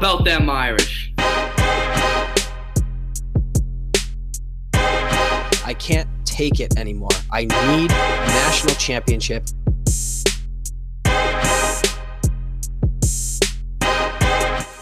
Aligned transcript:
about 0.00 0.24
them 0.24 0.48
Irish? 0.48 1.12
I 5.62 5.76
can't 5.78 6.08
take 6.24 6.58
it 6.58 6.78
anymore. 6.78 7.10
I 7.30 7.42
need 7.42 7.90
a 7.90 8.26
national 8.26 8.76
championship. 8.76 9.44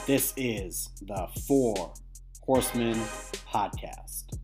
This 0.06 0.32
is 0.36 0.90
the 1.02 1.26
Four 1.48 1.92
Horsemen 2.46 2.94
Podcast. 3.52 4.38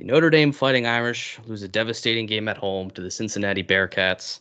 The 0.00 0.06
Notre 0.06 0.30
Dame 0.30 0.50
Fighting 0.50 0.86
Irish 0.86 1.38
lose 1.44 1.62
a 1.62 1.68
devastating 1.68 2.24
game 2.24 2.48
at 2.48 2.56
home 2.56 2.90
to 2.92 3.02
the 3.02 3.10
Cincinnati 3.10 3.62
Bearcats. 3.62 4.40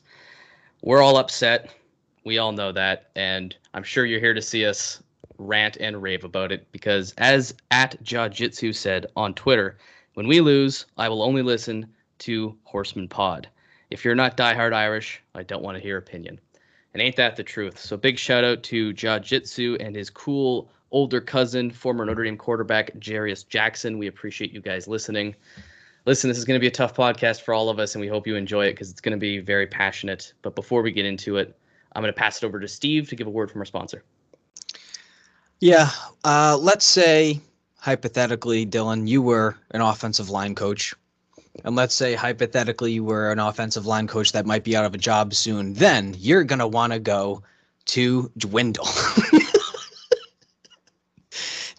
We're 0.83 1.01
all 1.01 1.17
upset. 1.17 1.75
We 2.23 2.37
all 2.37 2.53
know 2.53 2.71
that. 2.71 3.09
And 3.17 3.53
I'm 3.73 3.83
sure 3.83 4.05
you're 4.05 4.21
here 4.21 4.33
to 4.33 4.41
see 4.41 4.65
us 4.65 5.03
rant 5.37 5.75
and 5.81 6.01
rave 6.01 6.23
about 6.23 6.53
it 6.53 6.71
because, 6.71 7.13
as 7.17 7.53
at 7.71 8.01
Jajitsu 8.01 8.73
said 8.73 9.07
on 9.17 9.33
Twitter, 9.33 9.77
when 10.13 10.29
we 10.29 10.39
lose, 10.39 10.85
I 10.97 11.09
will 11.09 11.21
only 11.21 11.41
listen 11.41 11.93
to 12.19 12.57
Horseman 12.63 13.09
Pod. 13.09 13.49
If 13.89 14.05
you're 14.05 14.15
not 14.15 14.37
diehard 14.37 14.71
Irish, 14.71 15.21
I 15.35 15.43
don't 15.43 15.61
want 15.61 15.75
to 15.75 15.83
hear 15.83 15.97
opinion. 15.97 16.39
And 16.93 17.01
ain't 17.01 17.17
that 17.17 17.35
the 17.35 17.43
truth? 17.43 17.77
So 17.77 17.97
big 17.97 18.17
shout 18.17 18.45
out 18.45 18.63
to 18.63 18.93
Jajitsu 18.93 19.85
and 19.85 19.93
his 19.93 20.09
cool 20.09 20.71
older 20.91 21.21
cousin, 21.21 21.71
former 21.71 22.05
Notre 22.05 22.23
Dame 22.23 22.37
quarterback 22.37 22.95
Jarious 22.95 23.47
Jackson. 23.47 23.97
We 23.97 24.07
appreciate 24.07 24.51
you 24.51 24.61
guys 24.61 24.87
listening. 24.87 25.35
Listen, 26.05 26.29
this 26.29 26.37
is 26.37 26.45
going 26.45 26.55
to 26.55 26.61
be 26.61 26.67
a 26.67 26.71
tough 26.71 26.95
podcast 26.95 27.41
for 27.41 27.53
all 27.53 27.69
of 27.69 27.79
us, 27.79 27.93
and 27.93 28.01
we 28.01 28.07
hope 28.07 28.25
you 28.25 28.35
enjoy 28.35 28.65
it 28.65 28.71
because 28.71 28.89
it's 28.89 29.01
going 29.01 29.11
to 29.11 29.19
be 29.19 29.39
very 29.39 29.67
passionate. 29.67 30.33
But 30.41 30.55
before 30.55 30.81
we 30.81 30.91
get 30.91 31.05
into 31.05 31.37
it, 31.37 31.55
I'm 31.93 32.01
going 32.01 32.13
to 32.13 32.17
pass 32.17 32.41
it 32.41 32.45
over 32.45 32.59
to 32.59 32.67
Steve 32.67 33.09
to 33.09 33.15
give 33.15 33.27
a 33.27 33.31
word 33.31 33.51
from 33.51 33.61
our 33.61 33.65
sponsor. 33.65 34.03
Yeah. 35.59 35.89
Uh, 36.23 36.57
let's 36.59 36.85
say, 36.85 37.41
hypothetically, 37.77 38.65
Dylan, 38.65 39.07
you 39.07 39.21
were 39.21 39.57
an 39.71 39.81
offensive 39.81 40.29
line 40.29 40.55
coach. 40.55 40.93
And 41.65 41.75
let's 41.75 41.93
say, 41.93 42.15
hypothetically, 42.15 42.93
you 42.93 43.03
were 43.03 43.31
an 43.31 43.39
offensive 43.39 43.85
line 43.85 44.07
coach 44.07 44.31
that 44.31 44.45
might 44.45 44.63
be 44.63 44.75
out 44.75 44.85
of 44.85 44.93
a 44.93 44.97
job 44.97 45.33
soon. 45.33 45.73
Then 45.73 46.15
you're 46.17 46.43
going 46.43 46.59
to 46.59 46.67
want 46.67 46.93
to 46.93 46.99
go 46.99 47.43
to 47.87 48.31
Dwindle. 48.37 48.87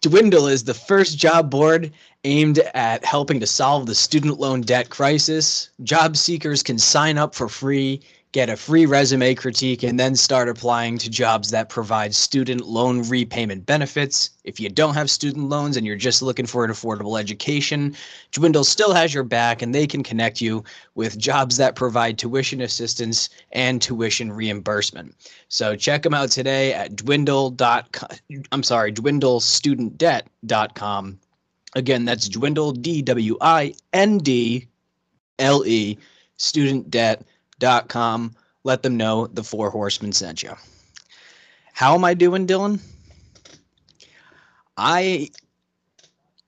Dwindle 0.02 0.46
is 0.46 0.64
the 0.64 0.72
first 0.72 1.18
job 1.18 1.50
board 1.50 1.92
aimed 2.24 2.58
at 2.72 3.04
helping 3.04 3.38
to 3.40 3.46
solve 3.46 3.84
the 3.84 3.94
student 3.94 4.40
loan 4.40 4.62
debt 4.62 4.88
crisis. 4.88 5.68
Job 5.82 6.16
seekers 6.16 6.62
can 6.62 6.78
sign 6.78 7.18
up 7.18 7.34
for 7.34 7.50
free, 7.50 8.00
get 8.32 8.48
a 8.48 8.56
free 8.56 8.86
resume 8.86 9.34
critique, 9.34 9.82
and 9.82 9.98
then 9.98 10.14
start 10.14 10.48
applying 10.48 10.96
to 10.98 11.10
jobs 11.10 11.50
that 11.50 11.68
provide 11.68 12.14
student 12.14 12.64
loan 12.64 13.02
repayment 13.08 13.66
benefits. 13.66 14.30
If 14.44 14.60
you 14.60 14.68
don't 14.68 14.94
have 14.94 15.10
student 15.10 15.48
loans 15.48 15.76
and 15.76 15.84
you're 15.84 15.96
just 15.96 16.22
looking 16.22 16.46
for 16.46 16.64
an 16.64 16.70
affordable 16.70 17.18
education, 17.18 17.96
Dwindle 18.30 18.62
still 18.62 18.94
has 18.94 19.12
your 19.12 19.24
back 19.24 19.62
and 19.62 19.74
they 19.74 19.84
can 19.86 20.04
connect 20.04 20.40
you 20.40 20.62
with 20.94 21.18
jobs 21.18 21.56
that 21.56 21.74
provide 21.74 22.18
tuition 22.18 22.60
assistance 22.60 23.30
and 23.50 23.82
tuition 23.82 24.30
reimbursement. 24.30 25.16
So 25.48 25.74
check 25.74 26.02
them 26.02 26.14
out 26.14 26.30
today 26.30 26.72
at 26.72 26.94
dwindle.com. 26.94 28.10
I'm 28.52 28.62
sorry, 28.62 28.92
dwindlestudentdebt.com. 28.92 31.18
Again, 31.74 32.04
that's 32.04 32.28
dwindle, 32.28 32.70
D 32.72 33.02
W 33.02 33.36
I 33.40 33.74
N 33.92 34.18
D 34.18 34.68
L 35.38 35.64
E, 35.66 35.98
studentdebt.com. 37.60 38.34
Let 38.64 38.82
them 38.82 38.96
know 38.96 39.26
the 39.26 39.44
Four 39.44 39.70
Horsemen 39.70 40.12
sent 40.12 40.42
you. 40.42 40.54
How 41.72 41.94
am 41.94 42.04
I 42.04 42.14
doing, 42.14 42.46
Dylan? 42.46 42.80
I 44.76 45.30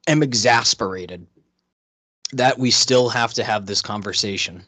am 0.06 0.22
exasperated 0.22 1.26
that 2.32 2.58
we 2.58 2.70
still 2.70 3.08
have 3.08 3.32
to 3.34 3.44
have 3.44 3.66
this 3.66 3.82
conversation. 3.82 4.62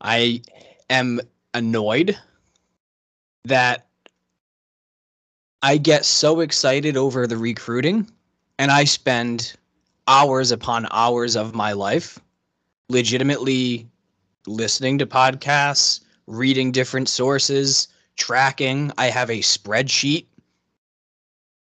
I 0.00 0.42
am 0.90 1.20
annoyed 1.54 2.18
that 3.44 3.86
I 5.62 5.78
get 5.78 6.04
so 6.04 6.40
excited 6.40 6.96
over 6.96 7.26
the 7.26 7.36
recruiting 7.36 8.10
and 8.58 8.70
I 8.70 8.84
spend 8.84 9.54
hours 10.06 10.50
upon 10.50 10.86
hours 10.90 11.34
of 11.34 11.54
my 11.54 11.72
life 11.72 12.18
legitimately 12.88 13.86
listening 14.46 14.98
to 14.98 15.06
podcasts, 15.06 16.00
reading 16.26 16.72
different 16.72 17.08
sources, 17.08 17.88
tracking. 18.16 18.92
I 18.98 19.06
have 19.06 19.30
a 19.30 19.40
spreadsheet. 19.40 20.26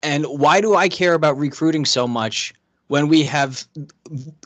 And 0.03 0.25
why 0.25 0.61
do 0.61 0.75
I 0.75 0.89
care 0.89 1.15
about 1.15 1.37
recruiting 1.37 1.85
so 1.85 2.09
much 2.09 2.55
when 2.89 3.07
we 3.07 3.23
have 3.23 3.67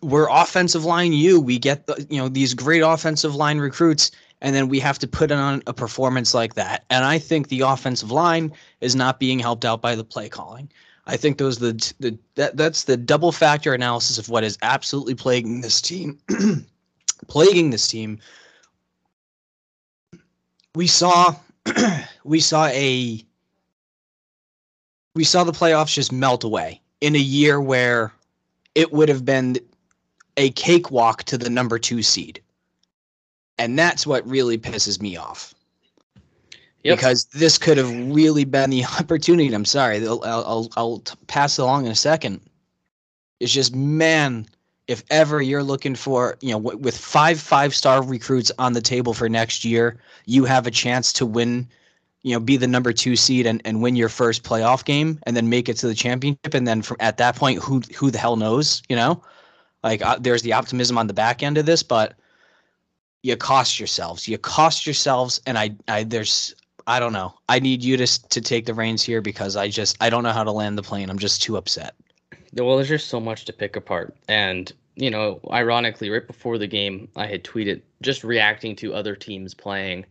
we're 0.03 0.28
offensive 0.28 0.84
line 0.84 1.12
you, 1.12 1.41
we 1.41 1.59
get 1.59 1.87
the 1.87 2.06
you 2.11 2.19
know 2.19 2.28
these 2.28 2.53
great 2.53 2.83
offensive 2.83 3.34
line 3.34 3.59
recruits 3.59 4.11
and 4.41 4.55
then 4.55 4.69
we 4.69 4.78
have 4.81 4.99
to 4.99 5.09
put 5.09 5.33
on 5.33 5.62
a 5.67 5.73
performance 5.73 6.34
like 6.34 6.53
that. 6.55 6.84
And 6.91 7.05
I 7.05 7.19
think 7.19 7.49
the 7.49 7.62
offensive 7.62 8.11
line 8.11 8.53
is 8.83 8.94
not 8.94 9.19
being 9.19 9.39
helped 9.39 9.65
out 9.65 9.81
by 9.81 9.94
the 9.94 10.05
play 10.05 10.28
calling. 10.28 10.71
I 11.06 11.17
think 11.17 11.39
those 11.39 11.59
the 11.59 11.73
the 12.00 12.19
that 12.34 12.56
that's 12.56 12.84
the 12.84 12.99
double 12.99 13.33
factor 13.33 13.73
analysis 13.73 14.19
of 14.19 14.28
what 14.28 14.44
is 14.44 14.59
absolutely 14.61 15.15
plaguing 15.15 15.62
this 15.62 15.81
team. 15.81 16.19
plaguing 17.28 17.70
this 17.70 17.88
team. 17.88 18.19
We 20.75 20.86
saw 20.86 21.34
we 22.25 22.41
saw 22.41 22.66
a 22.66 23.25
we 25.14 25.25
saw 25.25 25.44
the 25.44 25.52
playoffs 25.52 25.94
just 25.94 26.12
melt 26.12 26.44
away 26.44 26.80
in 27.00 27.14
a 27.14 27.19
year 27.19 27.60
where 27.60 28.12
it 28.75 28.92
would 28.92 29.08
have 29.08 29.25
been 29.25 29.58
a 30.36 30.50
cakewalk 30.50 31.22
to 31.25 31.38
the 31.38 31.50
number 31.50 31.78
2 31.78 32.02
seed. 32.02 32.41
And 33.58 33.78
that's 33.78 34.06
what 34.06 34.26
really 34.26 34.58
pisses 34.58 35.00
me 35.00 35.16
off. 35.16 35.54
Yep. 36.82 36.98
Because 36.98 37.25
this 37.26 37.56
could 37.56 37.78
have 37.78 37.91
really 38.12 38.44
been 38.44 38.70
the 38.70 38.84
opportunity. 38.98 39.52
I'm 39.54 39.64
sorry, 39.64 40.04
I'll, 40.06 40.22
I'll, 40.25 40.69
I'll 40.76 41.02
pass 41.28 41.58
it 41.58 41.62
along 41.62 41.86
in 41.86 41.92
a 41.92 41.96
second. 41.96 42.41
It's 43.41 43.52
just, 43.52 43.75
man, 43.75 44.46
if 44.87 45.03
ever 45.11 45.41
you're 45.41 45.62
looking 45.62 45.95
for, 45.95 46.37
you 46.41 46.53
know, 46.53 46.61
w- 46.61 46.78
with 46.78 46.97
five 46.97 47.41
five 47.41 47.75
star 47.75 48.03
recruits 48.03 48.53
on 48.59 48.72
the 48.72 48.81
table 48.81 49.15
for 49.15 49.28
next 49.28 49.65
year, 49.65 49.99
you 50.27 50.45
have 50.45 50.67
a 50.67 50.71
chance 50.71 51.12
to 51.15 51.27
win, 51.27 51.67
you 52.22 52.33
know, 52.33 52.41
be 52.41 52.56
the 52.56 52.67
number 52.67 52.93
two 52.93 53.17
seed 53.17 53.47
and, 53.47 53.62
and 53.65 53.83
win 53.83 53.97
your 53.97 54.09
first 54.09 54.43
playoff 54.43 54.84
game 54.84 55.19
and 55.25 55.37
then 55.37 55.49
make 55.49 55.69
it 55.69 55.77
to 55.78 55.87
the 55.87 55.94
championship. 55.94 56.55
And 56.55 56.67
then 56.69 56.83
from 56.83 56.99
at 57.00 57.17
that 57.19 57.37
point, 57.37 57.62
who 57.62 57.81
who 57.97 58.11
the 58.11 58.19
hell 58.19 58.37
knows, 58.37 58.83
you 58.89 58.97
know? 58.97 59.23
Like 59.83 60.03
uh, 60.03 60.19
there's 60.19 60.43
the 60.43 60.55
optimism 60.55 60.97
on 60.97 61.06
the 61.06 61.15
back 61.15 61.43
end 61.43 61.59
of 61.59 61.67
this, 61.67 61.83
but 61.83 62.15
you 63.23 63.37
cost 63.37 63.78
yourselves. 63.78 64.27
You 64.28 64.39
cost 64.39 64.87
yourselves, 64.87 65.41
and 65.47 65.59
I, 65.59 65.75
I 65.89 66.05
there's 66.05 66.55
I 66.87 67.00
don't 67.00 67.12
know. 67.12 67.34
I 67.49 67.59
need 67.59 67.83
you 67.83 67.97
to 67.97 68.06
to 68.28 68.41
take 68.41 68.67
the 68.67 68.75
reins 68.75 69.03
here 69.03 69.21
because 69.21 69.56
I 69.56 69.69
just 69.69 69.97
I 70.00 70.11
don't 70.11 70.23
know 70.23 70.33
how 70.33 70.44
to 70.44 70.53
land 70.53 70.77
the 70.77 70.83
plane. 70.83 71.11
I'm 71.11 71.19
just 71.19 71.43
too 71.43 71.56
upset. 71.56 71.94
Well, 72.56 72.76
there's 72.76 72.88
just 72.88 73.09
so 73.09 73.20
much 73.20 73.44
to 73.47 73.53
pick 73.53 73.76
apart, 73.76 74.15
and 74.28 74.72
you 74.97 75.10
know, 75.10 75.41
ironically, 75.50 76.09
right 76.10 76.26
before 76.26 76.56
the 76.56 76.69
game, 76.69 77.09
I 77.16 77.26
had 77.26 77.42
tweeted 77.42 77.82
just 78.00 78.22
reacting 78.22 78.76
to 78.76 78.94
other 78.94 79.16
teams 79.16 79.54
playing. 79.54 80.06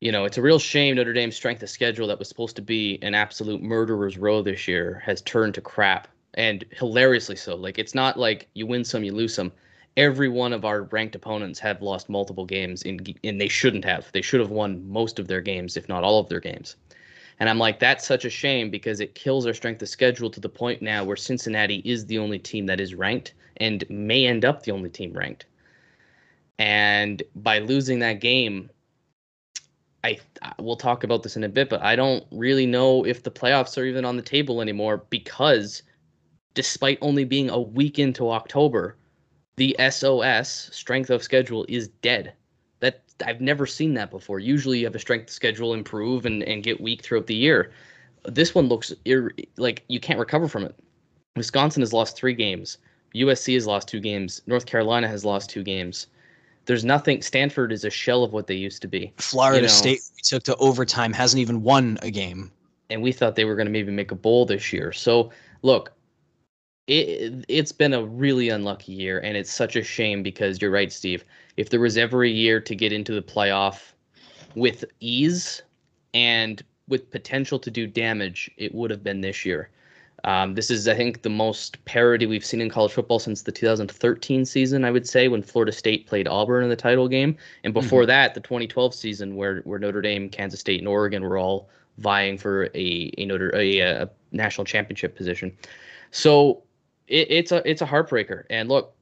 You 0.00 0.10
know, 0.12 0.24
it's 0.24 0.38
a 0.38 0.42
real 0.42 0.58
shame 0.58 0.96
Notre 0.96 1.12
Dame's 1.12 1.36
strength 1.36 1.62
of 1.62 1.68
schedule 1.68 2.06
that 2.06 2.18
was 2.18 2.28
supposed 2.28 2.56
to 2.56 2.62
be 2.62 2.98
an 3.02 3.14
absolute 3.14 3.60
murderer's 3.60 4.16
row 4.16 4.40
this 4.40 4.66
year 4.66 5.02
has 5.04 5.20
turned 5.20 5.54
to 5.54 5.60
crap, 5.60 6.08
and 6.34 6.64
hilariously 6.70 7.36
so. 7.36 7.54
Like, 7.56 7.78
it's 7.78 7.94
not 7.94 8.18
like 8.18 8.48
you 8.54 8.66
win 8.66 8.84
some, 8.84 9.04
you 9.04 9.12
lose 9.12 9.34
some 9.34 9.52
every 9.96 10.28
one 10.28 10.52
of 10.52 10.64
our 10.64 10.84
ranked 10.84 11.14
opponents 11.14 11.58
have 11.58 11.82
lost 11.82 12.08
multiple 12.08 12.46
games 12.46 12.82
in 12.82 13.00
and 13.24 13.40
they 13.40 13.48
shouldn't 13.48 13.84
have. 13.84 14.10
They 14.12 14.22
should 14.22 14.40
have 14.40 14.50
won 14.50 14.88
most 14.88 15.18
of 15.18 15.28
their 15.28 15.40
games, 15.40 15.76
if 15.76 15.88
not 15.88 16.04
all 16.04 16.20
of 16.20 16.28
their 16.28 16.40
games. 16.40 16.76
And 17.40 17.48
I'm 17.48 17.58
like, 17.58 17.80
that's 17.80 18.06
such 18.06 18.26
a 18.26 18.30
shame 18.30 18.70
because 18.70 19.00
it 19.00 19.14
kills 19.14 19.46
our 19.46 19.54
strength 19.54 19.80
of 19.80 19.88
schedule 19.88 20.30
to 20.30 20.40
the 20.40 20.48
point 20.48 20.82
now 20.82 21.04
where 21.04 21.16
Cincinnati 21.16 21.82
is 21.86 22.04
the 22.04 22.18
only 22.18 22.38
team 22.38 22.66
that 22.66 22.80
is 22.80 22.94
ranked 22.94 23.32
and 23.56 23.82
may 23.88 24.26
end 24.26 24.44
up 24.44 24.62
the 24.62 24.72
only 24.72 24.90
team 24.90 25.14
ranked. 25.14 25.46
And 26.58 27.22
by 27.34 27.58
losing 27.60 27.98
that 28.00 28.20
game, 28.20 28.68
I 30.04 30.18
we'll 30.58 30.76
talk 30.76 31.02
about 31.02 31.22
this 31.22 31.36
in 31.36 31.44
a 31.44 31.48
bit, 31.48 31.70
but 31.70 31.82
I 31.82 31.96
don't 31.96 32.24
really 32.30 32.66
know 32.66 33.04
if 33.04 33.22
the 33.22 33.30
playoffs 33.30 33.78
are 33.78 33.84
even 33.84 34.04
on 34.04 34.16
the 34.16 34.22
table 34.22 34.60
anymore 34.60 35.04
because 35.08 35.82
despite 36.52 36.98
only 37.00 37.24
being 37.24 37.48
a 37.48 37.60
week 37.60 37.98
into 37.98 38.30
October, 38.30 38.96
the 39.56 39.74
SOS 39.90 40.68
strength 40.72 41.08
of 41.08 41.22
schedule 41.22 41.64
is 41.68 41.88
dead. 41.88 42.34
That 42.80 43.02
I've 43.24 43.40
never 43.40 43.66
seen 43.66 43.94
that 43.94 44.10
before. 44.10 44.38
Usually 44.38 44.78
you 44.78 44.86
have 44.86 44.94
a 44.94 44.98
strength 44.98 45.30
schedule 45.30 45.74
improve 45.74 46.26
and, 46.26 46.42
and 46.44 46.62
get 46.62 46.80
weak 46.80 47.02
throughout 47.02 47.26
the 47.26 47.34
year. 47.34 47.72
This 48.24 48.54
one 48.54 48.68
looks 48.68 48.92
ir- 49.04 49.32
like 49.56 49.84
you 49.88 50.00
can't 50.00 50.18
recover 50.18 50.48
from 50.48 50.64
it. 50.64 50.74
Wisconsin 51.36 51.82
has 51.82 51.92
lost 51.92 52.16
three 52.16 52.34
games. 52.34 52.78
USC 53.14 53.54
has 53.54 53.66
lost 53.66 53.88
two 53.88 54.00
games. 54.00 54.42
North 54.46 54.66
Carolina 54.66 55.08
has 55.08 55.24
lost 55.24 55.50
two 55.50 55.62
games. 55.62 56.06
there's 56.66 56.84
nothing. 56.84 57.20
Stanford 57.22 57.72
is 57.72 57.84
a 57.84 57.90
shell 57.90 58.22
of 58.22 58.32
what 58.32 58.46
they 58.46 58.54
used 58.54 58.80
to 58.82 58.88
be. 58.88 59.12
Florida 59.16 59.58
You 59.58 59.62
know. 59.62 59.68
State 59.68 60.00
we 60.14 60.22
took 60.22 60.42
to 60.44 60.56
overtime 60.56 61.12
hasn't 61.12 61.40
even 61.40 61.62
won 61.62 61.98
a 62.02 62.10
game. 62.10 62.50
and 62.90 63.02
we 63.02 63.12
thought 63.12 63.34
they 63.36 63.44
were 63.44 63.56
going 63.56 63.66
to 63.66 63.72
maybe 63.72 63.90
make 63.92 64.10
a 64.10 64.14
bowl 64.16 64.44
this 64.46 64.72
year. 64.72 64.92
So 64.92 65.30
look, 65.62 65.92
it 66.90 67.44
it's 67.48 67.72
been 67.72 67.94
a 67.94 68.04
really 68.04 68.48
unlucky 68.48 68.92
year, 68.92 69.20
and 69.20 69.36
it's 69.36 69.52
such 69.52 69.76
a 69.76 69.82
shame 69.82 70.22
because 70.22 70.60
you're 70.60 70.72
right, 70.72 70.92
Steve. 70.92 71.24
If 71.56 71.70
there 71.70 71.80
was 71.80 71.96
ever 71.96 72.24
a 72.24 72.28
year 72.28 72.60
to 72.60 72.74
get 72.74 72.92
into 72.92 73.12
the 73.12 73.22
playoff 73.22 73.92
with 74.56 74.84
ease 74.98 75.62
and 76.12 76.62
with 76.88 77.10
potential 77.10 77.58
to 77.60 77.70
do 77.70 77.86
damage, 77.86 78.50
it 78.56 78.74
would 78.74 78.90
have 78.90 79.04
been 79.04 79.20
this 79.20 79.44
year. 79.44 79.70
Um, 80.24 80.54
this 80.54 80.70
is, 80.70 80.86
I 80.86 80.94
think, 80.94 81.22
the 81.22 81.30
most 81.30 81.82
parity 81.86 82.26
we've 82.26 82.44
seen 82.44 82.60
in 82.60 82.68
college 82.68 82.92
football 82.92 83.20
since 83.20 83.42
the 83.42 83.52
2013 83.52 84.44
season. 84.44 84.84
I 84.84 84.90
would 84.90 85.08
say 85.08 85.28
when 85.28 85.42
Florida 85.42 85.72
State 85.72 86.06
played 86.06 86.28
Auburn 86.28 86.64
in 86.64 86.68
the 86.68 86.76
title 86.76 87.08
game, 87.08 87.36
and 87.64 87.72
before 87.72 88.04
that, 88.06 88.34
the 88.34 88.40
2012 88.40 88.94
season 88.94 89.36
where 89.36 89.60
where 89.60 89.78
Notre 89.78 90.02
Dame, 90.02 90.28
Kansas 90.28 90.60
State, 90.60 90.80
and 90.80 90.88
Oregon 90.88 91.22
were 91.22 91.38
all 91.38 91.68
vying 91.98 92.36
for 92.36 92.64
a 92.74 93.12
a 93.16 93.24
Notre 93.26 93.54
a, 93.54 93.78
a 93.78 94.10
national 94.32 94.64
championship 94.64 95.16
position. 95.16 95.56
So 96.10 96.62
it, 97.10 97.26
it's 97.30 97.52
a 97.52 97.68
it's 97.68 97.82
a 97.82 97.86
heartbreaker. 97.86 98.44
And 98.48 98.68
look, 98.68 98.94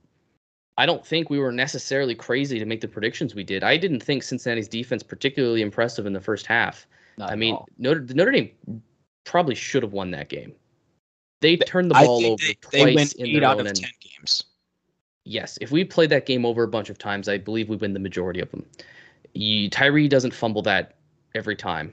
I 0.76 0.86
don't 0.86 1.04
think 1.04 1.30
we 1.30 1.38
were 1.38 1.52
necessarily 1.52 2.14
crazy 2.14 2.58
to 2.58 2.64
make 2.64 2.80
the 2.80 2.88
predictions 2.88 3.34
we 3.34 3.44
did. 3.44 3.62
I 3.62 3.76
didn't 3.76 4.00
think 4.00 4.22
Cincinnati's 4.22 4.68
defense 4.68 5.02
particularly 5.02 5.62
impressive 5.62 6.06
in 6.06 6.12
the 6.12 6.20
first 6.20 6.46
half. 6.46 6.86
Not 7.18 7.30
I 7.30 7.36
mean. 7.36 7.56
Notre 7.78 8.00
Notre 8.14 8.32
Dame 8.32 8.50
probably 9.24 9.54
should 9.54 9.82
have 9.82 9.92
won 9.92 10.10
that 10.12 10.28
game. 10.28 10.52
They 11.40 11.56
turned 11.56 11.90
the 11.90 11.94
ball 11.94 12.24
over 12.24 12.36
they, 12.42 12.56
they 12.72 12.94
twice 12.94 13.12
in 13.12 13.26
eight 13.26 13.34
their 13.34 13.44
out 13.44 13.54
own 13.56 13.60
of 13.60 13.66
end. 13.68 13.76
ten 13.76 13.90
games. 14.00 14.44
Yes, 15.24 15.58
if 15.60 15.70
we 15.70 15.84
played 15.84 16.10
that 16.10 16.24
game 16.24 16.46
over 16.46 16.62
a 16.62 16.68
bunch 16.68 16.88
of 16.88 16.96
times, 16.96 17.28
I 17.28 17.36
believe 17.36 17.68
we 17.68 17.76
win 17.76 17.92
the 17.92 18.00
majority 18.00 18.40
of 18.40 18.50
them. 18.50 18.64
You, 19.34 19.68
Tyree 19.68 20.08
doesn't 20.08 20.32
fumble 20.32 20.62
that 20.62 20.94
every 21.34 21.54
time. 21.54 21.92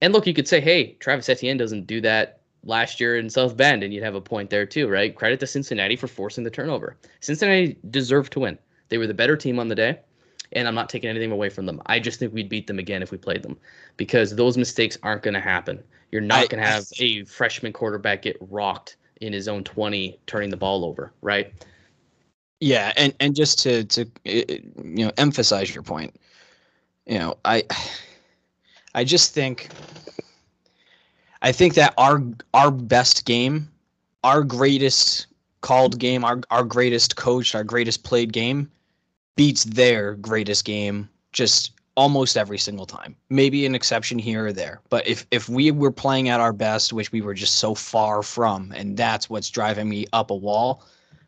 And 0.00 0.12
look, 0.12 0.26
you 0.26 0.32
could 0.32 0.46
say, 0.46 0.60
hey, 0.60 0.92
Travis 1.00 1.28
Etienne 1.28 1.56
doesn't 1.56 1.88
do 1.88 2.00
that 2.02 2.39
last 2.64 3.00
year 3.00 3.16
in 3.16 3.30
South 3.30 3.56
Bend, 3.56 3.82
and 3.82 3.92
you'd 3.92 4.02
have 4.02 4.14
a 4.14 4.20
point 4.20 4.50
there 4.50 4.66
too, 4.66 4.88
right? 4.88 5.14
Credit 5.14 5.40
to 5.40 5.46
Cincinnati 5.46 5.96
for 5.96 6.06
forcing 6.06 6.44
the 6.44 6.50
turnover. 6.50 6.96
Cincinnati 7.20 7.76
deserved 7.90 8.32
to 8.32 8.40
win. 8.40 8.58
They 8.88 8.98
were 8.98 9.06
the 9.06 9.14
better 9.14 9.36
team 9.36 9.58
on 9.58 9.68
the 9.68 9.74
day, 9.74 9.98
and 10.52 10.66
I'm 10.66 10.74
not 10.74 10.88
taking 10.88 11.10
anything 11.10 11.32
away 11.32 11.48
from 11.48 11.66
them. 11.66 11.80
I 11.86 12.00
just 12.00 12.18
think 12.18 12.34
we'd 12.34 12.48
beat 12.48 12.66
them 12.66 12.78
again 12.78 13.02
if 13.02 13.10
we 13.10 13.18
played 13.18 13.42
them 13.42 13.56
because 13.96 14.34
those 14.34 14.56
mistakes 14.56 14.98
aren't 15.02 15.22
going 15.22 15.34
to 15.34 15.40
happen. 15.40 15.82
You're 16.10 16.22
not 16.22 16.48
going 16.48 16.62
to 16.62 16.68
have 16.68 16.86
a 16.98 17.24
freshman 17.24 17.72
quarterback 17.72 18.22
get 18.22 18.36
rocked 18.40 18.96
in 19.20 19.32
his 19.32 19.48
own 19.48 19.62
20 19.62 20.18
turning 20.26 20.50
the 20.50 20.56
ball 20.56 20.84
over, 20.84 21.12
right? 21.22 21.52
Yeah, 22.60 22.92
and 22.96 23.14
and 23.20 23.34
just 23.34 23.58
to 23.60 23.84
to 23.84 24.06
you 24.24 25.04
know 25.06 25.12
emphasize 25.16 25.74
your 25.74 25.82
point, 25.82 26.14
you 27.06 27.18
know, 27.18 27.38
I 27.44 27.64
I 28.94 29.02
just 29.04 29.32
think 29.32 29.70
I 31.42 31.52
think 31.52 31.74
that 31.74 31.94
our 31.96 32.22
our 32.54 32.70
best 32.70 33.24
game, 33.24 33.70
our 34.24 34.42
greatest 34.42 35.26
called 35.60 35.98
game, 35.98 36.24
our 36.24 36.40
our 36.50 36.64
greatest 36.64 37.16
coached, 37.16 37.54
our 37.54 37.64
greatest 37.64 38.02
played 38.04 38.32
game 38.32 38.70
beats 39.36 39.64
their 39.64 40.14
greatest 40.16 40.64
game 40.64 41.08
just 41.32 41.72
almost 41.96 42.36
every 42.36 42.58
single 42.58 42.86
time. 42.86 43.16
Maybe 43.30 43.66
an 43.66 43.74
exception 43.74 44.18
here 44.18 44.46
or 44.46 44.52
there, 44.52 44.80
but 44.90 45.06
if 45.06 45.26
if 45.30 45.48
we 45.48 45.70
were 45.70 45.90
playing 45.90 46.28
at 46.28 46.40
our 46.40 46.52
best, 46.52 46.92
which 46.92 47.12
we 47.12 47.22
were 47.22 47.34
just 47.34 47.56
so 47.56 47.74
far 47.74 48.22
from, 48.22 48.72
and 48.76 48.96
that's 48.96 49.30
what's 49.30 49.50
driving 49.50 49.88
me 49.88 50.06
up 50.12 50.30
a 50.30 50.34
wall, 50.34 50.84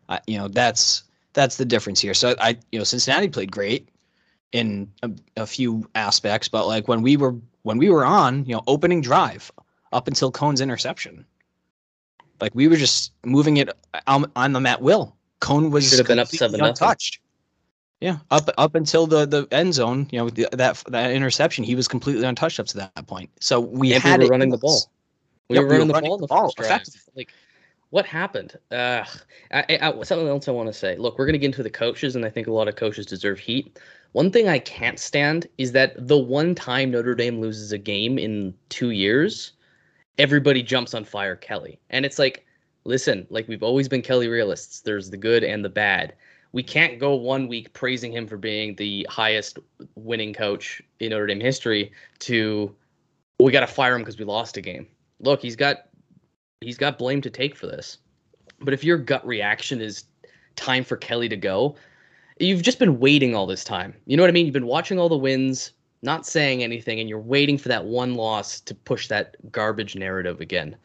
uh, 0.09 0.19
you 0.27 0.39
know, 0.39 0.49
that's 0.49 1.05
that's 1.33 1.57
the 1.57 1.65
difference 1.65 2.01
here. 2.01 2.15
So 2.15 2.35
I, 2.39 2.59
you 2.71 2.79
know, 2.79 2.85
Cincinnati 2.85 3.29
played 3.29 3.51
great 3.51 3.89
in 4.53 4.91
a, 5.03 5.11
a 5.39 5.47
few 5.47 5.89
aspects, 5.95 6.49
but 6.49 6.67
like 6.67 6.87
when 6.87 7.01
we 7.01 7.17
were 7.17 7.35
when 7.63 7.79
we 7.79 7.89
were 7.89 8.05
on, 8.05 8.45
you 8.45 8.55
know, 8.55 8.63
opening 8.67 9.01
drive 9.01 9.51
up 9.93 10.09
until 10.09 10.33
Coan's 10.33 10.61
interception, 10.61 11.25
like 12.41 12.55
we 12.55 12.69
were 12.69 12.77
just 12.77 13.13
moving 13.25 13.59
it 13.59 13.71
on, 14.07 14.31
on 14.37 14.53
them 14.53 14.67
at 14.67 14.81
will. 14.83 15.17
Coan 15.41 15.71
was 15.71 15.89
Should 15.89 15.99
have 15.99 16.09
been 16.09 16.19
up 16.19 16.29
7-0. 16.29 16.69
untouched. 16.69 17.21
Yeah, 18.01 18.19
up 18.33 18.49
up 18.59 18.75
until 18.75 19.07
the 19.07 19.27
the 19.27 19.47
end 19.53 19.75
zone, 19.75 20.09
you 20.11 20.19
know, 20.19 20.29
the, 20.29 20.49
that 20.53 20.83
that 20.89 21.13
interception, 21.13 21.63
he 21.63 21.77
was 21.77 21.87
completely 21.87 22.25
untouched 22.25 22.59
up 22.59 22.67
to 22.67 22.77
that 22.79 23.07
point. 23.07 23.31
So 23.39 23.61
we 23.61 23.95
and 23.95 24.03
had 24.03 24.19
we 24.19 24.27
were 24.27 24.31
running 24.31 24.51
the 24.51 24.59
ball. 24.59 24.91
We 25.49 25.57
Yep, 25.57 25.65
were 25.65 25.69
we 25.71 25.79
were 25.79 25.85
running 25.85 25.89
the 25.89 25.95
ball 25.95 26.15
in 26.17 26.21
the 26.21 26.27
ball 26.27 26.53
Like, 27.15 27.33
what 27.91 28.07
happened? 28.07 28.57
Uh, 28.71 29.05
I, 29.53 29.79
I, 29.83 30.03
something 30.03 30.27
else 30.27 30.49
I 30.49 30.51
want 30.51 30.67
to 30.69 30.73
say. 30.73 30.97
Look, 30.97 31.19
we're 31.19 31.27
going 31.27 31.35
to 31.35 31.39
get 31.39 31.47
into 31.47 31.63
the 31.63 31.71
coaches, 31.71 32.17
and 32.17 32.25
I 32.25 32.31
think 32.31 32.47
a 32.47 32.53
lot 32.53 32.67
of 32.67 32.75
coaches 32.75 33.05
deserve 33.05 33.39
heat. 33.39 33.79
One 34.13 34.31
thing 34.31 34.49
I 34.49 34.59
can't 34.59 34.99
stand 34.99 35.47
is 35.59 35.73
that 35.73 36.09
the 36.09 36.17
one 36.19 36.55
time 36.55 36.91
Notre 36.91 37.15
Dame 37.15 37.41
loses 37.41 37.71
a 37.71 37.79
game 37.79 38.19
in 38.19 38.55
two 38.71 38.91
years, 38.91 39.53
everybody 40.19 40.63
jumps 40.63 40.95
on 40.95 41.05
fire 41.05 41.37
Kelly, 41.37 41.79
and 41.91 42.05
it's 42.05 42.19
like, 42.19 42.45
listen, 42.85 43.27
like 43.31 43.49
we've 43.49 43.63
always 43.63 43.89
been 43.89 44.03
Kelly 44.03 44.29
realists. 44.29 44.81
There's 44.81 45.11
the 45.11 45.17
good 45.17 45.45
and 45.45 45.65
the 45.65 45.69
bad. 45.69 46.15
We 46.53 46.63
can't 46.63 46.99
go 46.99 47.15
one 47.15 47.49
week 47.49 47.73
praising 47.73 48.13
him 48.13 48.27
for 48.27 48.37
being 48.37 48.77
the 48.77 49.07
highest 49.09 49.59
winning 49.95 50.35
coach 50.35 50.83
in 51.01 51.11
Notre 51.11 51.27
Dame 51.27 51.41
history 51.41 51.93
to 52.21 52.75
we 53.41 53.53
got 53.53 53.61
to 53.61 53.67
fire 53.67 53.95
him 53.95 54.03
because 54.03 54.19
we 54.19 54.25
lost 54.25 54.57
a 54.57 54.61
game. 54.61 54.87
Look, 55.21 55.41
he's 55.41 55.57
got 55.57 55.89
he's 56.61 56.79
got 56.79 56.99
blame 56.99 57.21
to 57.23 57.31
take 57.31 57.57
for 57.57 57.67
this. 57.67 57.99
But 58.61 58.75
if 58.75 58.85
your 58.85 58.99
gut 58.99 59.27
reaction 59.27 59.81
is 59.81 60.05
time 60.57 60.85
for 60.85 60.97
Kelly 60.97 61.29
to 61.29 61.37
go, 61.37 61.77
you've 62.39 62.63
just 62.63 62.79
been 62.79 63.01
waiting 63.01 63.35
all 63.35 63.47
this 63.47 63.65
time. 63.65 63.95
You 64.07 64.17
know 64.17 64.23
what 64.23 64.31
I 64.31 64.33
mean? 64.33 64.47
You've 64.47 64.53
been 64.53 64.67
watching 64.67 64.99
all 64.99 65.09
the 65.09 65.17
wins, 65.17 65.73
not 66.03 66.27
saying 66.27 66.63
anything, 66.63 67.01
and 67.01 67.09
you're 67.09 67.19
waiting 67.19 67.57
for 67.57 67.69
that 67.69 67.85
one 67.85 68.15
loss 68.15 68.61
to 68.61 68.75
push 68.75 69.09
that 69.09 69.37
garbage 69.53 69.95
narrative 69.97 70.41
again. 70.41 70.77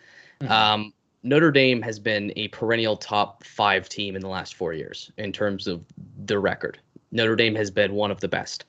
Mhm. 0.41 0.49
Um, 0.49 0.93
Notre 1.23 1.51
Dame 1.51 1.81
has 1.81 1.99
been 1.99 2.31
a 2.35 2.47
perennial 2.49 2.95
top 2.95 3.43
five 3.43 3.89
team 3.89 4.15
in 4.15 4.21
the 4.21 4.29
last 4.29 4.55
four 4.55 4.73
years 4.73 5.11
in 5.17 5.31
terms 5.33 5.67
of 5.67 5.83
the 6.25 6.39
record. 6.39 6.79
Notre 7.11 7.35
Dame 7.35 7.55
has 7.55 7.71
been 7.71 7.93
one 7.93 8.11
of 8.11 8.19
the 8.19 8.27
best. 8.27 8.65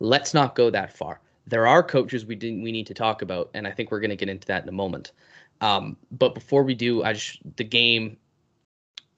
Let's 0.00 0.34
not 0.34 0.54
go 0.54 0.70
that 0.70 0.96
far. 0.96 1.20
There 1.46 1.66
are 1.66 1.82
coaches 1.82 2.24
we 2.24 2.34
didn't 2.34 2.62
we 2.62 2.72
need 2.72 2.86
to 2.86 2.94
talk 2.94 3.22
about, 3.22 3.50
and 3.54 3.66
I 3.66 3.72
think 3.72 3.90
we're 3.90 4.00
going 4.00 4.10
to 4.10 4.16
get 4.16 4.28
into 4.28 4.46
that 4.48 4.62
in 4.62 4.68
a 4.68 4.72
moment. 4.72 5.12
Um, 5.60 5.96
but 6.10 6.34
before 6.34 6.62
we 6.62 6.74
do, 6.74 7.04
I 7.04 7.12
just 7.12 7.40
the 7.56 7.64
game, 7.64 8.16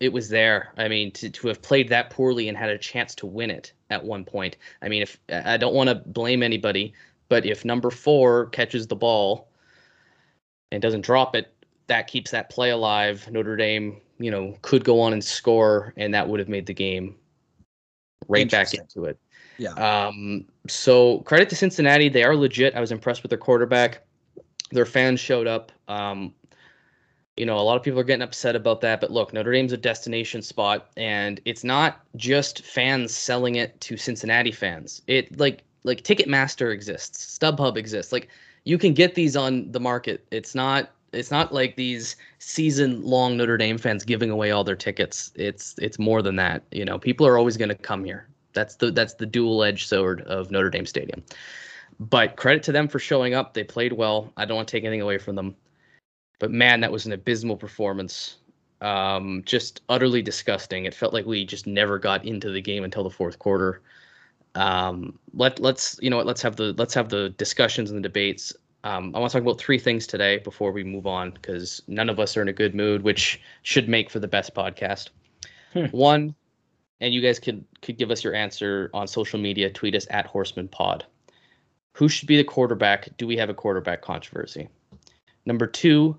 it 0.00 0.12
was 0.12 0.28
there. 0.28 0.72
I 0.76 0.88
mean, 0.88 1.10
to 1.12 1.30
to 1.30 1.48
have 1.48 1.62
played 1.62 1.88
that 1.88 2.10
poorly 2.10 2.48
and 2.48 2.56
had 2.56 2.70
a 2.70 2.78
chance 2.78 3.14
to 3.16 3.26
win 3.26 3.50
it 3.50 3.72
at 3.90 4.04
one 4.04 4.24
point. 4.24 4.56
I 4.82 4.88
mean, 4.88 5.02
if 5.02 5.18
I 5.30 5.56
don't 5.56 5.74
want 5.74 5.88
to 5.88 5.94
blame 5.94 6.42
anybody, 6.42 6.92
but 7.28 7.46
if 7.46 7.64
number 7.64 7.90
four 7.90 8.46
catches 8.46 8.86
the 8.86 8.96
ball 8.96 9.48
and 10.72 10.82
doesn't 10.82 11.02
drop 11.02 11.34
it, 11.36 11.52
that 11.86 12.06
keeps 12.06 12.30
that 12.32 12.50
play 12.50 12.70
alive. 12.70 13.28
Notre 13.30 13.56
Dame, 13.56 14.00
you 14.18 14.30
know, 14.30 14.56
could 14.62 14.84
go 14.84 15.00
on 15.00 15.12
and 15.12 15.22
score, 15.22 15.94
and 15.96 16.12
that 16.14 16.28
would 16.28 16.40
have 16.40 16.48
made 16.48 16.66
the 16.66 16.74
game 16.74 17.16
right 18.28 18.50
back 18.50 18.74
into 18.74 19.04
it. 19.04 19.18
Yeah. 19.58 19.72
Um, 19.74 20.46
so 20.68 21.20
credit 21.20 21.48
to 21.50 21.56
Cincinnati. 21.56 22.08
They 22.08 22.24
are 22.24 22.36
legit. 22.36 22.74
I 22.74 22.80
was 22.80 22.90
impressed 22.90 23.22
with 23.22 23.30
their 23.30 23.38
quarterback. 23.38 24.02
Their 24.70 24.86
fans 24.86 25.20
showed 25.20 25.46
up. 25.46 25.70
Um, 25.86 26.34
you 27.36 27.44
know, 27.44 27.58
a 27.58 27.62
lot 27.62 27.76
of 27.76 27.82
people 27.82 27.98
are 27.98 28.04
getting 28.04 28.22
upset 28.22 28.54
about 28.54 28.80
that, 28.82 29.00
but 29.00 29.10
look, 29.10 29.32
Notre 29.32 29.52
Dame's 29.52 29.72
a 29.72 29.76
destination 29.76 30.40
spot, 30.40 30.90
and 30.96 31.40
it's 31.44 31.64
not 31.64 32.00
just 32.16 32.62
fans 32.62 33.14
selling 33.14 33.56
it 33.56 33.80
to 33.82 33.96
Cincinnati 33.96 34.52
fans. 34.52 35.02
It 35.06 35.38
like 35.38 35.62
like 35.82 36.02
Ticketmaster 36.02 36.72
exists, 36.72 37.38
StubHub 37.38 37.76
exists. 37.76 38.12
Like 38.12 38.28
you 38.64 38.78
can 38.78 38.94
get 38.94 39.14
these 39.14 39.36
on 39.36 39.70
the 39.72 39.80
market. 39.80 40.24
It's 40.30 40.54
not 40.54 40.90
it's 41.12 41.30
not 41.30 41.52
like 41.52 41.76
these 41.76 42.16
season 42.38 43.02
long 43.02 43.36
Notre 43.36 43.56
Dame 43.56 43.78
fans 43.78 44.04
giving 44.04 44.30
away 44.30 44.50
all 44.50 44.64
their 44.64 44.76
tickets. 44.76 45.32
It's 45.34 45.74
it's 45.78 45.98
more 45.98 46.22
than 46.22 46.36
that. 46.36 46.62
You 46.70 46.84
know, 46.84 46.98
people 46.98 47.26
are 47.26 47.38
always 47.38 47.56
going 47.56 47.68
to 47.68 47.74
come 47.74 48.04
here. 48.04 48.28
That's 48.52 48.76
the 48.76 48.90
that's 48.90 49.14
the 49.14 49.26
dual 49.26 49.64
edged 49.64 49.88
sword 49.88 50.20
of 50.22 50.50
Notre 50.50 50.70
Dame 50.70 50.86
Stadium. 50.86 51.22
But 52.00 52.36
credit 52.36 52.62
to 52.64 52.72
them 52.72 52.88
for 52.88 52.98
showing 52.98 53.34
up. 53.34 53.54
They 53.54 53.64
played 53.64 53.92
well. 53.92 54.32
I 54.36 54.44
don't 54.44 54.56
want 54.56 54.68
to 54.68 54.72
take 54.72 54.84
anything 54.84 55.00
away 55.00 55.18
from 55.18 55.36
them. 55.36 55.54
But 56.38 56.50
man, 56.50 56.80
that 56.80 56.92
was 56.92 57.06
an 57.06 57.12
abysmal 57.12 57.56
performance. 57.56 58.36
Um, 58.80 59.42
just 59.46 59.80
utterly 59.88 60.20
disgusting. 60.20 60.84
It 60.84 60.94
felt 60.94 61.14
like 61.14 61.26
we 61.26 61.44
just 61.44 61.66
never 61.66 61.98
got 61.98 62.24
into 62.24 62.50
the 62.50 62.60
game 62.60 62.84
until 62.84 63.04
the 63.04 63.10
fourth 63.10 63.38
quarter. 63.38 63.80
Um, 64.54 65.18
let 65.32 65.58
let's 65.58 65.98
you 66.02 66.10
know 66.10 66.16
what 66.16 66.26
let's 66.26 66.42
have 66.42 66.56
the 66.56 66.74
let's 66.74 66.94
have 66.94 67.08
the 67.08 67.30
discussions 67.30 67.90
and 67.90 67.98
the 67.98 68.08
debates. 68.08 68.52
Um, 68.84 69.12
I 69.14 69.18
want 69.18 69.32
to 69.32 69.38
talk 69.38 69.42
about 69.42 69.58
three 69.58 69.78
things 69.78 70.06
today 70.06 70.38
before 70.38 70.70
we 70.70 70.84
move 70.84 71.06
on 71.06 71.30
because 71.30 71.82
none 71.88 72.10
of 72.10 72.20
us 72.20 72.36
are 72.36 72.42
in 72.42 72.48
a 72.48 72.52
good 72.52 72.74
mood, 72.74 73.02
which 73.02 73.40
should 73.62 73.88
make 73.88 74.10
for 74.10 74.18
the 74.18 74.28
best 74.28 74.54
podcast. 74.54 75.08
Hmm. 75.72 75.86
One, 75.86 76.34
and 77.00 77.14
you 77.14 77.22
guys 77.22 77.38
could 77.38 77.64
could 77.80 77.96
give 77.96 78.10
us 78.10 78.22
your 78.22 78.34
answer 78.34 78.90
on 78.92 79.06
social 79.06 79.40
media. 79.40 79.70
Tweet 79.70 79.94
us 79.94 80.06
at 80.10 80.26
Horseman 80.26 80.68
Pod. 80.68 81.04
Who 81.94 82.08
should 82.08 82.28
be 82.28 82.36
the 82.36 82.44
quarterback? 82.44 83.08
Do 83.16 83.26
we 83.26 83.36
have 83.36 83.48
a 83.48 83.54
quarterback 83.54 84.02
controversy? 84.02 84.68
Number 85.46 85.66
two, 85.66 86.16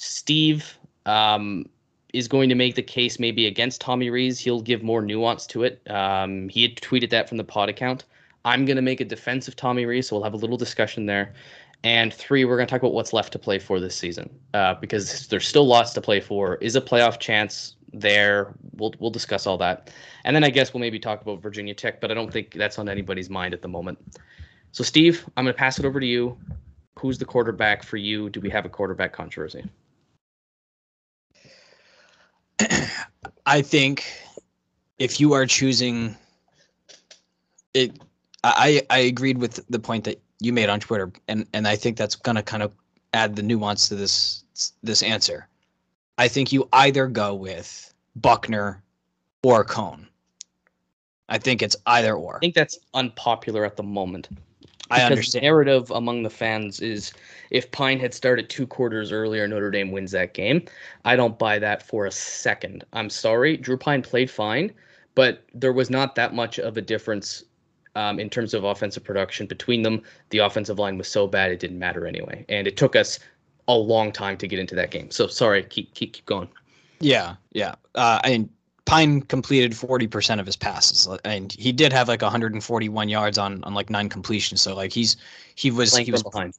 Steve 0.00 0.78
um, 1.06 1.68
is 2.14 2.28
going 2.28 2.48
to 2.48 2.54
make 2.54 2.76
the 2.76 2.82
case 2.82 3.18
maybe 3.18 3.46
against 3.46 3.80
Tommy 3.80 4.10
Rees. 4.10 4.38
He'll 4.38 4.60
give 4.60 4.82
more 4.82 5.02
nuance 5.02 5.44
to 5.48 5.64
it. 5.64 5.82
Um, 5.90 6.48
he 6.48 6.62
had 6.62 6.76
tweeted 6.76 7.10
that 7.10 7.28
from 7.28 7.36
the 7.36 7.44
pod 7.44 7.68
account. 7.68 8.04
I'm 8.44 8.64
going 8.64 8.76
to 8.76 8.82
make 8.82 9.00
a 9.00 9.04
defense 9.04 9.48
of 9.48 9.56
Tommy 9.56 9.86
Rees, 9.86 10.08
so 10.08 10.16
we'll 10.16 10.22
have 10.22 10.34
a 10.34 10.38
little 10.38 10.56
discussion 10.56 11.06
there. 11.06 11.34
And 11.82 12.14
three, 12.14 12.44
we're 12.44 12.56
going 12.56 12.68
to 12.68 12.70
talk 12.70 12.80
about 12.80 12.92
what's 12.92 13.12
left 13.12 13.32
to 13.32 13.40
play 13.40 13.58
for 13.58 13.80
this 13.80 13.96
season 13.96 14.30
uh, 14.54 14.74
because 14.74 15.26
there's 15.26 15.48
still 15.48 15.66
lots 15.66 15.92
to 15.94 16.00
play 16.00 16.20
for. 16.20 16.54
Is 16.56 16.76
a 16.76 16.80
playoff 16.80 17.18
chance 17.18 17.74
there? 17.92 18.54
We'll 18.76 18.94
we'll 19.00 19.10
discuss 19.10 19.46
all 19.48 19.58
that, 19.58 19.92
and 20.24 20.34
then 20.34 20.44
I 20.44 20.50
guess 20.50 20.72
we'll 20.72 20.80
maybe 20.80 21.00
talk 21.00 21.22
about 21.22 21.42
Virginia 21.42 21.74
Tech, 21.74 22.00
but 22.00 22.12
I 22.12 22.14
don't 22.14 22.32
think 22.32 22.54
that's 22.54 22.78
on 22.78 22.88
anybody's 22.88 23.30
mind 23.30 23.52
at 23.52 23.62
the 23.62 23.68
moment. 23.68 23.98
So, 24.70 24.84
Steve, 24.84 25.24
I'm 25.36 25.44
going 25.44 25.54
to 25.54 25.58
pass 25.58 25.78
it 25.78 25.84
over 25.84 25.98
to 25.98 26.06
you. 26.06 26.36
Who's 26.98 27.18
the 27.18 27.24
quarterback 27.24 27.82
for 27.82 27.96
you? 27.96 28.30
Do 28.30 28.40
we 28.40 28.50
have 28.50 28.64
a 28.64 28.68
quarterback 28.68 29.12
controversy? 29.12 29.64
I 33.46 33.62
think 33.62 34.04
if 34.98 35.20
you 35.20 35.32
are 35.32 35.46
choosing 35.46 36.16
it, 37.74 37.98
I 38.44 38.82
I 38.90 38.98
agreed 38.98 39.38
with 39.38 39.64
the 39.68 39.78
point 39.78 40.04
that 40.04 40.20
you 40.40 40.52
made 40.52 40.68
on 40.68 40.80
Twitter, 40.80 41.12
and 41.28 41.46
and 41.52 41.66
I 41.66 41.76
think 41.76 41.96
that's 41.96 42.16
gonna 42.16 42.42
kind 42.42 42.62
of 42.62 42.74
add 43.14 43.36
the 43.36 43.42
nuance 43.42 43.88
to 43.88 43.94
this 43.94 44.44
this 44.82 45.02
answer. 45.02 45.48
I 46.18 46.28
think 46.28 46.52
you 46.52 46.68
either 46.72 47.06
go 47.06 47.34
with 47.34 47.94
Buchner 48.16 48.82
or 49.42 49.64
Coan. 49.64 50.06
I 51.28 51.38
think 51.38 51.62
it's 51.62 51.76
either 51.86 52.14
or. 52.14 52.36
I 52.36 52.40
think 52.40 52.54
that's 52.54 52.78
unpopular 52.94 53.64
at 53.64 53.76
the 53.76 53.82
moment. 53.82 54.28
I 54.90 55.02
understand. 55.02 55.42
The 55.42 55.46
narrative 55.46 55.90
among 55.90 56.22
the 56.22 56.30
fans 56.30 56.80
is 56.80 57.12
if 57.50 57.70
Pyne 57.70 57.98
had 57.98 58.14
started 58.14 58.48
two 58.48 58.66
quarters 58.66 59.12
earlier, 59.12 59.46
Notre 59.46 59.70
Dame 59.70 59.92
wins 59.92 60.12
that 60.12 60.34
game. 60.34 60.64
I 61.04 61.16
don't 61.16 61.38
buy 61.38 61.58
that 61.58 61.82
for 61.82 62.06
a 62.06 62.12
second. 62.12 62.84
I'm 62.92 63.10
sorry. 63.10 63.56
Drew 63.56 63.76
Pyne 63.76 64.02
played 64.02 64.30
fine, 64.30 64.72
but 65.14 65.44
there 65.54 65.72
was 65.72 65.90
not 65.90 66.14
that 66.14 66.34
much 66.34 66.58
of 66.58 66.76
a 66.76 66.82
difference 66.82 67.44
um, 67.96 68.20
in 68.20 68.30
terms 68.30 68.54
of 68.54 68.64
offensive 68.64 69.04
production 69.04 69.46
between 69.46 69.82
them. 69.82 70.02
The 70.30 70.38
offensive 70.38 70.78
line 70.78 70.98
was 70.98 71.08
so 71.08 71.26
bad 71.26 71.50
it 71.50 71.60
didn't 71.60 71.78
matter 71.78 72.06
anyway, 72.06 72.44
and 72.48 72.66
it 72.66 72.76
took 72.76 72.96
us 72.96 73.18
a 73.66 73.74
long 73.74 74.12
time 74.12 74.36
to 74.38 74.48
get 74.48 74.58
into 74.58 74.74
that 74.76 74.90
game. 74.90 75.10
So 75.10 75.26
sorry, 75.26 75.62
keep 75.64 75.92
keep 75.94 76.12
keep 76.12 76.26
going. 76.26 76.48
Yeah, 77.00 77.36
yeah. 77.52 77.74
Uh, 77.94 78.20
I 78.24 78.30
mean, 78.30 78.50
Pyne 78.88 79.20
completed 79.20 79.72
40% 79.72 80.40
of 80.40 80.46
his 80.46 80.56
passes, 80.56 81.06
and 81.22 81.52
he 81.52 81.72
did 81.72 81.92
have 81.92 82.08
like 82.08 82.22
141 82.22 83.08
yards 83.10 83.36
on 83.36 83.62
on 83.64 83.74
like 83.74 83.90
nine 83.90 84.08
completions. 84.08 84.62
So 84.62 84.74
like 84.74 84.92
he's 84.94 85.18
he 85.56 85.70
was 85.70 85.90
Playing 85.90 86.06
he 86.06 86.12
was 86.12 86.22
behind. 86.22 86.54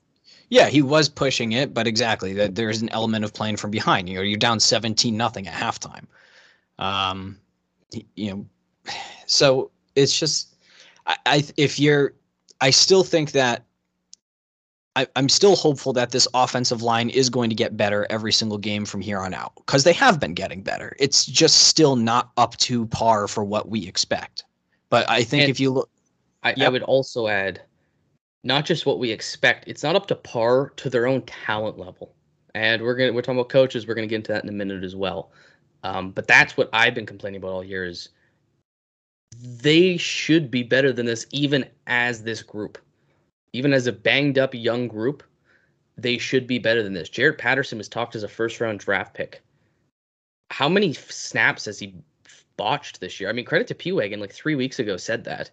yeah 0.50 0.68
he 0.70 0.84
was 0.84 1.10
pushing 1.10 1.54
it, 1.54 1.74
but 1.74 1.88
exactly 1.88 2.34
that 2.34 2.54
there's 2.54 2.84
an 2.84 2.90
element 2.90 3.26
of 3.26 3.34
playing 3.34 3.58
from 3.58 3.72
behind. 3.72 4.08
You 4.08 4.18
know, 4.18 4.22
you're 4.22 4.38
down 4.38 4.60
17 4.60 5.18
nothing 5.18 5.48
at 5.48 5.54
halftime. 5.56 6.06
Um, 6.78 7.40
you 8.16 8.32
know, 8.32 8.46
so 9.26 9.72
it's 9.96 10.18
just 10.18 10.56
I, 11.08 11.18
I 11.26 11.44
if 11.58 11.80
you're, 11.80 12.14
I 12.62 12.70
still 12.70 13.04
think 13.04 13.32
that 13.32 13.66
I, 14.96 15.08
I'm 15.16 15.30
still 15.30 15.56
hopeful 15.56 15.94
that 15.94 16.12
this 16.12 16.28
offensive 16.34 16.82
line 16.82 17.10
is 17.10 17.30
going 17.30 17.50
to 17.50 17.56
get 17.56 17.78
better 17.78 18.08
every 18.10 18.34
single 18.34 18.58
game 18.58 18.86
from 18.86 19.02
here 19.02 19.20
on 19.20 19.34
out 19.34 19.54
because 19.58 19.84
they 19.84 19.94
have 19.94 20.20
been 20.20 20.34
getting 20.34 20.62
better. 20.62 20.96
It's 21.00 21.26
just 21.26 21.68
still 21.68 21.96
not 21.96 22.32
up 22.38 22.58
to 22.58 22.86
par 22.88 23.28
for 23.28 23.44
what 23.44 23.70
we 23.70 23.88
expect. 23.88 24.44
But 24.90 25.10
I 25.10 25.24
think 25.24 25.44
And- 25.44 25.50
if 25.52 25.60
you 25.60 25.70
look, 25.72 25.90
I, 26.42 26.56
I 26.60 26.70
would 26.70 26.84
also 26.84 27.28
add, 27.28 27.62
not 28.46 28.66
just 28.66 28.86
what 28.86 28.98
we 28.98 29.12
expect. 29.12 29.68
It's 29.68 29.84
not 29.84 29.96
up 29.98 30.08
to 30.08 30.16
par 30.16 30.70
to 30.78 30.90
their 30.90 31.06
own 31.06 31.22
talent 31.24 31.78
level. 31.78 32.16
And 32.56 32.82
we're 32.82 32.96
gonna 32.96 33.12
we're 33.14 33.22
talking 33.22 33.38
about 33.38 33.50
coaches. 33.50 33.86
We're 33.86 33.94
gonna 33.94 34.08
get 34.08 34.16
into 34.16 34.32
that 34.32 34.44
in 34.44 34.50
a 34.50 34.54
minute 34.54 34.84
as 34.84 34.96
well. 34.96 35.32
Um, 35.84 36.12
but 36.12 36.28
that's 36.28 36.58
what 36.58 36.70
I've 36.74 36.96
been 36.96 37.06
complaining 37.06 37.40
about 37.42 37.52
all 37.52 37.64
year 37.64 37.86
is 37.86 38.10
they 39.38 39.98
should 39.98 40.50
be 40.50 40.64
better 40.64 40.92
than 40.92 41.06
this, 41.06 41.26
even 41.32 41.66
as 41.88 42.24
this 42.24 42.42
group, 42.42 42.78
even 43.54 43.74
as 43.74 43.88
a 43.88 43.92
banged 43.92 44.38
up 44.38 44.54
young 44.54 44.88
group. 44.88 45.24
They 45.98 46.18
should 46.18 46.48
be 46.48 46.60
better 46.60 46.82
than 46.82 46.94
this. 46.94 47.10
Jarrett 47.10 47.38
Patterson 47.38 47.78
was 47.78 47.90
talked 47.90 48.16
as 48.16 48.24
a 48.24 48.28
first 48.30 48.62
round 48.62 48.80
draft 48.80 49.14
pick. 49.14 49.42
How 50.50 50.70
many 50.70 50.94
snaps 50.94 51.66
has 51.66 51.78
he 51.78 51.94
botched 52.56 53.02
this 53.02 53.20
year? 53.20 53.30
I 53.30 53.34
mean, 53.34 53.46
credit 53.46 53.68
to 53.68 53.76
P 53.76 53.92
Wagon, 53.92 54.20
like 54.20 54.32
three 54.32 54.56
weeks 54.56 54.80
ago, 54.80 54.96
said 54.96 55.26
that. 55.26 55.52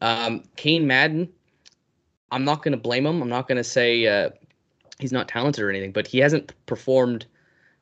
Um, 0.00 0.44
Cain 0.56 0.86
Madden, 0.86 1.28
I'm 2.30 2.44
not 2.44 2.62
going 2.62 2.72
to 2.72 2.78
blame 2.78 3.04
him. 3.04 3.20
I'm 3.20 3.28
not 3.28 3.46
going 3.46 3.58
to 3.58 3.64
say 3.64 4.06
uh, 4.06 4.30
he's 4.98 5.12
not 5.12 5.28
talented 5.28 5.62
or 5.62 5.70
anything, 5.70 5.92
but 5.92 6.06
he 6.06 6.18
hasn't 6.18 6.52
performed 6.66 7.26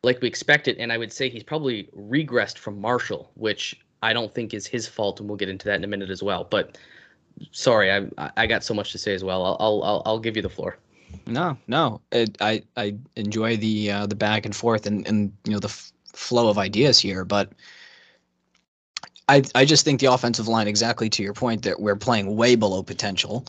like 0.02 0.21
we 0.21 0.29
expected. 0.29 0.76
And 0.79 0.93
I 0.93 0.99
would 0.99 1.12
say 1.12 1.29
he's 1.29 1.45
probably 1.45 1.85
regressed 1.97 2.59
from 2.59 2.81
Marshall, 2.81 3.31
which 3.35 3.81
I 4.02 4.12
don't 4.12 4.35
think 4.35 4.52
is 4.52 4.67
his 4.67 4.88
fault. 4.88 5.21
And 5.21 5.29
we'll 5.29 5.38
get 5.38 5.49
into 5.49 5.67
that 5.67 5.76
in 5.76 5.85
a 5.85 5.87
minute 5.87 6.11
as 6.11 6.23
well. 6.23 6.45
But 6.45 6.76
sorry, 7.52 7.90
I 7.90 8.30
I 8.37 8.47
got 8.47 8.64
so 8.64 8.75
much 8.75 8.92
to 8.92 8.99
say 8.99 9.14
as 9.14 9.25
well. 9.25 9.44
I'll 9.44 9.82
I'll 9.82 10.02
I'll, 10.06 10.18
give 10.18 10.37
you 10.37 10.42
the 10.42 10.49
floor. 10.49 10.76
no, 11.26 11.56
no, 11.66 12.00
it, 12.12 12.37
I 12.40 12.62
I 12.76 12.97
enjoy 13.16 13.56
the 13.56 13.90
uh, 13.90 14.06
the 14.06 14.14
back 14.14 14.47
and 14.47 14.54
forth 14.54 14.87
and 14.87 15.06
and 15.06 15.32
you 15.44 15.52
know 15.52 15.59
the 15.59 15.68
f- 15.68 15.92
flow 16.12 16.49
of 16.49 16.59
ideas 16.59 16.99
here, 16.99 17.25
but. 17.25 17.52
I, 19.30 19.42
I 19.54 19.64
just 19.64 19.84
think 19.84 20.00
the 20.00 20.06
offensive 20.06 20.49
line, 20.49 20.66
exactly 20.66 21.08
to 21.10 21.22
your 21.22 21.34
point, 21.34 21.62
that 21.62 21.78
we're 21.78 21.94
playing 21.94 22.34
way 22.34 22.56
below 22.56 22.82
potential, 22.82 23.46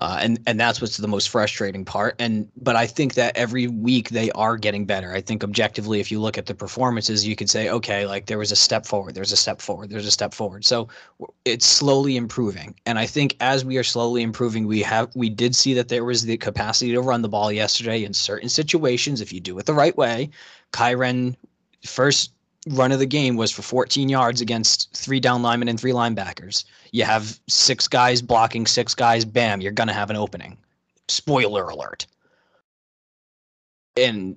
uh, 0.00 0.20
and 0.22 0.38
and 0.46 0.60
that's 0.60 0.80
what's 0.80 0.96
the 0.96 1.08
most 1.08 1.28
frustrating 1.28 1.84
part. 1.84 2.14
And 2.20 2.48
but 2.56 2.76
I 2.76 2.86
think 2.86 3.14
that 3.14 3.36
every 3.36 3.66
week 3.66 4.10
they 4.10 4.30
are 4.32 4.56
getting 4.56 4.86
better. 4.86 5.12
I 5.12 5.20
think 5.20 5.42
objectively, 5.42 5.98
if 5.98 6.12
you 6.12 6.20
look 6.20 6.38
at 6.38 6.46
the 6.46 6.54
performances, 6.54 7.26
you 7.26 7.34
could 7.34 7.50
say, 7.50 7.68
okay, 7.68 8.06
like 8.06 8.26
there 8.26 8.38
was 8.38 8.52
a 8.52 8.56
step 8.56 8.86
forward, 8.86 9.16
there's 9.16 9.32
a 9.32 9.36
step 9.36 9.60
forward, 9.60 9.90
there's 9.90 10.06
a 10.06 10.12
step 10.12 10.32
forward. 10.32 10.64
So 10.64 10.88
it's 11.44 11.66
slowly 11.66 12.16
improving. 12.16 12.76
And 12.86 12.96
I 12.96 13.06
think 13.06 13.36
as 13.40 13.64
we 13.64 13.76
are 13.76 13.84
slowly 13.84 14.22
improving, 14.22 14.68
we 14.68 14.82
have 14.82 15.10
we 15.16 15.30
did 15.30 15.56
see 15.56 15.74
that 15.74 15.88
there 15.88 16.04
was 16.04 16.22
the 16.22 16.36
capacity 16.36 16.92
to 16.92 17.02
run 17.02 17.22
the 17.22 17.28
ball 17.28 17.50
yesterday 17.50 18.04
in 18.04 18.14
certain 18.14 18.48
situations 18.48 19.20
if 19.20 19.32
you 19.32 19.40
do 19.40 19.58
it 19.58 19.66
the 19.66 19.74
right 19.74 19.96
way. 19.96 20.30
Kyren 20.72 21.34
first 21.84 22.33
run 22.70 22.92
of 22.92 22.98
the 22.98 23.06
game 23.06 23.36
was 23.36 23.50
for 23.50 23.62
14 23.62 24.08
yards 24.08 24.40
against 24.40 24.94
three 24.96 25.20
down 25.20 25.42
linemen 25.42 25.68
and 25.68 25.78
three 25.78 25.92
linebackers. 25.92 26.64
You 26.92 27.04
have 27.04 27.38
six 27.48 27.88
guys 27.88 28.22
blocking 28.22 28.66
six 28.66 28.94
guys, 28.94 29.24
bam, 29.24 29.60
you're 29.60 29.72
going 29.72 29.88
to 29.88 29.94
have 29.94 30.10
an 30.10 30.16
opening. 30.16 30.56
Spoiler 31.08 31.64
alert. 31.68 32.06
And 33.96 34.36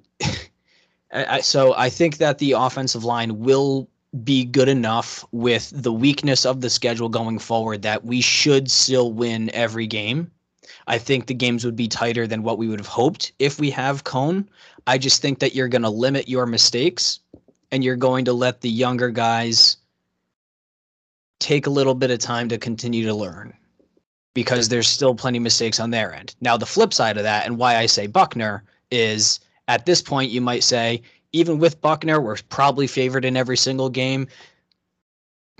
I, 1.11 1.41
so 1.41 1.73
I 1.75 1.89
think 1.89 2.17
that 2.17 2.39
the 2.39 2.51
offensive 2.51 3.03
line 3.03 3.39
will 3.39 3.87
be 4.23 4.43
good 4.43 4.67
enough 4.67 5.25
with 5.31 5.71
the 5.73 5.93
weakness 5.93 6.45
of 6.45 6.61
the 6.61 6.69
schedule 6.69 7.09
going 7.09 7.39
forward 7.39 7.81
that 7.81 8.05
we 8.05 8.21
should 8.21 8.69
still 8.69 9.11
win 9.11 9.49
every 9.53 9.87
game. 9.87 10.31
I 10.87 10.97
think 10.97 11.27
the 11.27 11.33
games 11.33 11.65
would 11.65 11.75
be 11.75 11.87
tighter 11.87 12.27
than 12.27 12.43
what 12.43 12.57
we 12.57 12.67
would 12.67 12.79
have 12.79 12.87
hoped 12.87 13.31
if 13.39 13.59
we 13.59 13.69
have 13.71 14.03
Coan. 14.03 14.47
I 14.85 14.97
just 14.97 15.21
think 15.21 15.39
that 15.39 15.53
you're 15.53 15.67
going 15.67 15.81
to 15.81 15.89
limit 15.89 16.29
your 16.29 16.45
mistakes 16.45 17.19
and 17.71 17.83
you're 17.83 17.95
going 17.95 18.25
to 18.25 18.33
let 18.33 18.61
the 18.61 18.69
younger 18.69 19.09
guys 19.09 19.77
take 21.39 21.67
a 21.67 21.69
little 21.69 21.93
bit 21.93 22.11
of 22.11 22.19
time 22.19 22.49
to 22.49 22.57
continue 22.57 23.05
to 23.05 23.13
learn 23.13 23.53
because 24.33 24.69
there's 24.69 24.87
still 24.87 25.15
plenty 25.15 25.37
of 25.37 25.43
mistakes 25.43 25.79
on 25.79 25.89
their 25.89 26.13
end. 26.13 26.35
Now, 26.41 26.57
the 26.57 26.65
flip 26.65 26.93
side 26.93 27.17
of 27.17 27.23
that, 27.23 27.45
and 27.45 27.57
why 27.57 27.77
I 27.77 27.85
say 27.85 28.07
Buchner, 28.07 28.63
is 28.91 29.39
at 29.67 29.85
this 29.85 30.01
point, 30.01 30.31
you 30.31 30.41
might 30.41 30.63
say, 30.63 31.01
even 31.33 31.57
with 31.57 31.81
Buchner, 31.81 32.21
we're 32.21 32.37
probably 32.49 32.87
favored 32.87 33.25
in 33.25 33.35
every 33.35 33.57
single 33.57 33.89
game. 33.89 34.27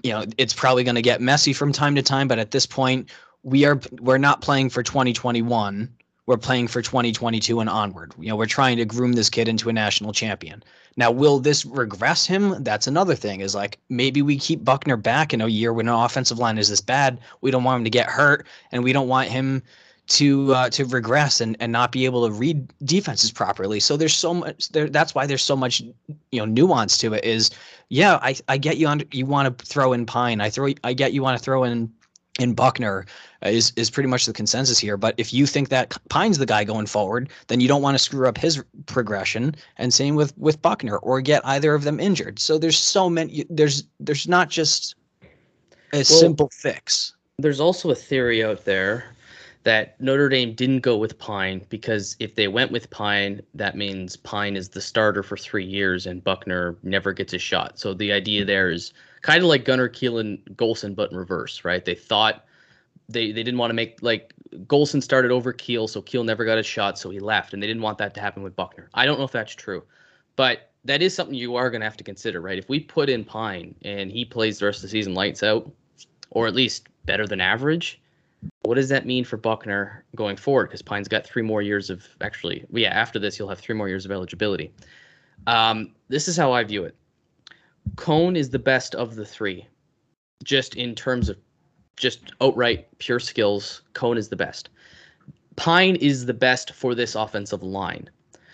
You 0.03 0.11
know, 0.11 0.25
it's 0.37 0.53
probably 0.53 0.83
going 0.83 0.95
to 0.95 1.01
get 1.01 1.21
messy 1.21 1.53
from 1.53 1.71
time 1.71 1.95
to 1.95 2.01
time, 2.01 2.27
but 2.27 2.39
at 2.39 2.51
this 2.51 2.65
point, 2.65 3.09
we 3.43 3.65
are 3.65 3.79
we're 3.99 4.17
not 4.17 4.41
playing 4.41 4.69
for 4.69 4.83
2021. 4.83 5.89
We're 6.25 6.37
playing 6.37 6.67
for 6.67 6.81
2022 6.81 7.59
and 7.59 7.69
onward. 7.69 8.13
You 8.19 8.29
know, 8.29 8.35
we're 8.35 8.45
trying 8.45 8.77
to 8.77 8.85
groom 8.85 9.13
this 9.13 9.29
kid 9.29 9.47
into 9.47 9.69
a 9.69 9.73
national 9.73 10.13
champion. 10.13 10.63
Now, 10.97 11.11
will 11.11 11.39
this 11.39 11.63
regress 11.63 12.25
him? 12.25 12.63
That's 12.63 12.87
another 12.87 13.13
thing. 13.13 13.41
Is 13.41 13.53
like 13.53 13.77
maybe 13.89 14.21
we 14.23 14.37
keep 14.37 14.65
Buchner 14.65 14.97
back 14.97 15.33
in 15.33 15.41
a 15.41 15.47
year 15.47 15.71
when 15.71 15.87
our 15.87 16.05
offensive 16.05 16.39
line 16.39 16.57
is 16.57 16.69
this 16.69 16.81
bad. 16.81 17.19
We 17.41 17.51
don't 17.51 17.63
want 17.63 17.79
him 17.79 17.83
to 17.83 17.89
get 17.91 18.07
hurt, 18.07 18.47
and 18.71 18.83
we 18.83 18.93
don't 18.93 19.07
want 19.07 19.29
him 19.29 19.61
to 20.07 20.53
uh, 20.53 20.69
to 20.71 20.85
regress 20.85 21.39
and, 21.39 21.55
and 21.59 21.71
not 21.71 21.91
be 21.91 22.05
able 22.05 22.25
to 22.25 22.33
read 22.33 22.67
defenses 22.83 23.31
properly. 23.31 23.79
So 23.79 23.95
there's 23.95 24.15
so 24.15 24.33
much 24.33 24.69
there. 24.69 24.89
That's 24.89 25.13
why 25.13 25.27
there's 25.27 25.43
so 25.43 25.55
much 25.55 25.81
you 25.81 26.39
know 26.39 26.45
nuance 26.45 26.97
to 26.99 27.13
it. 27.13 27.23
Is 27.23 27.51
yeah, 27.89 28.17
I 28.21 28.35
I 28.47 28.57
get 28.57 28.77
you 28.77 28.87
on. 28.87 29.03
You 29.11 29.27
want 29.27 29.57
to 29.57 29.65
throw 29.65 29.93
in 29.93 30.05
Pyne. 30.05 30.41
I 30.41 30.49
throw. 30.49 30.73
I 30.83 30.93
get 30.93 31.13
you 31.13 31.21
want 31.21 31.37
to 31.37 31.43
throw 31.43 31.63
in 31.63 31.91
in 32.39 32.53
Buchner 32.53 33.05
uh, 33.45 33.49
is 33.49 33.73
is 33.75 33.89
pretty 33.89 34.09
much 34.09 34.25
the 34.25 34.33
consensus 34.33 34.79
here. 34.79 34.97
But 34.97 35.15
if 35.17 35.33
you 35.33 35.45
think 35.45 35.69
that 35.69 35.97
Pyne's 36.09 36.37
the 36.37 36.45
guy 36.45 36.63
going 36.63 36.85
forward, 36.85 37.29
then 37.47 37.59
you 37.59 37.67
don't 37.67 37.81
want 37.81 37.95
to 37.95 38.03
screw 38.03 38.27
up 38.27 38.37
his 38.37 38.63
progression. 38.85 39.55
And 39.77 39.93
same 39.93 40.15
with 40.15 40.37
with 40.37 40.61
Buchner 40.61 40.97
or 40.97 41.21
get 41.21 41.45
either 41.45 41.73
of 41.73 41.83
them 41.83 41.99
injured. 41.99 42.39
So 42.39 42.57
there's 42.57 42.77
so 42.77 43.09
many. 43.09 43.45
There's 43.49 43.83
there's 43.99 44.27
not 44.27 44.49
just 44.49 44.95
a 45.93 46.03
simple 46.03 46.49
fix. 46.53 47.13
There's 47.39 47.59
also 47.59 47.91
a 47.91 47.95
theory 47.95 48.43
out 48.43 48.65
there 48.65 49.05
that 49.63 49.99
Notre 49.99 50.29
Dame 50.29 50.53
didn't 50.53 50.79
go 50.79 50.95
with 50.95 51.19
Pyne 51.19 51.61
because 51.67 52.15
if 52.19 52.35
they 52.35 52.47
went 52.47 52.71
with 52.71 52.89
Pyne, 52.89 53.41
that 53.53 53.75
means 53.75 54.15
Pyne 54.15 54.55
is 54.55 54.69
the 54.69 54.79
starter 54.79 55.21
for 55.21 55.35
three 55.35 55.65
years 55.65 56.07
and 56.07 56.23
Buchner 56.23 56.77
never 56.83 57.11
gets 57.11 57.33
a 57.33 57.37
shot. 57.37 57.77
So 57.77 57.93
the 57.93 58.13
idea 58.13 58.45
there 58.45 58.69
is 58.69 58.93
kind 59.27 59.43
of 59.43 59.49
like 59.49 59.65
Gunner 59.65 59.89
Kiel 59.89 60.19
and 60.19 60.39
Golson, 60.55 60.95
but 60.95 61.11
in 61.11 61.17
reverse, 61.17 61.65
right? 61.65 61.83
They 61.83 61.95
thought 61.95 62.45
they 63.09 63.33
they 63.33 63.43
didn't 63.43 63.57
want 63.57 63.71
to 63.71 63.73
make 63.73 64.01
like 64.01 64.33
Golson 64.67 65.03
started 65.03 65.31
over 65.31 65.51
Kiel, 65.51 65.89
so 65.89 66.01
Kiel 66.01 66.23
never 66.23 66.45
got 66.45 66.57
a 66.57 66.63
shot, 66.63 66.97
so 66.97 67.09
he 67.09 67.19
left, 67.19 67.53
and 67.53 67.61
they 67.61 67.67
didn't 67.67 67.81
want 67.81 67.97
that 67.97 68.13
to 68.13 68.21
happen 68.21 68.41
with 68.41 68.55
Buchner. 68.55 68.89
I 68.93 69.05
don't 69.05 69.19
know 69.19 69.25
if 69.25 69.33
that's 69.33 69.53
true, 69.53 69.83
but 70.37 70.71
that 70.85 71.01
is 71.01 71.13
something 71.13 71.35
you 71.35 71.57
are 71.57 71.69
going 71.69 71.81
to 71.81 71.85
have 71.85 71.97
to 71.97 72.05
consider, 72.05 72.39
right? 72.39 72.57
If 72.57 72.69
we 72.69 72.79
put 72.79 73.09
in 73.09 73.25
Pyne 73.25 73.75
and 73.81 74.09
he 74.09 74.23
plays 74.23 74.59
the 74.59 74.65
rest 74.65 74.77
of 74.77 74.83
the 74.83 74.89
season 74.89 75.13
lights 75.13 75.43
out, 75.43 75.69
or 76.29 76.47
at 76.47 76.55
least 76.55 76.87
better 77.05 77.27
than 77.27 77.41
average, 77.41 77.99
what 78.61 78.75
does 78.75 78.87
that 78.87 79.05
mean 79.05 79.25
for 79.25 79.35
Buchner 79.35 80.05
going 80.15 80.37
forward? 80.37 80.67
Because 80.67 80.81
Pyne's 80.81 81.09
got 81.09 81.25
three 81.25 81.41
more 81.41 81.61
years 81.61 81.89
of 81.89 82.07
actually, 82.21 82.63
yeah, 82.71 82.91
after 82.91 83.19
this, 83.19 83.35
he'll 83.35 83.49
have 83.49 83.59
three 83.59 83.75
more 83.75 83.89
years 83.89 84.05
of 84.05 84.11
eligibility. 84.11 84.71
Um, 85.47 85.93
this 86.07 86.29
is 86.29 86.37
how 86.37 86.53
I 86.53 86.63
view 86.63 86.85
it. 86.85 86.95
Coan 87.95 88.35
is 88.35 88.49
the 88.49 88.59
best 88.59 88.95
of 88.95 89.15
the 89.15 89.25
three, 89.25 89.67
just 90.43 90.75
in 90.75 90.95
terms 90.95 91.29
of 91.29 91.37
just 91.95 92.31
outright 92.41 92.87
pure 92.99 93.19
skills. 93.19 93.81
Coan 93.93 94.17
is 94.17 94.29
the 94.29 94.35
best. 94.35 94.69
Pyne 95.55 95.95
is 95.95 96.25
the 96.25 96.33
best 96.33 96.73
for 96.73 96.93
this 96.93 97.15
offensive 97.15 97.63
line. 97.63 98.09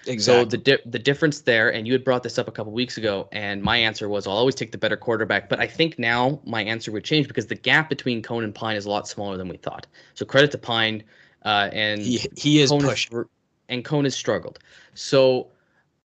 Exactly. 0.05 0.43
So 0.43 0.45
the 0.45 0.57
di- 0.57 0.83
the 0.85 0.99
difference 0.99 1.41
there, 1.41 1.71
and 1.71 1.87
you 1.87 1.93
had 1.93 2.03
brought 2.03 2.23
this 2.23 2.37
up 2.37 2.47
a 2.47 2.51
couple 2.51 2.73
weeks 2.73 2.97
ago, 2.97 3.29
and 3.31 3.61
my 3.61 3.77
answer 3.77 4.09
was 4.09 4.27
I'll 4.27 4.33
always 4.33 4.55
take 4.55 4.71
the 4.71 4.77
better 4.77 4.97
quarterback. 4.97 5.49
But 5.49 5.59
I 5.59 5.67
think 5.67 5.97
now 5.97 6.41
my 6.45 6.61
answer 6.63 6.91
would 6.91 7.03
change 7.03 7.27
because 7.27 7.47
the 7.47 7.55
gap 7.55 7.89
between 7.89 8.21
Coan 8.21 8.43
and 8.43 8.53
Pyne 8.53 8.75
is 8.75 8.85
a 8.85 8.89
lot 8.89 9.07
smaller 9.07 9.37
than 9.37 9.47
we 9.47 9.57
thought. 9.57 9.87
So 10.13 10.25
credit 10.25 10.51
to 10.51 10.57
Pyne, 10.57 11.03
uh, 11.45 11.69
and 11.71 12.01
he, 12.01 12.19
he 12.35 12.61
is 12.61 12.71
pushing. 12.71 13.17
Has, 13.17 13.25
and 13.69 13.85
Coan 13.85 14.03
has 14.03 14.15
struggled. 14.15 14.59
So 14.93 15.47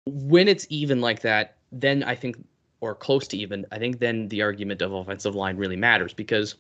when 0.06 0.48
it's 0.48 0.68
even 0.70 1.02
like 1.02 1.22
that, 1.22 1.58
then 1.72 2.04
I 2.04 2.16
think, 2.16 2.38
or 2.82 2.96
close 2.96 3.28
to 3.30 3.38
even, 3.38 3.66
I 3.72 3.80
think 3.80 4.00
then 4.00 4.28
the 4.30 4.42
argument 4.42 4.82
of 4.82 4.94
offensive 4.94 5.36
line 5.36 5.58
really 5.58 5.76
matters 5.76 6.14
because 6.14 6.56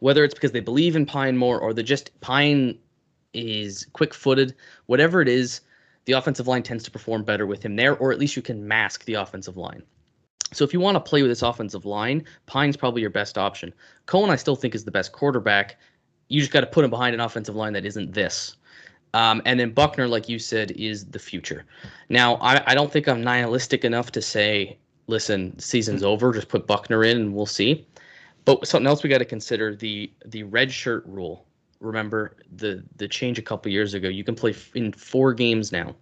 whether 0.00 0.24
it's 0.24 0.34
because 0.34 0.52
they 0.52 0.60
believe 0.60 0.96
in 0.96 1.06
Pyne 1.06 1.36
more 1.36 1.60
or 1.60 1.72
they 1.72 1.82
just 1.82 2.18
Pyne 2.20 2.78
is 3.32 3.86
quick-footed, 3.92 4.54
whatever 4.86 5.20
it 5.20 5.28
is 5.28 5.60
the 6.06 6.12
offensive 6.12 6.48
line 6.48 6.62
tends 6.62 6.82
to 6.84 6.90
perform 6.90 7.22
better 7.22 7.46
with 7.46 7.62
him 7.62 7.76
there, 7.76 7.96
or 7.96 8.10
at 8.10 8.18
least 8.18 8.34
you 8.34 8.42
can 8.42 8.66
mask 8.66 9.04
the 9.04 9.14
offensive 9.14 9.56
line. 9.56 9.82
So 10.52 10.64
if 10.64 10.72
you 10.72 10.80
want 10.80 10.96
to 10.96 11.00
play 11.00 11.22
with 11.22 11.30
this 11.30 11.42
offensive 11.42 11.84
line, 11.84 12.24
Pyne's 12.46 12.76
probably 12.76 13.02
your 13.02 13.10
best 13.10 13.38
option. 13.38 13.72
Coan, 14.06 14.30
I 14.30 14.36
still 14.36 14.56
think, 14.56 14.74
is 14.74 14.84
the 14.84 14.90
best 14.90 15.12
quarterback. 15.12 15.76
You 16.28 16.40
just 16.40 16.52
got 16.52 16.62
to 16.62 16.66
put 16.66 16.84
him 16.84 16.90
behind 16.90 17.14
an 17.14 17.20
offensive 17.20 17.54
line 17.54 17.72
that 17.74 17.84
isn't 17.84 18.12
this. 18.12 18.56
Um, 19.14 19.42
and 19.44 19.60
then 19.60 19.70
Buchner, 19.72 20.08
like 20.08 20.28
you 20.28 20.38
said, 20.38 20.72
is 20.72 21.04
the 21.06 21.18
future. 21.18 21.64
Now, 22.08 22.36
I, 22.36 22.62
I 22.72 22.74
don't 22.74 22.90
think 22.90 23.08
I'm 23.08 23.22
nihilistic 23.22 23.84
enough 23.84 24.10
to 24.12 24.22
say, 24.22 24.78
listen, 25.10 25.58
season's 25.58 26.00
mm-hmm. 26.00 26.10
over, 26.10 26.32
just 26.32 26.48
put 26.48 26.66
Buchner 26.66 27.04
in 27.04 27.16
and 27.18 27.34
we'll 27.34 27.46
see. 27.46 27.86
But 28.46 28.66
something 28.66 28.86
else 28.86 29.02
we 29.02 29.10
got 29.10 29.18
to 29.18 29.24
consider 29.26 29.76
the 29.76 30.10
the 30.24 30.44
red 30.44 30.72
shirt 30.72 31.04
rule 31.06 31.46
remember 31.80 32.36
the 32.56 32.84
the 32.96 33.08
change 33.08 33.38
a 33.38 33.42
couple 33.42 33.72
years 33.72 33.94
ago. 33.94 34.08
You 34.08 34.24
can 34.24 34.34
play 34.34 34.54
in 34.74 34.92
four 34.92 35.34
games 35.34 35.72
now 35.72 35.96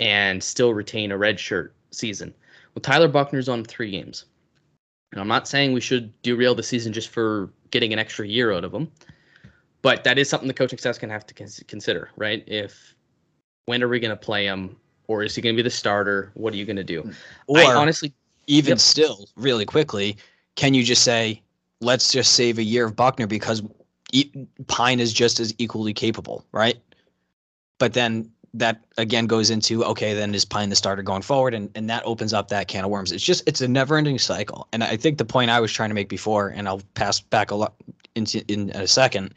and 0.00 0.42
still 0.42 0.74
retain 0.74 1.12
a 1.12 1.18
red 1.18 1.38
shirt 1.38 1.74
season. 1.90 2.34
Well, 2.74 2.82
Tyler 2.82 3.08
Buchner's 3.08 3.48
on 3.48 3.64
three 3.64 3.90
games. 3.90 4.26
And 5.12 5.20
I'm 5.20 5.28
not 5.28 5.46
saying 5.46 5.72
we 5.72 5.80
should 5.80 6.12
derail 6.22 6.56
the 6.56 6.62
season 6.64 6.92
just 6.92 7.08
for 7.08 7.52
getting 7.70 7.92
an 7.92 8.00
extra 8.00 8.26
year 8.26 8.52
out 8.52 8.64
of 8.64 8.74
him, 8.74 8.90
but 9.80 10.02
that 10.02 10.18
is 10.18 10.28
something 10.28 10.48
the 10.48 10.54
coaching 10.54 10.78
staff's 10.78 10.98
going 10.98 11.08
to 11.08 11.12
have 11.12 11.26
to 11.26 11.64
consider, 11.66 12.10
right? 12.16 12.42
If 12.48 12.96
when 13.66 13.82
are 13.84 13.88
we 13.88 14.00
going 14.00 14.10
to 14.10 14.16
play 14.16 14.46
him, 14.46 14.76
or 15.06 15.22
is 15.22 15.34
he 15.34 15.42
going 15.42 15.54
to 15.54 15.62
be 15.62 15.62
the 15.62 15.70
starter? 15.70 16.30
What 16.34 16.52
are 16.54 16.56
you 16.56 16.64
going 16.64 16.76
to 16.76 16.84
do? 16.84 17.10
Or 17.46 17.58
I 17.58 17.74
honestly, 17.74 18.12
even 18.46 18.70
yep. 18.70 18.78
still, 18.78 19.28
really 19.36 19.64
quickly, 19.64 20.16
can 20.56 20.74
you 20.74 20.84
just 20.84 21.02
say, 21.02 21.42
let's 21.80 22.12
just 22.12 22.34
save 22.34 22.58
a 22.58 22.62
year 22.62 22.86
of 22.86 22.96
Buchner 22.96 23.26
because 23.26 23.62
Pyne 24.66 25.00
is 25.00 25.12
just 25.12 25.40
as 25.40 25.54
equally 25.58 25.92
capable, 25.92 26.44
right? 26.52 26.78
But 27.78 27.92
then 27.92 28.30
that 28.54 28.84
again 28.98 29.26
goes 29.26 29.50
into 29.50 29.84
okay, 29.84 30.14
then 30.14 30.34
is 30.34 30.44
Pyne 30.44 30.70
the 30.70 30.76
starter 30.76 31.02
going 31.02 31.22
forward, 31.22 31.54
and 31.54 31.68
and 31.74 31.90
that 31.90 32.04
opens 32.04 32.32
up 32.32 32.48
that 32.48 32.68
can 32.68 32.84
of 32.84 32.90
worms. 32.90 33.12
It's 33.12 33.24
just 33.24 33.42
it's 33.46 33.60
a 33.60 33.68
never 33.68 33.96
ending 33.96 34.18
cycle, 34.18 34.68
and 34.72 34.84
I 34.84 34.96
think 34.96 35.18
the 35.18 35.24
point 35.24 35.50
I 35.50 35.60
was 35.60 35.72
trying 35.72 35.90
to 35.90 35.94
make 35.94 36.08
before, 36.08 36.48
and 36.48 36.68
I'll 36.68 36.82
pass 36.94 37.20
back 37.20 37.50
a 37.50 37.56
lot 37.56 37.74
into 38.14 38.44
in 38.46 38.70
a 38.70 38.86
second, 38.86 39.34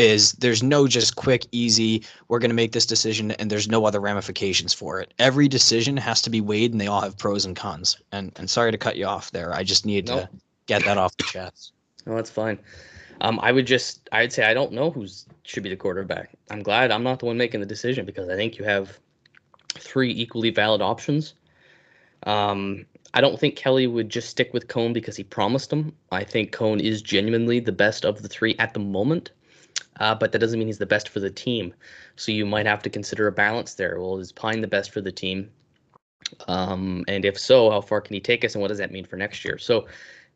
is 0.00 0.32
there's 0.32 0.62
no 0.62 0.86
just 0.86 1.16
quick 1.16 1.46
easy 1.52 2.02
we're 2.28 2.38
going 2.38 2.50
to 2.50 2.54
make 2.54 2.72
this 2.72 2.86
decision 2.86 3.30
and 3.32 3.50
there's 3.50 3.68
no 3.68 3.84
other 3.84 4.00
ramifications 4.00 4.72
for 4.72 5.00
it 5.00 5.12
every 5.18 5.46
decision 5.46 5.96
has 5.96 6.22
to 6.22 6.30
be 6.30 6.40
weighed 6.40 6.72
and 6.72 6.80
they 6.80 6.86
all 6.86 7.00
have 7.00 7.16
pros 7.18 7.44
and 7.44 7.56
cons 7.56 7.98
and 8.12 8.32
and 8.36 8.48
sorry 8.48 8.72
to 8.72 8.78
cut 8.78 8.96
you 8.96 9.06
off 9.06 9.30
there 9.30 9.52
i 9.54 9.62
just 9.62 9.84
need 9.84 10.08
nope. 10.08 10.22
to 10.22 10.28
get 10.66 10.84
that 10.84 10.96
off 10.96 11.16
the 11.16 11.24
chest 11.24 11.72
no 12.06 12.16
that's 12.16 12.30
fine 12.30 12.58
um, 13.20 13.38
I 13.42 13.52
would 13.52 13.66
just, 13.66 14.08
I'd 14.12 14.32
say 14.32 14.44
I 14.44 14.54
don't 14.54 14.72
know 14.72 14.90
who 14.90 15.06
should 15.42 15.62
be 15.62 15.68
the 15.68 15.76
quarterback. 15.76 16.30
I'm 16.50 16.62
glad 16.62 16.90
I'm 16.90 17.02
not 17.02 17.18
the 17.18 17.26
one 17.26 17.36
making 17.36 17.60
the 17.60 17.66
decision 17.66 18.06
because 18.06 18.28
I 18.28 18.36
think 18.36 18.56
you 18.56 18.64
have 18.64 18.98
three 19.74 20.10
equally 20.10 20.50
valid 20.50 20.80
options. 20.80 21.34
Um, 22.24 22.86
I 23.12 23.20
don't 23.20 23.38
think 23.38 23.56
Kelly 23.56 23.86
would 23.86 24.08
just 24.08 24.30
stick 24.30 24.54
with 24.54 24.68
Coan 24.68 24.92
because 24.92 25.16
he 25.16 25.24
promised 25.24 25.72
him. 25.72 25.92
I 26.12 26.24
think 26.24 26.52
Coan 26.52 26.80
is 26.80 27.02
genuinely 27.02 27.60
the 27.60 27.72
best 27.72 28.04
of 28.04 28.22
the 28.22 28.28
three 28.28 28.56
at 28.58 28.72
the 28.72 28.80
moment, 28.80 29.32
uh, 30.00 30.14
but 30.14 30.32
that 30.32 30.38
doesn't 30.38 30.58
mean 30.58 30.68
he's 30.68 30.78
the 30.78 30.86
best 30.86 31.08
for 31.08 31.20
the 31.20 31.30
team. 31.30 31.72
So 32.16 32.32
you 32.32 32.44
might 32.44 32.66
have 32.66 32.82
to 32.82 32.90
consider 32.90 33.26
a 33.28 33.32
balance 33.32 33.74
there. 33.74 34.00
Well, 34.00 34.18
is 34.18 34.32
Pyne 34.32 34.60
the 34.60 34.66
best 34.66 34.90
for 34.90 35.00
the 35.00 35.12
team? 35.12 35.50
Um, 36.48 37.04
and 37.08 37.24
if 37.24 37.38
so, 37.38 37.70
how 37.70 37.80
far 37.80 38.00
can 38.00 38.14
he 38.14 38.20
take 38.20 38.44
us, 38.44 38.54
and 38.54 38.62
what 38.62 38.68
does 38.68 38.78
that 38.78 38.92
mean 38.92 39.04
for 39.04 39.16
next 39.16 39.44
year? 39.44 39.58
So 39.58 39.86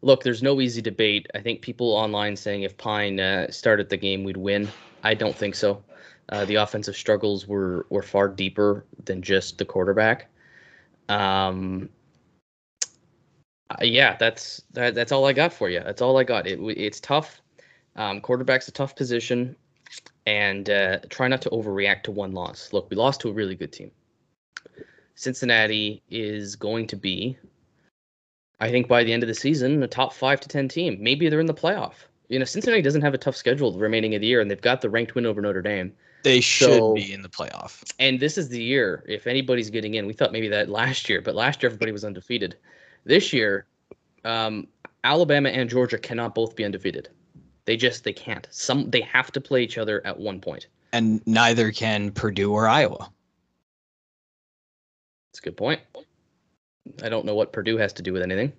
look, 0.02 0.22
there's 0.22 0.42
no 0.42 0.60
easy 0.60 0.82
debate. 0.82 1.26
I 1.34 1.40
think 1.40 1.62
people 1.62 1.92
online 1.92 2.36
saying 2.36 2.62
if 2.62 2.76
Pyne 2.76 3.18
uh, 3.18 3.50
started 3.50 3.88
the 3.88 3.96
game, 3.96 4.22
we'd 4.22 4.36
win. 4.36 4.68
I 5.02 5.14
don't 5.14 5.34
think 5.34 5.54
so. 5.54 5.82
Uh, 6.28 6.44
the 6.44 6.56
offensive 6.56 6.96
struggles 6.96 7.46
were 7.46 7.86
were 7.90 8.02
far 8.02 8.28
deeper 8.28 8.84
than 9.04 9.22
just 9.22 9.58
the 9.58 9.64
quarterback. 9.64 10.28
Um, 11.08 11.90
uh, 13.70 13.84
yeah, 13.84 14.16
that's 14.16 14.62
that, 14.72 14.94
that's 14.94 15.12
all 15.12 15.26
I 15.26 15.32
got 15.32 15.52
for 15.52 15.68
you. 15.68 15.80
That's 15.80 16.00
all 16.02 16.18
I 16.18 16.24
got. 16.24 16.46
It, 16.46 16.58
it's 16.60 17.00
tough. 17.00 17.42
Um, 17.96 18.20
quarterback's 18.20 18.68
a 18.68 18.72
tough 18.72 18.96
position, 18.96 19.56
and 20.26 20.68
uh, 20.68 20.98
try 21.10 21.28
not 21.28 21.42
to 21.42 21.50
overreact 21.50 22.02
to 22.04 22.10
one 22.10 22.32
loss. 22.32 22.72
Look, 22.72 22.90
we 22.90 22.96
lost 22.96 23.20
to 23.20 23.28
a 23.28 23.32
really 23.32 23.54
good 23.54 23.72
team. 23.72 23.90
Cincinnati 25.14 26.02
is 26.10 26.56
going 26.56 26.88
to 26.88 26.96
be 26.96 27.38
I 28.60 28.70
think 28.70 28.88
by 28.88 29.04
the 29.04 29.12
end 29.12 29.22
of 29.22 29.28
the 29.28 29.34
season, 29.34 29.82
a 29.82 29.88
top 29.88 30.12
five 30.12 30.40
to 30.40 30.48
ten 30.48 30.68
team. 30.68 30.96
Maybe 31.00 31.28
they're 31.28 31.40
in 31.40 31.46
the 31.46 31.54
playoff. 31.54 32.06
You 32.28 32.38
know, 32.38 32.44
Cincinnati 32.44 32.82
doesn't 32.82 33.02
have 33.02 33.14
a 33.14 33.18
tough 33.18 33.36
schedule 33.36 33.70
the 33.70 33.78
remaining 33.78 34.14
of 34.14 34.20
the 34.20 34.26
year, 34.26 34.40
and 34.40 34.50
they've 34.50 34.60
got 34.60 34.80
the 34.80 34.88
ranked 34.88 35.14
win 35.14 35.26
over 35.26 35.40
Notre 35.42 35.62
Dame. 35.62 35.92
They 36.22 36.40
should 36.40 36.78
so, 36.78 36.94
be 36.94 37.12
in 37.12 37.20
the 37.20 37.28
playoff. 37.28 37.84
And 37.98 38.18
this 38.18 38.38
is 38.38 38.48
the 38.48 38.62
year. 38.62 39.04
If 39.06 39.26
anybody's 39.26 39.68
getting 39.68 39.94
in, 39.94 40.06
we 40.06 40.14
thought 40.14 40.32
maybe 40.32 40.48
that 40.48 40.70
last 40.70 41.08
year, 41.10 41.20
but 41.20 41.34
last 41.34 41.62
year 41.62 41.68
everybody 41.68 41.92
was 41.92 42.04
undefeated. 42.04 42.56
This 43.04 43.34
year, 43.34 43.66
um, 44.24 44.66
Alabama 45.02 45.50
and 45.50 45.68
Georgia 45.68 45.98
cannot 45.98 46.34
both 46.34 46.56
be 46.56 46.64
undefeated. 46.64 47.10
They 47.66 47.76
just 47.76 48.04
they 48.04 48.12
can't. 48.12 48.46
Some 48.50 48.90
they 48.90 49.00
have 49.00 49.32
to 49.32 49.40
play 49.40 49.62
each 49.62 49.78
other 49.78 50.06
at 50.06 50.18
one 50.18 50.40
point. 50.40 50.66
And 50.92 51.26
neither 51.26 51.72
can 51.72 52.12
Purdue 52.12 52.52
or 52.52 52.68
Iowa. 52.68 53.10
That's 55.32 55.40
a 55.40 55.42
good 55.42 55.56
point. 55.56 55.80
I 57.02 57.08
don't 57.08 57.24
know 57.24 57.34
what 57.34 57.52
Purdue 57.52 57.76
has 57.78 57.92
to 57.94 58.02
do 58.02 58.12
with 58.12 58.22
anything. 58.22 58.52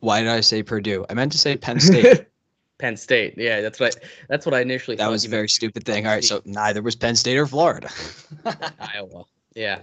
Why 0.00 0.22
did 0.22 0.30
I 0.30 0.40
say 0.40 0.62
Purdue? 0.62 1.04
I 1.10 1.14
meant 1.14 1.32
to 1.32 1.38
say 1.38 1.56
Penn 1.56 1.80
State. 1.80 2.26
Penn 2.78 2.96
State. 2.96 3.34
Yeah, 3.36 3.60
that's 3.60 3.80
what 3.80 3.96
I, 3.96 4.06
that's 4.28 4.46
what 4.46 4.54
I 4.54 4.60
initially. 4.60 4.96
That 4.96 5.10
was 5.10 5.24
a 5.24 5.28
very 5.28 5.48
stupid 5.48 5.84
thing. 5.84 6.06
All 6.06 6.12
right, 6.12 6.24
so 6.24 6.42
neither 6.44 6.82
was 6.82 6.94
Penn 6.94 7.16
State 7.16 7.36
or 7.36 7.46
Florida. 7.46 7.90
Iowa. 8.80 9.24
Yeah, 9.54 9.80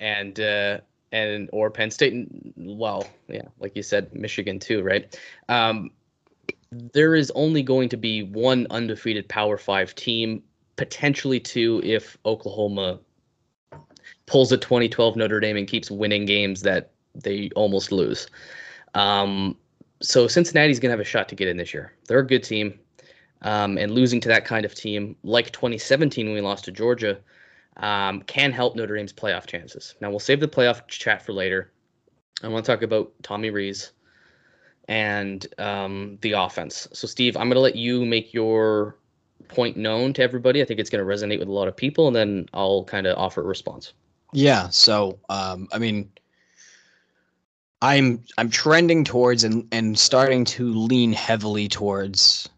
and 0.00 0.40
uh, 0.40 0.78
and 1.12 1.50
or 1.52 1.70
Penn 1.70 1.90
State. 1.90 2.28
Well, 2.56 3.06
yeah, 3.28 3.42
like 3.58 3.76
you 3.76 3.82
said, 3.82 4.14
Michigan 4.14 4.58
too, 4.58 4.82
right? 4.82 5.18
Um, 5.48 5.90
there 6.72 7.14
is 7.14 7.32
only 7.34 7.62
going 7.62 7.88
to 7.88 7.96
be 7.96 8.22
one 8.22 8.66
undefeated 8.70 9.28
Power 9.28 9.58
Five 9.58 9.94
team, 9.94 10.42
potentially 10.76 11.40
two 11.40 11.80
if 11.84 12.16
Oklahoma 12.24 13.00
pulls 14.26 14.52
a 14.52 14.56
2012 14.56 15.16
Notre 15.16 15.40
Dame 15.40 15.56
and 15.56 15.66
keeps 15.66 15.90
winning 15.90 16.24
games 16.26 16.62
that 16.62 16.92
they 17.14 17.50
almost 17.56 17.90
lose. 17.90 18.28
Um, 18.94 19.56
so 20.00 20.28
Cincinnati's 20.28 20.78
going 20.78 20.90
to 20.90 20.92
have 20.92 21.00
a 21.00 21.04
shot 21.04 21.28
to 21.30 21.34
get 21.34 21.48
in 21.48 21.56
this 21.56 21.74
year. 21.74 21.92
They're 22.06 22.20
a 22.20 22.26
good 22.26 22.44
team. 22.44 22.78
Um, 23.42 23.78
and 23.78 23.92
losing 23.92 24.20
to 24.20 24.28
that 24.28 24.44
kind 24.44 24.66
of 24.66 24.74
team, 24.74 25.16
like 25.22 25.50
2017 25.50 26.26
when 26.26 26.34
we 26.34 26.42
lost 26.42 26.66
to 26.66 26.72
Georgia, 26.72 27.18
um, 27.78 28.20
can 28.22 28.52
help 28.52 28.76
Notre 28.76 28.94
Dame's 28.94 29.14
playoff 29.14 29.46
chances. 29.46 29.94
Now, 30.00 30.10
we'll 30.10 30.18
save 30.18 30.40
the 30.40 30.48
playoff 30.48 30.86
chat 30.88 31.22
for 31.22 31.32
later. 31.32 31.72
I 32.42 32.48
want 32.48 32.64
to 32.64 32.70
talk 32.70 32.82
about 32.82 33.12
Tommy 33.22 33.48
Rees 33.48 33.92
and 34.90 35.46
um, 35.58 36.18
the 36.20 36.32
offense. 36.32 36.88
So, 36.92 37.06
Steve, 37.06 37.36
I'm 37.36 37.46
going 37.46 37.54
to 37.54 37.60
let 37.60 37.76
you 37.76 38.04
make 38.04 38.34
your 38.34 38.96
point 39.46 39.76
known 39.76 40.12
to 40.14 40.22
everybody. 40.22 40.60
I 40.60 40.64
think 40.64 40.80
it's 40.80 40.90
going 40.90 41.06
to 41.06 41.10
resonate 41.10 41.38
with 41.38 41.46
a 41.46 41.52
lot 41.52 41.68
of 41.68 41.76
people, 41.76 42.08
and 42.08 42.14
then 42.14 42.48
I'll 42.52 42.82
kind 42.84 43.06
of 43.06 43.16
offer 43.16 43.40
a 43.40 43.44
response. 43.44 43.92
Yeah. 44.32 44.68
So, 44.70 45.20
um, 45.28 45.68
I 45.72 45.78
mean, 45.78 46.10
I'm 47.80 48.24
I'm 48.36 48.50
trending 48.50 49.04
towards 49.04 49.44
and 49.44 49.66
and 49.70 49.96
starting 49.96 50.44
to 50.46 50.72
lean 50.72 51.12
heavily 51.12 51.68
towards 51.68 52.48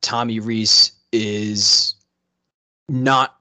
Tommy 0.00 0.38
Rees 0.38 0.92
is 1.10 1.96
not 2.88 3.36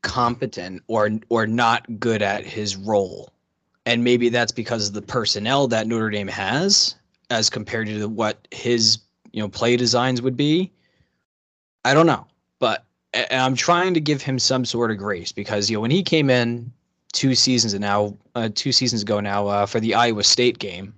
competent 0.00 0.82
or 0.86 1.10
or 1.28 1.46
not 1.46 2.00
good 2.00 2.22
at 2.22 2.46
his 2.46 2.76
role. 2.76 3.30
And 3.84 4.02
maybe 4.04 4.30
that's 4.30 4.52
because 4.52 4.88
of 4.88 4.94
the 4.94 5.02
personnel 5.02 5.68
that 5.68 5.86
Notre 5.86 6.08
Dame 6.08 6.28
has 6.28 6.94
as 7.32 7.50
compared 7.50 7.88
to 7.88 8.08
what 8.08 8.46
his, 8.50 8.98
you 9.32 9.42
know, 9.42 9.48
play 9.48 9.76
designs 9.76 10.22
would 10.22 10.36
be. 10.36 10.70
I 11.84 11.94
don't 11.94 12.06
know, 12.06 12.26
but 12.60 12.84
I'm 13.30 13.56
trying 13.56 13.94
to 13.94 14.00
give 14.00 14.22
him 14.22 14.38
some 14.38 14.64
sort 14.64 14.90
of 14.90 14.98
grace 14.98 15.32
because 15.32 15.68
you 15.68 15.76
know 15.76 15.80
when 15.80 15.90
he 15.90 16.02
came 16.02 16.30
in 16.30 16.72
two 17.12 17.34
seasons 17.34 17.74
and 17.74 17.82
now, 17.82 18.16
uh, 18.34 18.48
two 18.54 18.72
seasons 18.72 19.02
ago 19.02 19.20
now 19.20 19.46
uh, 19.48 19.66
for 19.66 19.80
the 19.80 19.94
Iowa 19.94 20.22
State 20.22 20.58
game, 20.58 20.94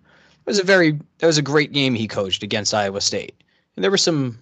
it 0.46 0.46
was 0.46 0.58
a 0.58 0.64
very 0.64 0.98
that 1.18 1.26
was 1.26 1.38
a 1.38 1.42
great 1.42 1.72
game 1.72 1.94
he 1.94 2.06
coached 2.06 2.42
against 2.42 2.74
Iowa 2.74 3.00
State, 3.00 3.34
and 3.76 3.82
there 3.82 3.90
were 3.90 3.96
some 3.96 4.38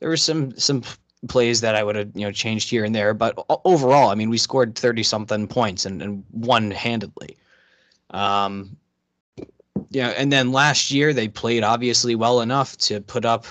there 0.00 0.08
were 0.08 0.16
some 0.16 0.56
some 0.58 0.82
plays 1.28 1.60
that 1.60 1.74
I 1.74 1.82
would 1.82 1.96
have 1.96 2.10
you 2.14 2.22
know 2.22 2.32
changed 2.32 2.68
here 2.68 2.84
and 2.84 2.94
there, 2.94 3.14
but 3.14 3.34
overall, 3.64 4.10
I 4.10 4.14
mean, 4.14 4.30
we 4.30 4.38
scored 4.38 4.74
thirty 4.74 5.02
something 5.02 5.46
points 5.46 5.86
and, 5.86 6.02
and 6.02 6.24
won 6.32 6.70
handedly. 6.70 7.36
Um, 8.10 8.76
yeah, 9.96 10.08
and 10.08 10.30
then 10.30 10.52
last 10.52 10.90
year 10.90 11.14
they 11.14 11.26
played 11.26 11.64
obviously 11.64 12.14
well 12.14 12.42
enough 12.42 12.76
to 12.76 13.00
put 13.00 13.24
up 13.24 13.46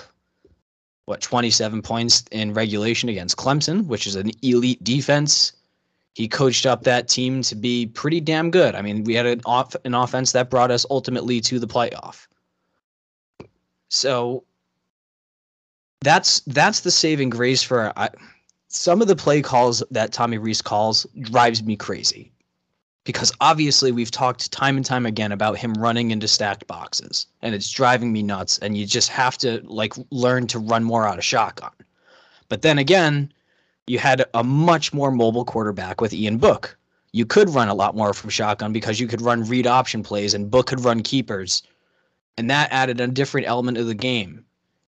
what 1.05 1.19
27 1.19 1.81
points 1.81 2.23
in 2.31 2.53
regulation 2.53 3.09
against 3.09 3.35
Clemson, 3.35 3.87
which 3.87 4.05
is 4.05 4.15
an 4.15 4.29
elite 4.43 4.83
defense. 4.83 5.53
He 6.13 6.27
coached 6.27 6.67
up 6.67 6.83
that 6.83 7.07
team 7.07 7.41
to 7.41 7.55
be 7.55 7.87
pretty 7.87 8.21
damn 8.21 8.51
good. 8.51 8.75
I 8.75 8.83
mean, 8.83 9.05
we 9.05 9.15
had 9.15 9.25
an 9.25 9.41
off 9.47 9.75
an 9.85 9.95
offense 9.95 10.33
that 10.33 10.51
brought 10.51 10.69
us 10.69 10.85
ultimately 10.91 11.41
to 11.41 11.57
the 11.57 11.65
playoff. 11.65 12.27
So 13.89 14.43
that's 16.01 16.41
that's 16.41 16.81
the 16.81 16.91
saving 16.91 17.31
grace 17.31 17.63
for 17.63 17.91
I, 17.97 18.09
some 18.67 19.01
of 19.01 19.07
the 19.07 19.15
play 19.15 19.41
calls 19.41 19.81
that 19.89 20.13
Tommy 20.13 20.37
Rees 20.37 20.61
calls 20.61 21.07
drives 21.21 21.63
me 21.63 21.75
crazy 21.75 22.31
because 23.05 23.31
obviously 23.39 23.91
we've 23.91 24.11
talked 24.11 24.51
time 24.51 24.75
and 24.75 24.85
time 24.85 25.05
again 25.05 25.31
about 25.31 25.57
him 25.57 25.73
running 25.75 26.11
into 26.11 26.27
stacked 26.27 26.67
boxes 26.67 27.27
and 27.41 27.55
it's 27.55 27.71
driving 27.71 28.11
me 28.11 28.21
nuts 28.21 28.57
and 28.57 28.75
you 28.77 28.85
just 28.85 29.09
have 29.09 29.37
to 29.37 29.61
like 29.63 29.93
learn 30.09 30.47
to 30.47 30.59
run 30.59 30.83
more 30.83 31.07
out 31.07 31.17
of 31.17 31.23
shotgun. 31.23 31.71
But 32.49 32.63
then 32.63 32.77
again 32.77 33.31
you 33.87 33.99
had 33.99 34.25
a 34.33 34.43
much 34.43 34.91
more 34.91 35.11
mobile 35.11 35.45
quarterback 35.45 36.01
with 36.01 36.13
Ian 36.13 36.39
Book. 36.39 36.75
You 37.11 37.25
could 37.25 37.49
run 37.51 37.69
a 37.69 37.75
lot 37.75 37.95
more 37.95 38.13
from 38.13 38.31
shotgun 38.31 38.73
because 38.73 38.99
you 38.99 39.07
could 39.07 39.21
run 39.21 39.43
read 39.43 39.67
option 39.67 40.03
plays 40.03 40.33
and 40.33 40.51
Book 40.51 40.65
could 40.67 40.83
run 40.83 41.01
keepers 41.01 41.61
and 42.37 42.49
that 42.49 42.71
added 42.71 42.99
a 42.99 43.07
different 43.07 43.47
element 43.47 43.77
of 43.77 43.85
the 43.85 43.95
game. 43.95 44.43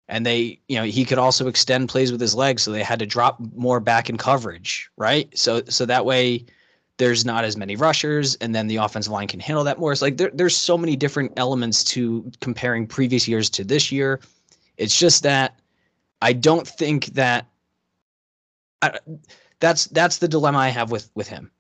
And 0.10 0.25
they 0.25 0.60
you 0.67 0.77
know 0.77 0.86
he 0.86 1.06
could 1.06 1.19
also 1.19 1.47
extend 1.47 1.89
plays 1.89 2.12
with 2.12 2.21
his 2.21 2.34
legs 2.34 2.63
so 2.63 2.71
they 2.71 2.82
had 2.82 2.97
to 2.97 3.06
drop 3.06 3.38
more 3.56 3.80
back 3.80 4.10
in 4.10 4.17
coverage 4.17 4.89
right? 4.97 5.30
So 5.38 5.62
so 5.69 5.86
that 5.86 6.06
way 6.06 6.47
there's 6.97 7.25
not 7.25 7.45
as 7.45 7.55
many 7.55 7.75
rushers 7.75 8.36
and 8.36 8.53
then 8.53 8.67
the 8.67 8.77
offensive 8.77 9.12
line 9.12 9.27
can 9.27 9.39
handle 9.39 9.63
that 9.63 9.79
more. 9.79 9.91
It's 9.91 10.01
like 10.01 10.17
there, 10.17 10.31
there's 10.33 10.55
so 10.55 10.77
many 10.77 10.95
different 10.95 11.33
elements 11.38 11.83
to 11.86 12.29
comparing 12.41 12.88
previous 12.88 13.27
years 13.27 13.49
to 13.51 13.63
this 13.63 13.91
year. 13.91 14.19
It's 14.77 14.97
just 14.97 15.23
that 15.23 15.60
i 16.21 16.33
don't 16.33 16.67
think 16.67 17.05
that 17.07 17.45
I, 18.81 18.97
that's 19.60 19.86
that's 19.86 20.17
the 20.17 20.27
dilemma 20.27 20.57
i 20.60 20.69
have 20.69 20.91
with 20.91 21.10
with 21.15 21.27
him. 21.27 21.51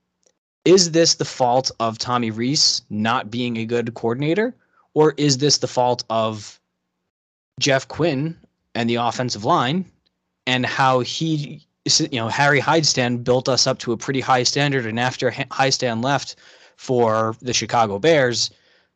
Is 0.65 0.91
this 0.91 1.15
the 1.15 1.25
fault 1.25 1.71
of 1.79 1.97
tommy 1.97 2.31
Rees 2.31 2.81
not 2.89 3.29
being 3.29 3.57
a 3.57 3.65
good 3.65 3.93
coordinator 3.93 4.55
or 4.93 5.13
is 5.17 5.37
this 5.37 5.59
the 5.59 5.67
fault 5.67 6.03
of 6.09 6.59
Jeff 7.59 7.87
Quinn 7.87 8.37
and 8.75 8.89
the 8.89 8.95
offensive 8.95 9.45
line 9.45 9.85
and 10.47 10.65
how 10.65 11.01
he 11.01 11.66
you 11.99 12.19
know 12.19 12.27
Harry 12.27 12.59
Hiestand 12.59 13.23
built 13.23 13.49
us 13.49 13.67
up 13.67 13.79
to 13.79 13.91
a 13.91 13.97
pretty 13.97 14.19
high 14.19 14.43
standard 14.43 14.85
and 14.85 14.99
after 14.99 15.31
Hiestand 15.31 16.03
left 16.03 16.35
for 16.75 17.35
the 17.41 17.53
Chicago 17.53 17.99
Bears 17.99 18.51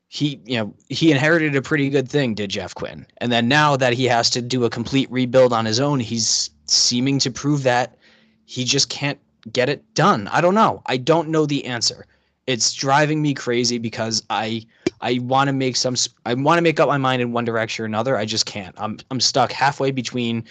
he 0.07 0.39
you 0.45 0.57
know 0.57 0.73
he 0.89 1.11
inherited 1.11 1.55
a 1.55 1.61
pretty 1.61 1.89
good 1.89 2.09
thing 2.09 2.33
did 2.33 2.49
Jeff 2.49 2.75
Quinn 2.75 3.05
and 3.17 3.31
then 3.31 3.47
now 3.47 3.75
that 3.75 3.93
he 3.93 4.05
has 4.05 4.29
to 4.31 4.41
do 4.41 4.65
a 4.65 4.69
complete 4.69 5.09
rebuild 5.11 5.53
on 5.53 5.65
his 5.65 5.79
own 5.79 5.99
he's 5.99 6.49
seeming 6.65 7.19
to 7.19 7.31
prove 7.31 7.63
that 7.63 7.97
he 8.45 8.63
just 8.63 8.89
can't 8.89 9.19
get 9.51 9.69
it 9.69 9.81
done 9.93 10.27
I 10.27 10.41
don't 10.41 10.55
know 10.55 10.81
I 10.85 10.97
don't 10.97 11.29
know 11.29 11.45
the 11.45 11.65
answer 11.65 12.05
it's 12.47 12.73
driving 12.73 13.21
me 13.21 13.33
crazy 13.33 13.77
because 13.77 14.23
I 14.29 14.65
I 15.01 15.19
want 15.23 15.47
to 15.47 15.53
make 15.53 15.75
some 15.75 15.95
I 16.25 16.33
want 16.33 16.57
to 16.57 16.61
make 16.61 16.79
up 16.79 16.87
my 16.87 16.97
mind 16.97 17.21
in 17.21 17.31
one 17.31 17.45
direction 17.45 17.83
or 17.83 17.85
another. 17.85 18.17
I 18.17 18.25
just 18.25 18.45
can't. 18.45 18.75
I'm 18.77 18.97
I'm 19.09 19.19
stuck 19.19 19.51
halfway 19.51 19.91
between 19.91 20.43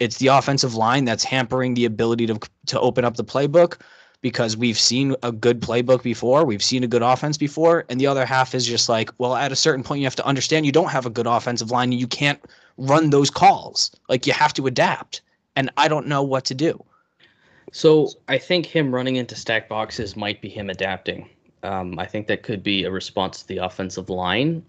it's 0.00 0.18
the 0.18 0.28
offensive 0.28 0.74
line 0.74 1.04
that's 1.04 1.24
hampering 1.24 1.74
the 1.74 1.84
ability 1.84 2.26
to 2.26 2.38
to 2.66 2.80
open 2.80 3.04
up 3.04 3.16
the 3.16 3.24
playbook 3.24 3.80
because 4.20 4.56
we've 4.56 4.78
seen 4.78 5.14
a 5.22 5.30
good 5.30 5.60
playbook 5.60 6.02
before, 6.02 6.44
we've 6.44 6.62
seen 6.62 6.82
a 6.82 6.88
good 6.88 7.02
offense 7.02 7.36
before, 7.36 7.84
and 7.88 8.00
the 8.00 8.06
other 8.06 8.26
half 8.26 8.54
is 8.54 8.66
just 8.66 8.88
like, 8.88 9.10
well, 9.18 9.36
at 9.36 9.52
a 9.52 9.56
certain 9.56 9.84
point 9.84 10.00
you 10.00 10.06
have 10.06 10.16
to 10.16 10.26
understand 10.26 10.66
you 10.66 10.72
don't 10.72 10.90
have 10.90 11.06
a 11.06 11.10
good 11.10 11.26
offensive 11.26 11.70
line 11.70 11.92
and 11.92 12.00
you 12.00 12.06
can't 12.06 12.40
run 12.78 13.10
those 13.10 13.30
calls. 13.30 13.94
Like 14.08 14.26
you 14.26 14.32
have 14.32 14.52
to 14.54 14.66
adapt. 14.66 15.20
And 15.54 15.70
I 15.76 15.88
don't 15.88 16.06
know 16.06 16.22
what 16.22 16.44
to 16.46 16.54
do. 16.54 16.84
So 17.72 18.08
I 18.28 18.38
think 18.38 18.66
him 18.66 18.94
running 18.94 19.16
into 19.16 19.34
stack 19.34 19.68
boxes 19.68 20.16
might 20.16 20.40
be 20.40 20.48
him 20.48 20.70
adapting. 20.70 21.28
Um, 21.62 21.98
I 21.98 22.06
think 22.06 22.26
that 22.28 22.42
could 22.42 22.62
be 22.62 22.84
a 22.84 22.90
response 22.90 23.42
to 23.42 23.48
the 23.48 23.58
offensive 23.58 24.08
line 24.08 24.64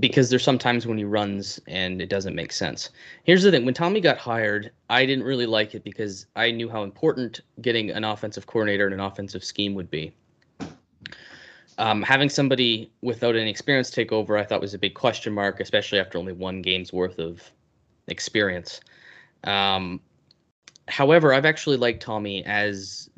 because 0.00 0.28
there's 0.28 0.42
sometimes 0.42 0.86
when 0.86 0.98
he 0.98 1.04
runs 1.04 1.60
and 1.66 2.02
it 2.02 2.08
doesn't 2.08 2.34
make 2.34 2.52
sense. 2.52 2.90
Here's 3.22 3.42
the 3.42 3.50
thing 3.50 3.64
when 3.64 3.74
Tommy 3.74 4.00
got 4.00 4.18
hired, 4.18 4.72
I 4.90 5.06
didn't 5.06 5.24
really 5.24 5.46
like 5.46 5.74
it 5.74 5.84
because 5.84 6.26
I 6.34 6.50
knew 6.50 6.68
how 6.68 6.82
important 6.82 7.40
getting 7.60 7.90
an 7.90 8.02
offensive 8.04 8.46
coordinator 8.46 8.86
and 8.86 8.94
an 8.94 9.00
offensive 9.00 9.44
scheme 9.44 9.74
would 9.74 9.90
be. 9.90 10.12
Um, 11.78 12.02
having 12.02 12.28
somebody 12.28 12.90
without 13.02 13.36
any 13.36 13.50
experience 13.50 13.90
take 13.90 14.12
over, 14.12 14.36
I 14.36 14.44
thought 14.44 14.60
was 14.60 14.74
a 14.74 14.78
big 14.78 14.94
question 14.94 15.32
mark, 15.32 15.60
especially 15.60 15.98
after 15.98 16.18
only 16.18 16.32
one 16.32 16.62
game's 16.62 16.92
worth 16.92 17.18
of 17.18 17.42
experience. 18.08 18.80
Um, 19.44 20.00
however, 20.88 21.32
I've 21.32 21.44
actually 21.44 21.76
liked 21.76 22.02
Tommy 22.02 22.44
as 22.44 23.10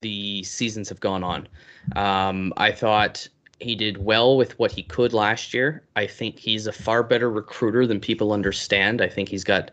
the 0.00 0.42
seasons 0.44 0.88
have 0.88 1.00
gone 1.00 1.24
on. 1.24 1.48
Um, 1.96 2.52
I 2.56 2.72
thought 2.72 3.28
he 3.60 3.74
did 3.74 3.98
well 3.98 4.36
with 4.36 4.58
what 4.58 4.70
he 4.70 4.82
could 4.82 5.12
last 5.12 5.52
year. 5.52 5.82
I 5.96 6.06
think 6.06 6.38
he's 6.38 6.66
a 6.66 6.72
far 6.72 7.02
better 7.02 7.30
recruiter 7.30 7.86
than 7.86 8.00
people 8.00 8.32
understand. 8.32 9.00
I 9.00 9.08
think 9.08 9.28
he's 9.28 9.44
got 9.44 9.70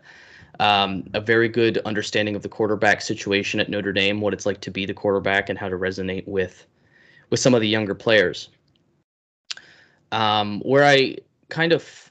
um, 0.58 1.08
a 1.14 1.20
very 1.20 1.48
good 1.48 1.78
understanding 1.84 2.34
of 2.34 2.42
the 2.42 2.48
quarterback 2.48 3.00
situation 3.00 3.60
at 3.60 3.68
Notre 3.68 3.92
Dame, 3.92 4.20
what 4.20 4.32
it's 4.32 4.46
like 4.46 4.60
to 4.62 4.70
be 4.70 4.86
the 4.86 4.94
quarterback, 4.94 5.48
and 5.48 5.58
how 5.58 5.68
to 5.68 5.76
resonate 5.76 6.26
with 6.26 6.66
with 7.30 7.40
some 7.40 7.54
of 7.54 7.60
the 7.60 7.68
younger 7.68 7.94
players. 7.94 8.48
Um, 10.12 10.60
where 10.60 10.84
I 10.84 11.16
kind 11.48 11.72
of 11.72 12.10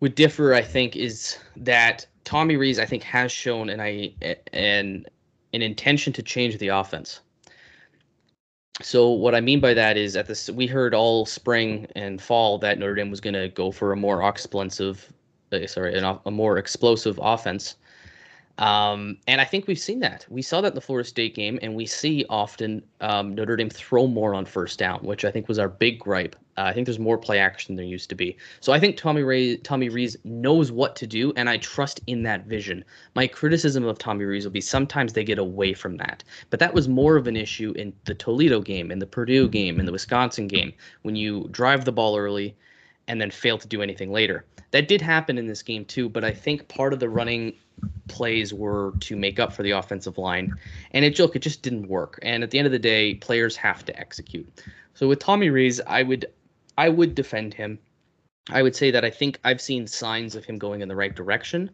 would 0.00 0.14
differ, 0.14 0.54
I 0.54 0.62
think, 0.62 0.94
is 0.94 1.38
that 1.56 2.06
Tommy 2.24 2.56
Rees, 2.56 2.78
I 2.78 2.84
think, 2.84 3.02
has 3.02 3.32
shown 3.32 3.70
and 3.70 3.82
I 3.82 4.12
and 4.52 5.08
an 5.52 5.62
intention 5.62 6.12
to 6.14 6.22
change 6.22 6.58
the 6.58 6.68
offense. 6.68 7.20
So 8.82 9.08
what 9.10 9.34
I 9.34 9.40
mean 9.40 9.60
by 9.60 9.74
that 9.74 9.96
is 9.96 10.16
at 10.16 10.26
this 10.26 10.50
we 10.50 10.66
heard 10.66 10.94
all 10.94 11.24
spring 11.24 11.86
and 11.96 12.20
fall 12.20 12.58
that 12.58 12.78
Notre 12.78 12.94
Dame 12.94 13.10
was 13.10 13.20
going 13.20 13.34
to 13.34 13.48
go 13.48 13.70
for 13.70 13.92
a 13.92 13.96
more 13.96 14.26
explosive, 14.28 15.12
uh, 15.52 15.66
sorry, 15.66 15.96
an, 15.96 16.18
a 16.26 16.30
more 16.30 16.58
explosive 16.58 17.18
offense. 17.22 17.76
Um, 18.58 19.18
and 19.26 19.40
I 19.40 19.44
think 19.44 19.66
we've 19.66 19.78
seen 19.78 20.00
that. 20.00 20.24
We 20.30 20.40
saw 20.40 20.60
that 20.62 20.68
in 20.68 20.74
the 20.74 20.80
Florida 20.80 21.06
State 21.06 21.34
game, 21.34 21.58
and 21.60 21.74
we 21.74 21.84
see 21.84 22.24
often 22.30 22.82
um, 23.00 23.34
Notre 23.34 23.56
Dame 23.56 23.68
throw 23.68 24.06
more 24.06 24.34
on 24.34 24.46
first 24.46 24.78
down, 24.78 25.00
which 25.00 25.24
I 25.24 25.30
think 25.30 25.46
was 25.48 25.58
our 25.58 25.68
big 25.68 25.98
gripe. 25.98 26.36
Uh, 26.56 26.62
I 26.62 26.72
think 26.72 26.86
there's 26.86 26.98
more 26.98 27.18
play 27.18 27.38
action 27.38 27.76
than 27.76 27.84
there 27.84 27.90
used 27.90 28.08
to 28.08 28.14
be. 28.14 28.34
So 28.60 28.72
I 28.72 28.80
think 28.80 28.96
Tommy 28.96 29.22
Ray, 29.22 29.58
Tommy 29.58 29.90
Rees 29.90 30.16
knows 30.24 30.72
what 30.72 30.96
to 30.96 31.06
do, 31.06 31.34
and 31.36 31.50
I 31.50 31.58
trust 31.58 32.00
in 32.06 32.22
that 32.22 32.46
vision. 32.46 32.82
My 33.14 33.26
criticism 33.26 33.84
of 33.84 33.98
Tommy 33.98 34.24
Rees 34.24 34.44
will 34.44 34.52
be 34.52 34.62
sometimes 34.62 35.12
they 35.12 35.24
get 35.24 35.38
away 35.38 35.74
from 35.74 35.98
that, 35.98 36.24
but 36.48 36.58
that 36.60 36.72
was 36.72 36.88
more 36.88 37.16
of 37.16 37.26
an 37.26 37.36
issue 37.36 37.72
in 37.76 37.92
the 38.06 38.14
Toledo 38.14 38.62
game, 38.62 38.90
in 38.90 39.00
the 39.00 39.06
Purdue 39.06 39.48
game, 39.48 39.78
in 39.78 39.84
the 39.84 39.92
Wisconsin 39.92 40.48
game, 40.48 40.72
when 41.02 41.14
you 41.14 41.46
drive 41.50 41.84
the 41.84 41.92
ball 41.92 42.16
early 42.16 42.56
and 43.08 43.20
then 43.20 43.30
fail 43.30 43.58
to 43.58 43.68
do 43.68 43.82
anything 43.82 44.12
later. 44.12 44.44
That 44.72 44.88
did 44.88 45.00
happen 45.00 45.38
in 45.38 45.46
this 45.46 45.62
game 45.62 45.84
too, 45.84 46.08
but 46.08 46.24
I 46.24 46.32
think 46.32 46.68
part 46.68 46.92
of 46.92 47.00
the 47.00 47.08
running 47.08 47.54
plays 48.08 48.52
were 48.52 48.94
to 49.00 49.16
make 49.16 49.38
up 49.38 49.52
for 49.52 49.62
the 49.62 49.72
offensive 49.72 50.18
line. 50.18 50.54
And 50.92 51.04
it 51.04 51.18
look, 51.18 51.36
it 51.36 51.40
just 51.40 51.62
didn't 51.62 51.88
work. 51.88 52.18
And 52.22 52.42
at 52.42 52.50
the 52.50 52.58
end 52.58 52.66
of 52.66 52.72
the 52.72 52.78
day, 52.78 53.14
players 53.14 53.56
have 53.56 53.84
to 53.84 53.98
execute. 53.98 54.48
So 54.94 55.08
with 55.08 55.18
Tommy 55.18 55.50
Rees, 55.50 55.80
I 55.86 56.02
would 56.02 56.26
I 56.78 56.88
would 56.88 57.14
defend 57.14 57.54
him. 57.54 57.78
I 58.50 58.62
would 58.62 58.76
say 58.76 58.90
that 58.90 59.04
I 59.04 59.10
think 59.10 59.38
I've 59.44 59.60
seen 59.60 59.86
signs 59.86 60.34
of 60.34 60.44
him 60.44 60.58
going 60.58 60.80
in 60.80 60.88
the 60.88 60.96
right 60.96 61.14
direction. 61.14 61.70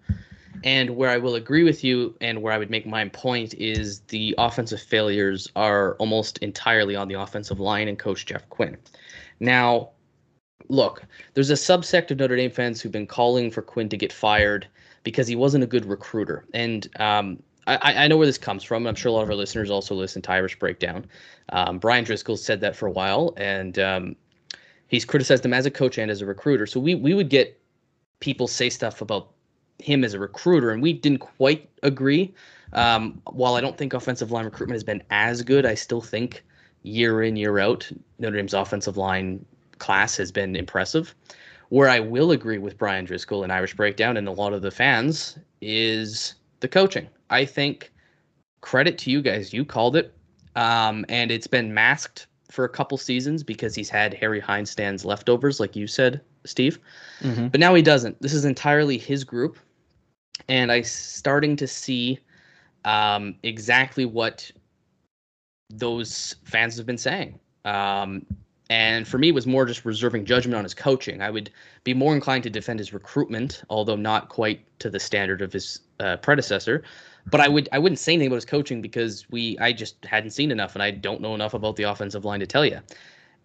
And 0.65 0.91
where 0.91 1.11
I 1.11 1.19
will 1.19 1.35
agree 1.35 1.65
with 1.65 1.83
you 1.83 2.15
and 2.21 2.43
where 2.43 2.53
I 2.53 2.59
would 2.59 2.71
make 2.71 2.87
my 2.87 3.09
point 3.09 3.55
is 3.55 4.01
the 4.09 4.35
offensive 4.39 4.81
failures 4.81 5.51
are 5.57 5.95
almost 5.95 6.39
entirely 6.39 6.95
on 6.95 7.09
the 7.09 7.15
offensive 7.15 7.59
line 7.59 7.89
and 7.89 7.99
coach 7.99 8.27
Jeff 8.27 8.49
Quinn. 8.51 8.77
Now, 9.41 9.91
look, 10.69 11.03
there's 11.35 11.51
a 11.51 11.55
subsect 11.55 12.11
of 12.11 12.19
Notre 12.19 12.37
Dame 12.37 12.51
fans 12.51 12.81
who've 12.81 12.93
been 12.93 13.07
calling 13.07 13.51
for 13.51 13.63
Quinn 13.63 13.89
to 13.89 13.97
get 13.97 14.13
fired 14.13 14.67
because 15.05 15.27
he 15.27 15.37
wasn't 15.37 15.65
a 15.65 15.67
good 15.67 15.85
recruiter. 15.85 16.45
And 16.55 16.89
um, 17.01 17.43
I, 17.67 18.05
I, 18.05 18.09
know 18.09 18.17
where 18.17 18.27
this 18.27 18.39
comes 18.39 18.65
from. 18.65 18.87
I'm 18.87 18.95
sure 18.95 19.11
a 19.11 19.13
lot 19.13 19.23
of 19.23 19.29
our 19.29 19.35
listeners 19.35 19.71
also 19.71 19.95
listen 19.95 20.23
to 20.23 20.33
Irish 20.33 20.59
Breakdown. 20.59 21.07
Um, 21.51 21.79
Brian 21.79 22.05
Driscoll 22.05 22.37
said 22.37 22.61
that 22.61 22.75
for 22.75 22.87
a 22.87 22.91
while, 22.91 23.35
and 23.37 23.79
um, 23.79 24.17
he's 24.89 25.05
criticized 25.05 25.45
him 25.45 25.55
as 25.55 25.67
a 25.67 25.71
coach 25.71 25.99
and 25.99 26.11
as 26.11 26.23
a 26.23 26.27
recruiter. 26.27 26.67
So 26.67 26.81
we 26.81 26.95
we 26.95 27.15
would 27.15 27.29
get 27.29 27.59
people 28.21 28.49
say 28.49 28.69
stuff 28.69 29.01
about 29.01 29.29
him 29.79 30.05
as 30.05 30.15
a 30.15 30.19
recruiter, 30.19 30.71
and 30.71 30.83
we 30.83 30.93
didn't 30.93 31.21
quite 31.21 31.69
agree. 31.83 32.35
Um, 32.73 33.21
while 33.31 33.55
I 33.55 33.61
don't 33.61 33.77
think 33.77 33.93
offensive 33.93 34.33
line 34.33 34.45
recruitment 34.45 34.77
has 34.77 34.85
been 34.85 35.03
as 35.11 35.43
good, 35.43 35.67
I 35.67 35.75
still 35.75 36.01
think 36.01 36.43
year 36.83 37.23
in 37.23 37.37
year 37.37 37.59
out 37.59 37.91
Notre 38.19 38.37
Dame's 38.37 38.55
offensive 38.55 38.97
line 38.97 39.45
class 39.83 40.17
has 40.17 40.31
been 40.31 40.55
impressive. 40.57 41.15
Where 41.71 41.89
I 41.89 42.01
will 42.01 42.31
agree 42.31 42.59
with 42.59 42.79
Brian 42.79 43.05
Driscoll 43.05 43.43
and 43.43 43.53
Irish 43.53 43.75
Breakdown 43.75 44.17
and 44.17 44.29
a 44.29 44.33
lot 44.33 44.53
of 44.53 44.63
the 44.63 44.71
fans 44.71 45.39
is 45.61 46.35
the 46.61 46.69
coaching. 46.69 47.09
I 47.31 47.45
think 47.45 47.91
credit 48.61 48.97
to 48.99 49.11
you 49.11 49.23
guys, 49.23 49.53
you 49.53 49.65
called 49.65 49.97
it, 49.97 50.15
um, 50.55 51.05
and 51.09 51.31
it's 51.31 51.47
been 51.47 51.73
masked 51.75 52.27
for 52.51 52.65
a 52.65 52.69
couple 52.69 52.99
seasons 52.99 53.43
because 53.43 53.75
he's 53.75 53.89
had 53.89 54.13
Harry 54.13 54.41
Hiestand's 54.41 55.05
leftovers, 55.05 55.59
like 55.59 55.75
you 55.75 55.87
said, 55.87 56.21
Steve. 56.45 56.79
Mm-hmm. 57.21 57.49
But 57.49 57.59
now 57.59 57.75
he 57.75 57.83
doesn't. 57.83 58.21
This 58.21 58.35
is 58.35 58.45
entirely 58.45 58.99
his 58.99 59.25
group, 59.25 59.59
and 60.49 60.71
I'm 60.71 60.85
starting 60.85 61.57
to 61.57 61.67
see 61.67 62.19
um, 62.85 63.35
exactly 63.43 64.05
what 64.05 64.51
those 65.71 66.37
fans 66.45 66.77
have 66.77 66.85
been 66.85 66.99
saying. 66.99 67.41
Um, 67.65 68.27
and 68.71 69.07
for 69.07 69.19
me, 69.19 69.29
it 69.29 69.35
was 69.35 69.47
more 69.47 69.67
just 69.67 69.85
reserving 69.85 70.25
judgment 70.25 70.57
on 70.57 70.65
his 70.65 70.75
coaching. 70.75 71.21
I 71.21 71.31
would 71.31 71.51
be 71.85 71.95
more 71.95 72.15
inclined 72.15 72.45
to 72.45 72.51
defend 72.51 72.79
his 72.79 72.93
recruitment, 72.93 73.63
although 73.69 73.97
not 73.97 74.29
quite 74.29 74.61
to 74.79 74.89
the 74.89 75.01
standard 75.01 75.43
of 75.43 75.53
his 75.53 75.81
uh, 76.01 76.17
predecessor. 76.19 76.83
But 77.27 77.41
I 77.41 77.49
would 77.49 77.69
I 77.73 77.79
wouldn't 77.79 77.99
say 77.99 78.15
anything 78.15 78.29
about 78.29 78.37
his 78.37 78.45
coaching 78.45 78.81
because 78.83 79.29
we 79.31 79.59
I 79.59 79.73
just 79.73 80.05
hadn't 80.05 80.31
seen 80.31 80.51
enough, 80.51 80.75
and 80.75 80.83
I 80.83 80.91
don't 80.91 81.21
know 81.21 81.35
enough 81.35 81.55
about 81.55 81.77
the 81.77 81.85
offensive 81.85 82.25
line 82.25 82.41
to 82.41 82.47
tell 82.47 82.65
you. 82.65 82.81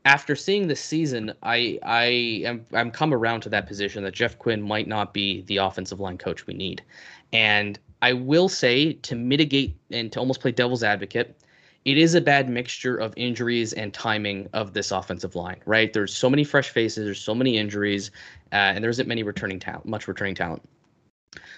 After 0.06 0.36
seeing 0.36 0.67
this 0.67 0.80
season, 0.80 1.34
I 1.43 1.80
I 1.84 2.06
am 2.45 2.65
I'm 2.73 2.91
come 2.91 3.13
around 3.13 3.41
to 3.41 3.49
that 3.49 3.67
position 3.67 4.03
that 4.03 4.13
Jeff 4.13 4.39
Quinn 4.39 4.62
might 4.62 4.88
not 4.88 5.13
be 5.13 5.41
the 5.43 5.58
offensive 5.58 5.99
line 5.99 6.17
coach 6.17 6.47
we 6.47 6.53
need, 6.53 6.82
and 7.34 7.77
I 8.01 8.13
will 8.13 8.49
say 8.49 8.93
to 8.93 9.15
mitigate 9.15 9.75
and 9.91 10.12
to 10.13 10.19
almost 10.19 10.39
play 10.39 10.51
devil's 10.51 10.84
advocate 10.84 11.36
it 11.88 11.97
is 11.97 12.15
a 12.15 12.21
bad 12.21 12.50
mixture 12.50 12.97
of 12.97 13.13
injuries 13.15 13.71
and 13.71 13.93
timing 13.93 14.50
of 14.52 14.73
this 14.73 14.91
offensive 14.91 15.36
line, 15.36 15.62
right? 15.65 15.93
There's 15.93 16.13
so 16.13 16.30
many 16.30 16.43
fresh 16.43 16.69
faces, 16.69 17.06
there's 17.06 17.21
so 17.21 17.34
many 17.34 17.58
injuries, 17.58 18.12
uh, 18.52 18.76
and 18.76 18.84
there 18.84 18.91
isn't 18.91 19.08
many 19.08 19.23
returning 19.23 19.58
talent, 19.58 19.86
much 19.86 20.06
returning 20.06 20.36
talent. 20.36 20.67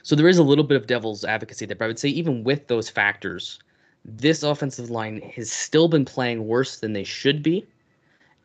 So 0.03 0.15
there 0.15 0.27
is 0.27 0.37
a 0.37 0.43
little 0.43 0.63
bit 0.63 0.77
of 0.77 0.85
devil's 0.85 1.25
advocacy 1.25 1.65
there, 1.65 1.75
but 1.75 1.85
I 1.85 1.87
would 1.87 1.97
say 1.97 2.09
even 2.09 2.43
with 2.43 2.67
those 2.67 2.91
factors, 2.91 3.57
this 4.05 4.43
offensive 4.43 4.91
line 4.91 5.19
has 5.35 5.51
still 5.51 5.87
been 5.87 6.05
playing 6.05 6.45
worse 6.45 6.79
than 6.79 6.93
they 6.93 7.03
should 7.03 7.41
be, 7.41 7.65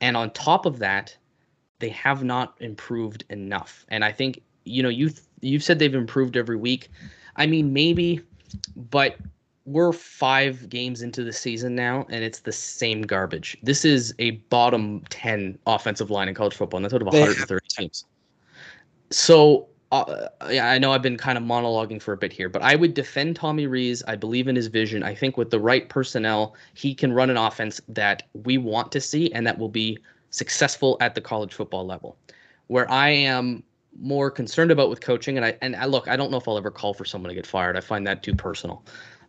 and 0.01 0.16
on 0.16 0.31
top 0.31 0.64
of 0.64 0.79
that, 0.79 1.14
they 1.81 1.90
have 1.90 2.25
not 2.25 2.55
improved 2.61 3.25
enough. 3.29 3.85
And 3.90 4.07
I 4.07 4.11
think 4.11 4.40
you 4.64 4.83
know 4.83 4.88
you 4.88 5.11
you've 5.42 5.62
said 5.62 5.79
they've 5.79 5.94
improved 5.94 6.38
every 6.38 6.57
week. 6.57 6.88
I 7.37 7.47
mean 7.47 7.75
maybe, 7.75 8.23
but 8.75 9.18
we're 9.66 9.92
five 9.92 10.68
games 10.68 11.03
into 11.03 11.24
the 11.24 11.33
season 11.33 11.74
now, 11.74 12.07
and 12.11 12.22
it's 12.22 12.40
the 12.40 12.53
same 12.53 13.03
garbage. 13.03 13.57
This 13.62 13.85
is 13.85 14.14
a 14.18 14.33
bottom 14.33 15.03
ten 15.09 15.59
offensive 15.66 16.11
line 16.11 16.29
in 16.29 16.35
college 16.35 16.55
football, 16.55 16.79
and 16.79 16.85
that's 16.85 16.94
out 16.94 17.00
of 17.00 17.07
130 17.07 17.66
teams. 17.68 18.05
So 19.11 19.68
uh, 19.94 20.29
yeah, 20.50 20.68
I 20.70 20.79
know 20.79 20.92
I've 20.92 21.03
been 21.03 21.16
kind 21.16 21.38
of 21.38 21.44
monologuing 21.44 22.03
for 22.03 22.12
a 22.12 22.16
bit 22.16 22.33
here, 22.33 22.48
but 22.48 22.62
I 22.62 22.74
would 22.74 22.94
defend 22.94 23.37
Tommy 23.37 23.68
Rees. 23.68 24.03
I 24.09 24.16
believe 24.16 24.48
in 24.48 24.57
his 24.57 24.66
vision. 24.66 25.05
I 25.05 25.14
think 25.14 25.37
with 25.37 25.50
the 25.50 25.61
right 25.61 25.88
personnel, 25.88 26.57
he 26.74 26.94
can 26.94 27.12
run 27.12 27.31
an 27.31 27.37
offense 27.37 27.81
that 27.88 28.24
we 28.33 28.59
want 28.59 28.90
to 28.92 29.00
see 29.00 29.33
and 29.33 29.46
that 29.46 29.57
will 29.57 29.68
be 29.68 29.98
successful 30.31 30.96
at 31.00 31.14
the 31.14 31.20
college 31.20 31.55
football 31.55 31.87
level. 31.87 32.16
Where 32.66 32.90
I 32.90 33.11
am 33.11 33.62
more 34.00 34.33
concerned 34.33 34.72
about 34.72 34.90
with 34.90 35.00
coaching, 35.00 35.37
and 35.37 35.46
I 35.46 35.57
and 35.62 35.77
I 35.77 35.85
look, 35.85 36.09
I 36.09 36.16
don't 36.16 36.33
know 36.33 36.38
if 36.38 36.48
I'll 36.48 36.59
ever 36.59 36.72
call 36.72 36.94
for 36.94 37.05
someone 37.05 37.29
to 37.29 37.35
get 37.35 37.46
fired. 37.46 37.77
I 37.77 37.81
find 37.81 38.05
that 38.07 38.22
too 38.22 38.35
personal. 38.35 38.85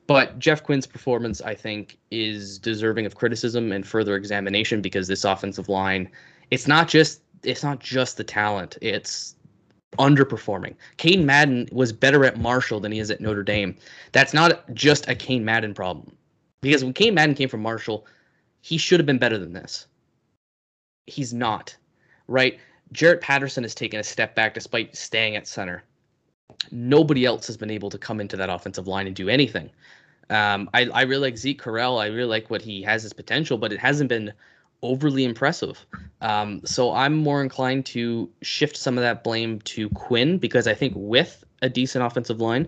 But 0.08 0.38
Jeff 0.38 0.64
Quinn's 0.64 0.86
performance, 0.86 1.42
I 1.42 1.56
think, 1.56 1.98
is 2.12 2.60
deserving 2.60 3.06
of 3.06 3.16
criticism 3.16 3.72
and 3.72 3.86
further 3.86 4.16
examination 4.16 4.82
because 4.82 5.08
this 5.08 5.24
offensive 5.24 5.68
line, 5.68 6.10
it's 6.52 6.68
not 6.68 6.88
just 6.88 7.22
it's 7.44 7.64
not 7.64 7.80
just 7.80 8.18
the 8.18 8.24
talent, 8.24 8.78
it's 8.82 9.36
underperforming. 9.98 10.76
Cain 10.98 11.26
Madden 11.26 11.70
was 11.72 11.92
better 11.92 12.26
at 12.26 12.40
Marshall 12.40 12.80
than 12.80 12.92
he 12.92 13.00
is 13.00 13.12
at 13.12 13.22
Notre 13.22 13.44
Dame. 13.44 13.76
That's 14.12 14.34
not 14.34 14.72
just 14.74 15.08
a 15.08 15.16
Cain 15.16 15.46
Madden 15.46 15.74
problem. 15.74 16.16
Because 16.62 16.84
when 16.84 16.94
Cain 16.94 17.14
Madden 17.14 17.36
came 17.36 17.50
from 17.50 17.62
Marshall, 17.62 18.06
he 18.62 18.78
should 18.78 19.00
have 19.00 19.06
been 19.06 19.20
better 19.20 19.38
than 19.38 19.54
this. 19.54 19.88
He's 21.06 21.34
not. 21.34 21.76
Right? 22.28 22.60
Jarrett 22.92 23.22
Patterson 23.22 23.64
has 23.64 23.76
taken 23.76 24.00
a 24.00 24.04
step 24.04 24.36
back 24.36 24.54
despite 24.54 24.96
staying 24.96 25.36
at 25.36 25.48
center 25.48 25.84
nobody 26.72 27.26
else 27.26 27.48
has 27.48 27.58
been 27.58 27.72
able 27.72 27.90
to 27.90 27.98
come 27.98 28.20
into 28.20 28.38
that 28.38 28.50
offensive 28.50 28.88
line 28.88 29.08
and 29.08 29.16
do 29.16 29.30
anything. 29.30 29.70
Um, 30.30 30.70
I, 30.74 30.86
I 30.86 31.02
really 31.04 31.30
like 31.30 31.38
Zeke 31.38 31.62
Correll. 31.62 32.02
I 32.02 32.08
really 32.08 32.30
like 32.30 32.50
what 32.50 32.62
he 32.62 32.82
has 32.84 33.04
his 33.04 33.14
potential, 33.14 33.58
but 33.58 33.72
it 33.72 33.80
hasn't 33.80 34.10
been 34.10 34.34
overly 34.82 35.24
impressive. 35.24 35.86
Um, 36.22 36.62
so 36.66 36.94
I'm 36.94 37.16
more 37.16 37.42
inclined 37.42 37.86
to 37.88 38.30
shift 38.42 38.78
some 38.78 38.98
of 38.98 39.04
that 39.04 39.24
blame 39.24 39.60
to 39.62 39.90
Quinn 39.90 40.38
because 40.38 40.68
I 40.68 40.74
think 40.74 40.94
with 40.96 41.44
a 41.62 41.70
decent 41.70 42.04
offensive 42.04 42.42
line, 42.42 42.68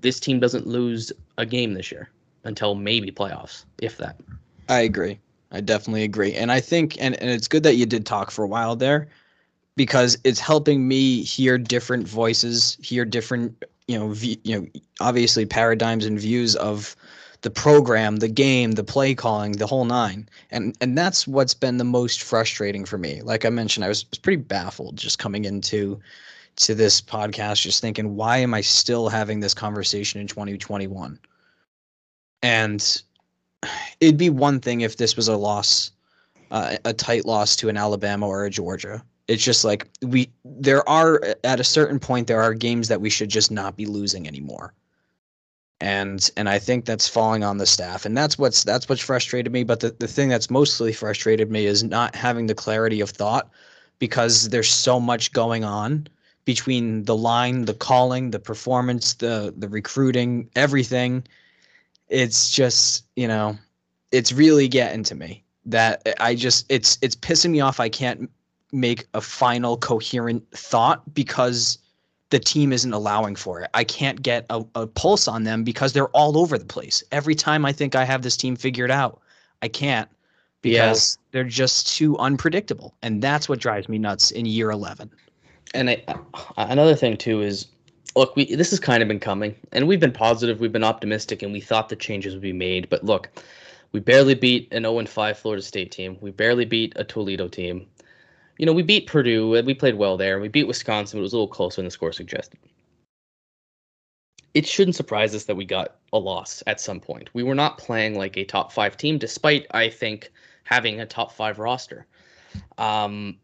this 0.00 0.18
team 0.18 0.40
doesn't 0.40 0.66
lose 0.66 1.12
a 1.38 1.46
game 1.46 1.74
this 1.74 1.90
year 1.90 2.10
until 2.44 2.74
maybe 2.74 3.10
playoffs, 3.10 3.64
if 3.80 3.98
that. 3.98 4.16
I 4.68 4.80
agree. 4.80 5.18
I 5.50 5.60
definitely 5.60 6.02
agree. 6.02 6.32
And 6.34 6.50
I 6.50 6.60
think, 6.60 6.96
and, 7.00 7.14
and 7.20 7.30
it's 7.30 7.48
good 7.48 7.62
that 7.64 7.76
you 7.76 7.86
did 7.86 8.06
talk 8.06 8.30
for 8.30 8.42
a 8.42 8.48
while 8.48 8.74
there 8.74 9.08
because 9.76 10.18
it's 10.24 10.40
helping 10.40 10.86
me 10.86 11.22
hear 11.22 11.58
different 11.58 12.06
voices, 12.06 12.76
hear 12.82 13.04
different, 13.04 13.64
you 13.88 13.98
know, 13.98 14.08
v- 14.08 14.40
you 14.44 14.60
know, 14.60 14.66
obviously 15.00 15.46
paradigms 15.46 16.04
and 16.04 16.18
views 16.18 16.54
of 16.56 16.94
the 17.40 17.50
program, 17.50 18.16
the 18.16 18.28
game, 18.28 18.72
the 18.72 18.84
play 18.84 19.14
calling, 19.14 19.52
the 19.52 19.66
whole 19.66 19.84
nine. 19.84 20.28
And 20.50 20.76
and 20.80 20.96
that's 20.96 21.26
what's 21.26 21.54
been 21.54 21.78
the 21.78 21.84
most 21.84 22.22
frustrating 22.22 22.84
for 22.84 22.98
me. 22.98 23.22
Like 23.22 23.44
I 23.44 23.50
mentioned, 23.50 23.84
I 23.84 23.88
was, 23.88 24.08
was 24.10 24.18
pretty 24.18 24.42
baffled 24.42 24.96
just 24.96 25.18
coming 25.18 25.44
into 25.44 26.00
to 26.56 26.74
this 26.74 27.00
podcast 27.00 27.62
just 27.62 27.80
thinking 27.80 28.14
why 28.14 28.36
am 28.36 28.52
I 28.52 28.60
still 28.60 29.08
having 29.08 29.40
this 29.40 29.54
conversation 29.54 30.20
in 30.20 30.26
2021? 30.26 31.18
And 32.42 33.02
it'd 34.00 34.18
be 34.18 34.30
one 34.30 34.60
thing 34.60 34.82
if 34.82 34.98
this 34.98 35.16
was 35.16 35.28
a 35.28 35.36
loss 35.36 35.92
uh, 36.50 36.76
a 36.84 36.92
tight 36.92 37.24
loss 37.24 37.56
to 37.56 37.70
an 37.70 37.78
Alabama 37.78 38.28
or 38.28 38.44
a 38.44 38.50
Georgia 38.50 39.02
it's 39.32 39.42
just 39.42 39.64
like 39.64 39.88
we 40.02 40.30
there 40.44 40.86
are 40.86 41.18
at 41.42 41.58
a 41.58 41.64
certain 41.64 41.98
point 41.98 42.26
there 42.26 42.42
are 42.42 42.52
games 42.52 42.88
that 42.88 43.00
we 43.00 43.08
should 43.08 43.30
just 43.30 43.50
not 43.50 43.76
be 43.76 43.86
losing 43.86 44.28
anymore. 44.28 44.74
And 45.80 46.30
and 46.36 46.50
i 46.50 46.58
think 46.58 46.84
that's 46.84 47.08
falling 47.08 47.42
on 47.42 47.56
the 47.56 47.64
staff. 47.64 48.04
And 48.04 48.14
that's 48.14 48.36
what's 48.36 48.62
that's 48.62 48.90
what's 48.90 49.00
frustrated 49.00 49.50
me. 49.50 49.64
But 49.64 49.80
the, 49.80 49.90
the 49.98 50.06
thing 50.06 50.28
that's 50.28 50.50
mostly 50.50 50.92
frustrated 50.92 51.50
me 51.50 51.64
is 51.64 51.82
not 51.82 52.14
having 52.14 52.46
the 52.46 52.54
clarity 52.54 53.00
of 53.00 53.08
thought 53.08 53.50
because 53.98 54.50
there's 54.50 54.70
so 54.70 55.00
much 55.00 55.32
going 55.32 55.64
on 55.64 56.08
between 56.44 57.04
the 57.04 57.16
line 57.16 57.64
the 57.64 57.74
calling 57.74 58.32
the 58.32 58.38
performance 58.38 59.14
the 59.14 59.54
the 59.56 59.68
recruiting 59.68 60.50
everything. 60.56 61.24
It's 62.10 62.50
just 62.50 63.06
you 63.16 63.28
know 63.28 63.56
it's 64.10 64.30
really 64.30 64.68
getting 64.68 65.04
to 65.04 65.14
me 65.14 65.42
that 65.64 66.06
i 66.18 66.34
just 66.34 66.66
it's 66.68 66.98
it's 67.00 67.16
pissing 67.16 67.52
me 67.52 67.60
off. 67.60 67.80
I 67.80 67.88
can't 67.88 68.28
make 68.72 69.06
a 69.14 69.20
final 69.20 69.76
coherent 69.76 70.48
thought 70.52 71.02
because 71.14 71.78
the 72.30 72.38
team 72.38 72.72
isn't 72.72 72.92
allowing 72.92 73.36
for 73.36 73.60
it. 73.60 73.70
I 73.74 73.84
can't 73.84 74.22
get 74.22 74.46
a, 74.48 74.64
a, 74.74 74.86
pulse 74.86 75.28
on 75.28 75.44
them 75.44 75.64
because 75.64 75.92
they're 75.92 76.08
all 76.08 76.38
over 76.38 76.56
the 76.56 76.64
place. 76.64 77.04
Every 77.12 77.34
time 77.34 77.66
I 77.66 77.72
think 77.72 77.94
I 77.94 78.04
have 78.04 78.22
this 78.22 78.38
team 78.38 78.56
figured 78.56 78.90
out, 78.90 79.20
I 79.60 79.68
can't 79.68 80.08
because 80.62 81.18
yeah. 81.18 81.28
they're 81.32 81.44
just 81.48 81.94
too 81.94 82.16
unpredictable. 82.18 82.94
And 83.02 83.20
that's 83.20 83.50
what 83.50 83.58
drives 83.58 83.88
me 83.88 83.98
nuts 83.98 84.30
in 84.30 84.46
year 84.46 84.70
11. 84.70 85.10
And 85.74 85.90
I, 85.90 86.02
uh, 86.08 86.16
another 86.56 86.94
thing, 86.94 87.18
too, 87.18 87.42
is 87.42 87.66
look, 88.16 88.34
we 88.36 88.54
this 88.54 88.70
has 88.70 88.80
kind 88.80 89.02
of 89.02 89.08
been 89.08 89.20
coming, 89.20 89.54
and 89.72 89.86
we've 89.88 90.00
been 90.00 90.12
positive, 90.12 90.60
we've 90.60 90.72
been 90.72 90.84
optimistic, 90.84 91.42
and 91.42 91.52
we 91.52 91.60
thought 91.60 91.88
the 91.88 91.96
changes 91.96 92.34
would 92.34 92.42
be 92.42 92.52
made. 92.52 92.88
But 92.88 93.04
look, 93.04 93.28
we 93.92 94.00
barely 94.00 94.34
beat 94.34 94.68
an 94.72 94.82
0 94.82 95.04
5 95.06 95.38
Florida 95.38 95.62
State 95.62 95.90
team, 95.90 96.18
we 96.20 96.30
barely 96.30 96.64
beat 96.64 96.92
a 96.96 97.04
Toledo 97.04 97.48
team 97.48 97.86
you 98.62 98.66
know, 98.66 98.72
we 98.72 98.84
beat 98.84 99.08
Purdue. 99.08 99.60
We 99.64 99.74
played 99.74 99.96
well 99.96 100.16
there. 100.16 100.38
We 100.38 100.46
beat 100.46 100.68
Wisconsin, 100.68 101.18
it 101.18 101.22
was 101.22 101.32
a 101.32 101.36
little 101.36 101.48
closer 101.48 101.82
than 101.82 101.86
the 101.86 101.90
score 101.90 102.12
suggested. 102.12 102.60
it 104.54 104.64
shouldn't 104.68 104.94
surprise 104.94 105.34
us 105.34 105.46
that 105.46 105.56
we 105.56 105.64
got 105.64 105.96
a 106.12 106.18
loss 106.18 106.62
at 106.68 106.80
some 106.80 107.00
point. 107.00 107.28
We 107.34 107.42
were 107.42 107.56
not 107.56 107.76
playing 107.76 108.16
like 108.16 108.36
a 108.36 108.44
top 108.44 108.70
five 108.70 108.96
team, 108.96 109.18
despite 109.18 109.66
I 109.72 109.88
think 109.88 110.30
having 110.62 111.00
a 111.00 111.06
top 111.06 111.32
five 111.32 111.58
roster. 111.58 112.06
Um, 112.78 113.36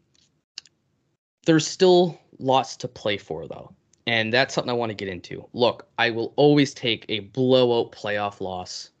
there's 1.45 1.67
still 1.67 2.17
lots 2.37 2.77
to 2.77 2.87
play 2.87 3.17
for 3.17 3.45
though, 3.45 3.73
and 4.07 4.31
that's 4.31 4.53
something 4.53 4.69
I 4.69 4.73
want 4.73 4.91
to 4.91 4.95
get 4.95 5.09
into. 5.09 5.45
Look, 5.51 5.89
I 5.97 6.11
will 6.11 6.31
always 6.37 6.73
take 6.73 7.05
a 7.09 7.19
blowout 7.19 7.91
playoff 7.91 8.39
loss 8.39 8.91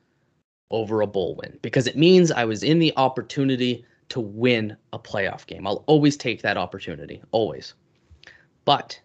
over 0.69 0.99
a 0.99 1.07
bowl 1.07 1.35
win 1.35 1.57
because 1.61 1.87
it 1.87 1.95
means 1.95 2.29
I 2.29 2.43
was 2.43 2.61
in 2.61 2.79
the 2.79 2.91
opportunity 2.97 3.85
to 4.09 4.19
win 4.19 4.75
a 4.93 4.99
playoff 4.99 5.45
game. 5.45 5.65
I'll 5.65 5.83
always 5.87 6.17
take 6.17 6.41
that 6.41 6.57
opportunity, 6.57 7.21
always. 7.31 7.73
But 8.65 8.99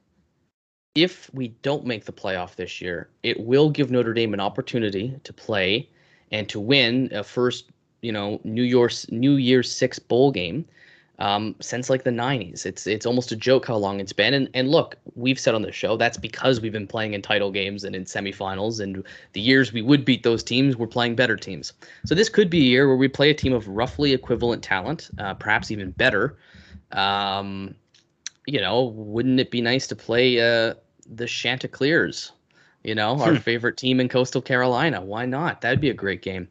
if 0.95 1.33
we 1.35 1.49
don't 1.63 1.87
make 1.87 2.05
the 2.05 2.13
playoff 2.13 2.55
this 2.55 2.81
year, 2.81 3.09
it 3.23 3.41
will 3.41 3.71
give 3.71 3.91
Notre 3.91 4.15
Dame 4.15 4.35
an 4.35 4.41
opportunity 4.41 5.19
to 5.25 5.33
play 5.33 5.89
and 6.31 6.49
to 6.49 6.61
win 6.61 7.09
a 7.13 7.23
first, 7.23 7.71
you 8.03 8.13
know, 8.13 8.41
New 8.45 8.63
Year's 8.63 9.11
New 9.11 9.37
Year's 9.37 9.71
Six 9.71 9.99
bowl 9.99 10.31
game 10.31 10.65
um, 11.19 11.55
since 11.61 11.89
like 11.89 12.05
the 12.05 12.11
90s. 12.11 12.67
It's 12.67 12.87
it's 12.87 13.07
almost 13.07 13.33
a 13.33 13.37
joke 13.37 13.67
how 13.67 13.77
long 13.77 14.01
it's 14.01 14.13
been. 14.13 14.35
And 14.35 14.49
and 14.55 14.71
look, 14.71 14.97
we've 15.15 15.39
said 15.39 15.55
on 15.55 15.63
the 15.63 15.73
show 15.73 15.97
that's 15.97 16.17
because 16.17 16.61
we've 16.61 16.73
been 16.73 16.87
playing 16.87 17.15
in 17.15 17.23
title 17.23 17.51
games 17.51 17.85
and 17.85 17.95
in 17.95 18.05
semifinals. 18.05 18.81
And 18.81 19.05
the 19.33 19.41
years 19.41 19.73
we 19.73 19.83
would 19.83 20.05
beat 20.05 20.23
those 20.23 20.43
teams, 20.43 20.77
we're 20.77 20.87
playing 20.87 21.15
better 21.15 21.37
teams. 21.37 21.73
So 22.05 22.15
this 22.15 22.29
could 22.29 22.51
be 22.51 22.61
a 22.61 22.69
year 22.69 22.89
where 22.89 22.97
we 22.97 23.09
play 23.09 23.31
a 23.31 23.35
team 23.35 23.53
of 23.53 23.69
roughly 23.69 24.13
equivalent 24.13 24.63
talent, 24.63 25.11
uh, 25.19 25.35
perhaps 25.35 25.71
even 25.71 25.93
better. 25.93 26.37
Um, 26.93 27.75
you 28.47 28.61
know, 28.61 28.85
wouldn't 28.85 29.41
it 29.41 29.51
be 29.51 29.61
nice 29.61 29.87
to 29.89 29.97
play 29.97 30.41
uh, 30.41 30.75
the 31.07 31.27
Chanticleers? 31.27 32.33
You 32.83 32.95
know, 32.95 33.19
our 33.21 33.37
favorite 33.37 33.79
team 33.79 34.01
in 34.01 34.09
Coastal 34.09 34.43
Carolina. 34.43 35.01
Why 35.01 35.25
not? 35.25 35.63
That'd 35.63 35.81
be 35.81 35.91
a 35.91 35.95
great 35.95 36.23
game. 36.23 36.49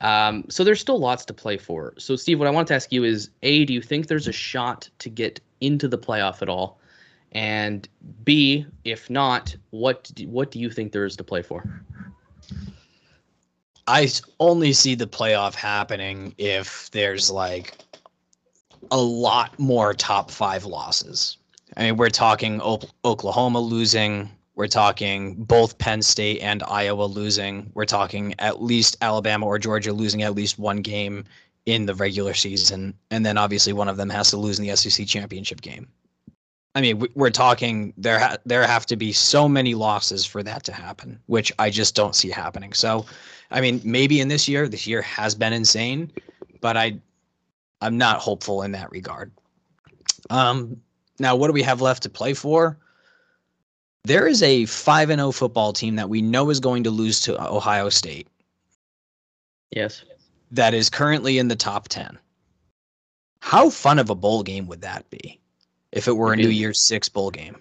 Um, 0.00 0.44
so 0.48 0.64
there's 0.64 0.80
still 0.80 0.98
lots 0.98 1.24
to 1.26 1.34
play 1.34 1.56
for. 1.58 1.94
So 1.98 2.16
Steve, 2.16 2.38
what 2.38 2.48
I 2.48 2.50
wanted 2.50 2.68
to 2.68 2.74
ask 2.74 2.92
you 2.92 3.04
is: 3.04 3.30
A, 3.42 3.64
do 3.64 3.74
you 3.74 3.82
think 3.82 4.06
there's 4.06 4.28
a 4.28 4.32
shot 4.32 4.88
to 5.00 5.10
get 5.10 5.40
into 5.60 5.88
the 5.88 5.98
playoff 5.98 6.42
at 6.42 6.48
all? 6.48 6.78
And 7.32 7.88
B, 8.24 8.66
if 8.84 9.08
not, 9.08 9.54
what 9.70 10.10
do, 10.14 10.26
what 10.26 10.50
do 10.50 10.58
you 10.58 10.70
think 10.70 10.92
there 10.92 11.04
is 11.04 11.16
to 11.16 11.24
play 11.24 11.42
for? 11.42 11.64
I 13.86 14.08
only 14.38 14.72
see 14.72 14.94
the 14.94 15.06
playoff 15.06 15.54
happening 15.54 16.34
if 16.38 16.90
there's 16.92 17.30
like 17.30 17.76
a 18.90 19.00
lot 19.00 19.58
more 19.58 19.94
top 19.94 20.30
five 20.30 20.64
losses. 20.64 21.36
I 21.76 21.84
mean, 21.84 21.96
we're 21.96 22.10
talking 22.10 22.60
o- 22.62 22.80
Oklahoma 23.04 23.60
losing. 23.60 24.30
We're 24.60 24.66
talking 24.66 25.36
both 25.36 25.78
Penn 25.78 26.02
State 26.02 26.42
and 26.42 26.62
Iowa 26.64 27.04
losing. 27.04 27.70
We're 27.72 27.86
talking 27.86 28.34
at 28.38 28.62
least 28.62 28.94
Alabama 29.00 29.46
or 29.46 29.58
Georgia 29.58 29.90
losing 29.90 30.22
at 30.22 30.34
least 30.34 30.58
one 30.58 30.82
game 30.82 31.24
in 31.64 31.86
the 31.86 31.94
regular 31.94 32.34
season. 32.34 32.92
And 33.10 33.24
then 33.24 33.38
obviously 33.38 33.72
one 33.72 33.88
of 33.88 33.96
them 33.96 34.10
has 34.10 34.28
to 34.28 34.36
lose 34.36 34.58
in 34.58 34.66
the 34.66 34.76
SEC 34.76 35.06
championship 35.06 35.62
game. 35.62 35.88
I 36.74 36.82
mean, 36.82 37.02
we're 37.14 37.30
talking 37.30 37.94
there. 37.96 38.18
Ha- 38.18 38.36
there 38.44 38.66
have 38.66 38.84
to 38.84 38.96
be 38.96 39.14
so 39.14 39.48
many 39.48 39.74
losses 39.74 40.26
for 40.26 40.42
that 40.42 40.62
to 40.64 40.74
happen, 40.74 41.18
which 41.24 41.50
I 41.58 41.70
just 41.70 41.94
don't 41.94 42.14
see 42.14 42.28
happening. 42.28 42.74
So, 42.74 43.06
I 43.50 43.62
mean, 43.62 43.80
maybe 43.82 44.20
in 44.20 44.28
this 44.28 44.46
year, 44.46 44.68
this 44.68 44.86
year 44.86 45.00
has 45.00 45.34
been 45.34 45.54
insane, 45.54 46.12
but 46.60 46.76
I, 46.76 47.00
I'm 47.80 47.96
not 47.96 48.18
hopeful 48.18 48.60
in 48.60 48.72
that 48.72 48.90
regard. 48.90 49.32
Um, 50.28 50.82
now, 51.18 51.34
what 51.34 51.46
do 51.46 51.54
we 51.54 51.62
have 51.62 51.80
left 51.80 52.02
to 52.02 52.10
play 52.10 52.34
for? 52.34 52.76
There 54.04 54.26
is 54.26 54.42
a 54.42 54.64
five 54.66 55.10
and 55.10 55.20
zero 55.20 55.32
football 55.32 55.72
team 55.72 55.96
that 55.96 56.08
we 56.08 56.22
know 56.22 56.50
is 56.50 56.60
going 56.60 56.84
to 56.84 56.90
lose 56.90 57.20
to 57.22 57.40
Ohio 57.42 57.88
State. 57.88 58.28
Yes. 59.70 60.02
That 60.50 60.74
is 60.74 60.90
currently 60.90 61.38
in 61.38 61.48
the 61.48 61.56
top 61.56 61.88
ten. 61.88 62.18
How 63.40 63.70
fun 63.70 63.98
of 63.98 64.10
a 64.10 64.14
bowl 64.14 64.42
game 64.42 64.66
would 64.66 64.82
that 64.82 65.08
be? 65.10 65.40
if 65.92 66.08
it 66.08 66.12
were 66.12 66.32
a 66.32 66.36
New 66.36 66.48
Year's 66.48 66.80
Six 66.80 67.08
bowl 67.08 67.30
game. 67.30 67.56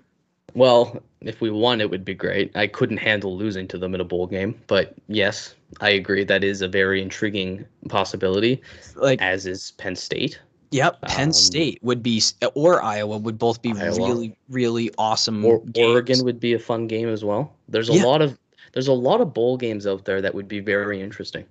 Well, 0.53 1.01
if 1.21 1.41
we 1.41 1.51
won, 1.51 1.79
it 1.79 1.89
would 1.89 2.03
be 2.03 2.15
great. 2.15 2.55
I 2.55 2.67
couldn't 2.67 2.97
handle 2.97 3.37
losing 3.37 3.67
to 3.69 3.77
them 3.77 3.93
in 3.93 4.01
a 4.01 4.05
bowl 4.05 4.27
game, 4.27 4.59
but 4.67 4.95
yes, 5.07 5.55
I 5.79 5.91
agree 5.91 6.23
that 6.23 6.43
is 6.43 6.61
a 6.61 6.67
very 6.67 7.01
intriguing 7.01 7.65
possibility. 7.87 8.61
Like 8.95 9.21
as 9.21 9.45
is 9.45 9.71
Penn 9.77 9.95
State. 9.95 10.39
Yep, 10.71 11.01
Penn 11.01 11.29
um, 11.29 11.33
State 11.33 11.79
would 11.81 12.03
be, 12.03 12.21
or 12.53 12.83
Iowa 12.83 13.17
would 13.17 13.39
both 13.39 13.61
be 13.61 13.73
Iowa. 13.73 13.95
really, 13.97 14.35
really 14.49 14.91
awesome. 14.97 15.43
Or, 15.43 15.63
Oregon 15.75 16.23
would 16.23 16.39
be 16.39 16.53
a 16.53 16.59
fun 16.59 16.85
game 16.85 17.09
as 17.09 17.25
well. 17.25 17.53
There's 17.67 17.89
a 17.89 17.93
yeah. 17.93 18.03
lot 18.03 18.21
of 18.21 18.37
there's 18.73 18.87
a 18.87 18.93
lot 18.93 19.19
of 19.19 19.33
bowl 19.33 19.57
games 19.57 19.87
out 19.87 20.05
there 20.05 20.21
that 20.21 20.35
would 20.35 20.47
be 20.47 20.59
very 20.59 21.01
interesting. 21.01 21.45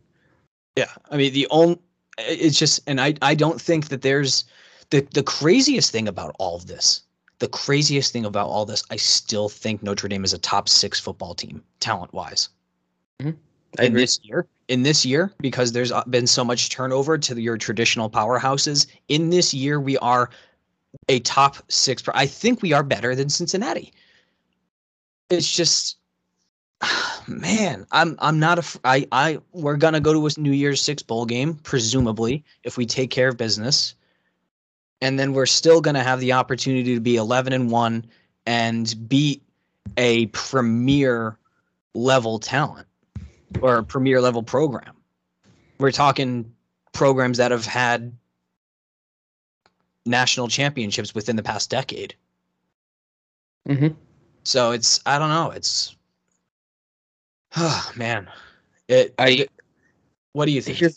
Yeah, 0.77 0.91
I 1.11 1.17
mean 1.17 1.33
the 1.33 1.49
only 1.51 1.81
it's 2.19 2.59
just, 2.59 2.81
and 2.87 3.01
I 3.01 3.15
I 3.23 3.35
don't 3.35 3.61
think 3.61 3.89
that 3.89 4.03
there's 4.03 4.45
the 4.91 5.07
the 5.13 5.23
craziest 5.23 5.91
thing 5.91 6.07
about 6.07 6.37
all 6.39 6.57
of 6.57 6.67
this, 6.67 7.03
the 7.39 7.49
craziest 7.49 8.13
thing 8.13 8.25
about 8.25 8.49
all 8.49 8.65
this, 8.65 8.85
I 8.91 8.97
still 8.97 9.49
think 9.49 9.83
Notre 9.83 10.09
Dame 10.09 10.25
is 10.25 10.33
a 10.33 10.39
top 10.39 10.69
six 10.69 11.01
football 11.01 11.35
team, 11.35 11.63
talent 11.81 12.13
wise. 12.13 12.49
Mm-hmm. 13.21 13.37
In 13.79 13.93
this 13.93 14.19
year, 14.23 14.47
in 14.69 14.83
this 14.83 15.05
year, 15.05 15.33
because 15.41 15.73
there's 15.73 15.93
uh, 15.93 16.03
been 16.05 16.27
so 16.27 16.45
much 16.45 16.71
turnover 16.71 17.19
to 17.19 17.41
your 17.41 17.57
traditional 17.57 18.09
powerhouses. 18.09 18.87
In 19.09 19.31
this 19.31 19.53
year, 19.53 19.79
we 19.79 19.99
are 19.99 20.31
a 21.09 21.21
top 21.21 21.57
six. 21.69 22.03
I 22.15 22.27
think 22.27 22.63
we 22.63 22.73
are 22.73 22.83
better 22.83 23.15
than 23.15 23.29
Cincinnati. 23.29 23.93
It's 25.31 25.55
just, 25.55 25.99
man, 27.29 27.87
I'm 27.93 28.17
I'm 28.21 28.39
not 28.39 28.59
a 28.59 28.81
I 28.85 29.07
I 29.13 29.39
we're 29.53 29.77
gonna 29.77 30.01
go 30.01 30.13
to 30.13 30.27
a 30.27 30.41
New 30.41 30.53
Year's 30.53 30.81
Six 30.81 31.03
bowl 31.03 31.27
game 31.27 31.55
presumably 31.55 32.45
if 32.65 32.77
we 32.79 32.87
take 32.87 33.11
care 33.11 33.29
of 33.29 33.37
business 33.37 33.95
and 35.01 35.19
then 35.19 35.33
we're 35.33 35.47
still 35.47 35.81
going 35.81 35.95
to 35.95 36.03
have 36.03 36.21
the 36.21 36.33
opportunity 36.33 36.95
to 36.95 37.01
be 37.01 37.17
11 37.17 37.53
and 37.53 37.71
1 37.71 38.05
and 38.47 39.09
beat 39.09 39.43
a 39.97 40.27
premier 40.27 41.39
level 41.95 42.39
talent 42.39 42.88
or 43.61 43.79
a 43.79 43.85
premier 43.85 44.21
level 44.21 44.43
program. 44.43 44.95
We're 45.79 45.93
talking 45.93 46.53
programs 46.93 47.39
that 47.39 47.51
have 47.51 47.65
had 47.65 48.13
national 50.07 50.49
championships 50.49 51.15
within 51.15 51.37
the 51.37 51.43
past 51.43 51.71
decade. 51.71 52.15
Mm-hmm. 53.69 53.89
So 54.45 54.73
it's 54.73 55.01
I 55.07 55.19
don't 55.19 55.31
know. 55.31 55.51
It's 55.51 55.97
oh 57.57 57.93
man. 57.97 58.29
It 58.89 59.15
I 59.19 59.47
what 60.33 60.47
do 60.47 60.53
you 60.53 60.63
think? 60.63 60.95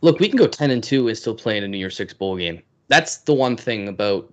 Look, 0.00 0.20
we 0.20 0.28
can 0.28 0.38
go 0.38 0.46
ten 0.46 0.70
and 0.70 0.82
two 0.82 1.08
and 1.08 1.16
still 1.16 1.34
play 1.34 1.56
in 1.56 1.64
a 1.64 1.68
New 1.68 1.78
Year's 1.78 1.96
Six 1.96 2.12
bowl 2.12 2.36
game 2.36 2.62
that's 2.88 3.18
the 3.18 3.34
one 3.34 3.56
thing 3.56 3.88
about 3.88 4.32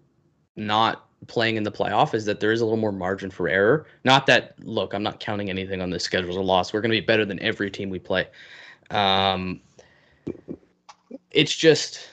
not 0.56 1.08
playing 1.28 1.56
in 1.56 1.64
the 1.64 1.72
playoff 1.72 2.14
is 2.14 2.26
that 2.26 2.40
there 2.40 2.52
is 2.52 2.62
a 2.62 2.66
little 2.66 2.80
more 2.80 2.92
margin 2.92 3.30
for 3.30 3.48
error. 3.48 3.86
Not 4.04 4.26
that 4.28 4.56
look, 4.64 4.94
I'm 4.94 5.04
not 5.04 5.20
counting 5.20 5.50
anything 5.50 5.82
on 5.82 5.90
the 5.90 6.00
schedule 6.00 6.30
as 6.30 6.36
a 6.36 6.42
loss. 6.42 6.74
We're 6.74 6.82
going 6.82 6.92
to 6.92 7.00
be 7.00 7.06
better 7.06 7.26
than 7.26 7.40
every 7.42 7.70
team 7.70 7.90
we 7.90 8.00
play. 8.00 8.28
Um, 8.90 9.62
it's 11.32 11.56
just 11.56 12.10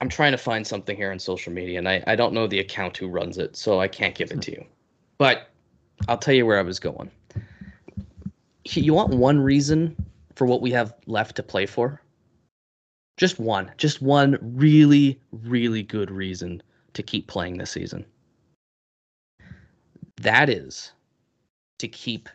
I'm 0.00 0.08
trying 0.08 0.32
to 0.32 0.38
find 0.38 0.66
something 0.66 0.96
here 0.96 1.12
on 1.12 1.18
social 1.18 1.52
media, 1.52 1.78
and 1.78 1.88
I, 1.88 2.02
I 2.06 2.16
don't 2.16 2.32
know 2.32 2.46
the 2.46 2.58
account 2.58 2.96
who 2.96 3.08
runs 3.08 3.38
it, 3.38 3.56
so 3.56 3.80
I 3.80 3.86
can't 3.86 4.14
give 4.14 4.32
it 4.32 4.42
to 4.42 4.50
you. 4.50 4.64
But 5.18 5.48
I'll 6.08 6.18
tell 6.18 6.34
you 6.34 6.44
where 6.44 6.58
I 6.58 6.62
was 6.62 6.80
going. 6.80 7.10
You 8.64 8.94
want 8.94 9.10
one 9.14 9.38
reason 9.38 9.94
for 10.34 10.46
what 10.46 10.60
we 10.60 10.72
have 10.72 10.94
left 11.06 11.36
to 11.36 11.42
play 11.42 11.66
for? 11.66 12.02
Just 13.16 13.38
one, 13.38 13.70
just 13.76 14.02
one 14.02 14.38
really, 14.40 15.20
really 15.30 15.82
good 15.84 16.10
reason 16.10 16.62
to 16.94 17.02
keep 17.02 17.26
playing 17.26 17.58
this 17.58 17.70
season. 17.70 18.04
That 20.20 20.48
is 20.48 20.92
to 21.78 21.88
keep 21.88 22.28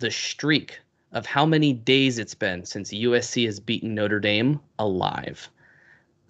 the 0.00 0.10
streak 0.10 0.80
of 1.12 1.24
how 1.24 1.46
many 1.46 1.72
days 1.72 2.18
it's 2.18 2.34
been 2.34 2.64
since 2.64 2.92
USC 2.92 3.46
has 3.46 3.60
beaten 3.60 3.94
Notre 3.94 4.20
Dame 4.20 4.60
alive. 4.78 5.48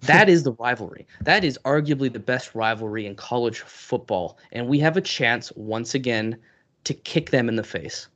That 0.01 0.29
is 0.29 0.43
the 0.43 0.51
rivalry. 0.51 1.07
That 1.21 1.43
is 1.43 1.57
arguably 1.65 2.13
the 2.13 2.19
best 2.19 2.53
rivalry 2.53 3.07
in 3.07 3.15
college 3.15 3.61
football. 3.61 4.37
And 4.51 4.67
we 4.67 4.77
have 4.77 4.95
a 4.95 5.01
chance 5.01 5.51
once 5.55 5.95
again 5.95 6.37
to 6.83 6.93
kick 6.93 7.31
them 7.31 7.49
in 7.49 7.55
the 7.55 7.63
face. 7.63 8.07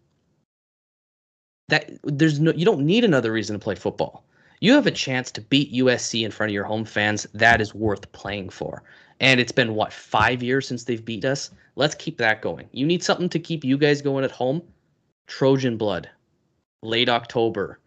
That 1.70 1.90
there's 2.04 2.40
no 2.40 2.54
you 2.54 2.66
don't 2.66 2.86
need 2.86 3.04
another 3.04 3.32
reason 3.32 3.56
to 3.56 3.64
play 3.64 3.74
football 3.74 4.24
you 4.62 4.74
have 4.74 4.88
a 4.88 4.92
chance 4.92 5.32
to 5.32 5.42
beat 5.42 5.74
USC 5.74 6.24
in 6.24 6.32
front 6.32 6.52
of 6.52 6.54
your 6.54 6.64
home 6.64 6.86
fans. 6.86 7.28
That 7.34 7.60
is 7.60 7.76
worth 7.76 8.10
playing 8.14 8.50
for. 8.50 8.84
And 9.20 9.40
it's 9.40 9.52
been 9.52 9.76
what 9.76 9.92
five 9.92 10.42
years 10.42 10.68
since 10.68 10.84
they've 10.84 11.04
beat 11.04 11.26
us. 11.26 11.52
Let's 11.76 11.96
keep 11.96 12.18
that 12.18 12.42
going. 12.42 12.70
You 12.72 12.86
need 12.86 13.04
something 13.04 13.30
to 13.30 13.40
keep 13.40 13.64
you 13.64 13.78
guys 13.78 14.02
going 14.02 14.24
at 14.24 14.32
home. 14.32 14.62
Trojan 15.28 15.78
blood, 15.78 16.10
late 16.82 17.10
October. 17.10 17.80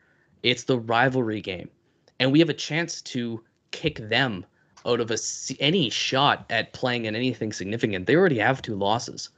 It's 0.42 0.64
the 0.64 0.78
rivalry 0.78 1.40
game, 1.40 1.70
and 2.18 2.32
we 2.32 2.38
have 2.40 2.50
a 2.50 2.54
chance 2.54 3.00
to 3.02 3.42
kick 3.70 3.98
them 4.08 4.44
out 4.86 5.00
of 5.00 5.10
a, 5.10 5.18
any 5.60 5.90
shot 5.90 6.44
at 6.50 6.72
playing 6.72 7.06
in 7.06 7.16
anything 7.16 7.52
significant. 7.52 8.06
They 8.06 8.16
already 8.16 8.38
have 8.38 8.62
two 8.62 8.74
losses. 8.74 9.30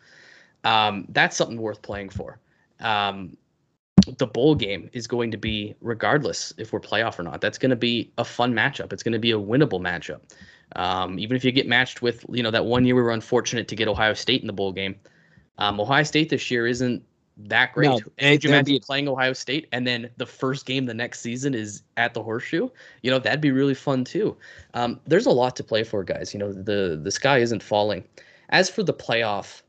Um, 0.65 1.07
that's 1.11 1.37
something 1.37 1.61
worth 1.61 1.83
playing 1.83 2.11
for. 2.11 2.39
Um, 2.81 3.37
the 4.19 4.27
bowl 4.27 4.55
game 4.55 4.89
is 4.93 5.07
going 5.07 5.31
to 5.31 5.37
be, 5.37 5.75
regardless 5.81 6.53
if 6.59 6.73
we're 6.73 6.81
playoff 6.81 7.19
or 7.19 7.23
not, 7.23 7.41
that's 7.41 7.59
going 7.59 7.71
to 7.71 7.77
be 7.77 8.13
a 8.19 8.25
fun 8.25 8.53
matchup. 8.55 8.93
It's 8.93 9.03
going 9.03 9.13
to 9.13 9.19
be 9.19 9.33
a 9.33 9.39
winnable 9.39 9.81
matchup. 9.81 10.21
Um, 10.77 11.19
even 11.19 11.37
if 11.37 11.45
you 11.45 11.53
get 11.53 11.67
matched 11.67 12.03
with, 12.03 12.25
you 12.29 12.43
know, 12.43 12.51
that 12.51 12.67
one 12.67 12.85
year 12.85 12.95
we 12.95 13.03
were 13.03 13.11
unfortunate 13.11 13.69
to 13.69 13.77
get 13.77 13.89
Ohio 13.89 14.15
State 14.15 14.41
in 14.41 14.47
the 14.47 14.53
bowl 14.53 14.73
game. 14.73 14.97
Um, 15.59 15.81
Ohio 15.81 16.03
State 16.03 16.29
this 16.29 16.51
year 16.51 16.67
isn't 16.67 17.03
that 17.39 17.73
great. 17.73 17.89
No, 17.89 17.99
Could 17.99 18.45
you 18.45 18.51
imagine 18.51 18.65
be- 18.65 18.81
playing 18.81 19.09
Ohio 19.09 19.33
State 19.33 19.69
and 19.73 19.87
then 19.87 20.11
the 20.17 20.27
first 20.27 20.67
game 20.67 20.87
the 20.87 20.95
next 20.95 21.21
season 21.21 21.55
is 21.55 21.83
at 21.97 22.15
the 22.15 22.23
Horseshoe? 22.23 22.69
You 23.03 23.11
know, 23.11 23.19
that'd 23.19 23.41
be 23.41 23.51
really 23.51 23.75
fun 23.75 24.05
too. 24.05 24.37
Um, 24.75 25.01
there's 25.07 25.27
a 25.27 25.31
lot 25.31 25.57
to 25.57 25.65
play 25.65 25.85
for, 25.85 26.03
guys. 26.03 26.33
You 26.33 26.41
know, 26.41 26.53
the 26.53 26.99
the 27.03 27.11
sky 27.11 27.39
isn't 27.39 27.63
falling. 27.63 28.05
As 28.51 28.71
for 28.71 28.83
the 28.83 28.95
playoff, 28.95 29.63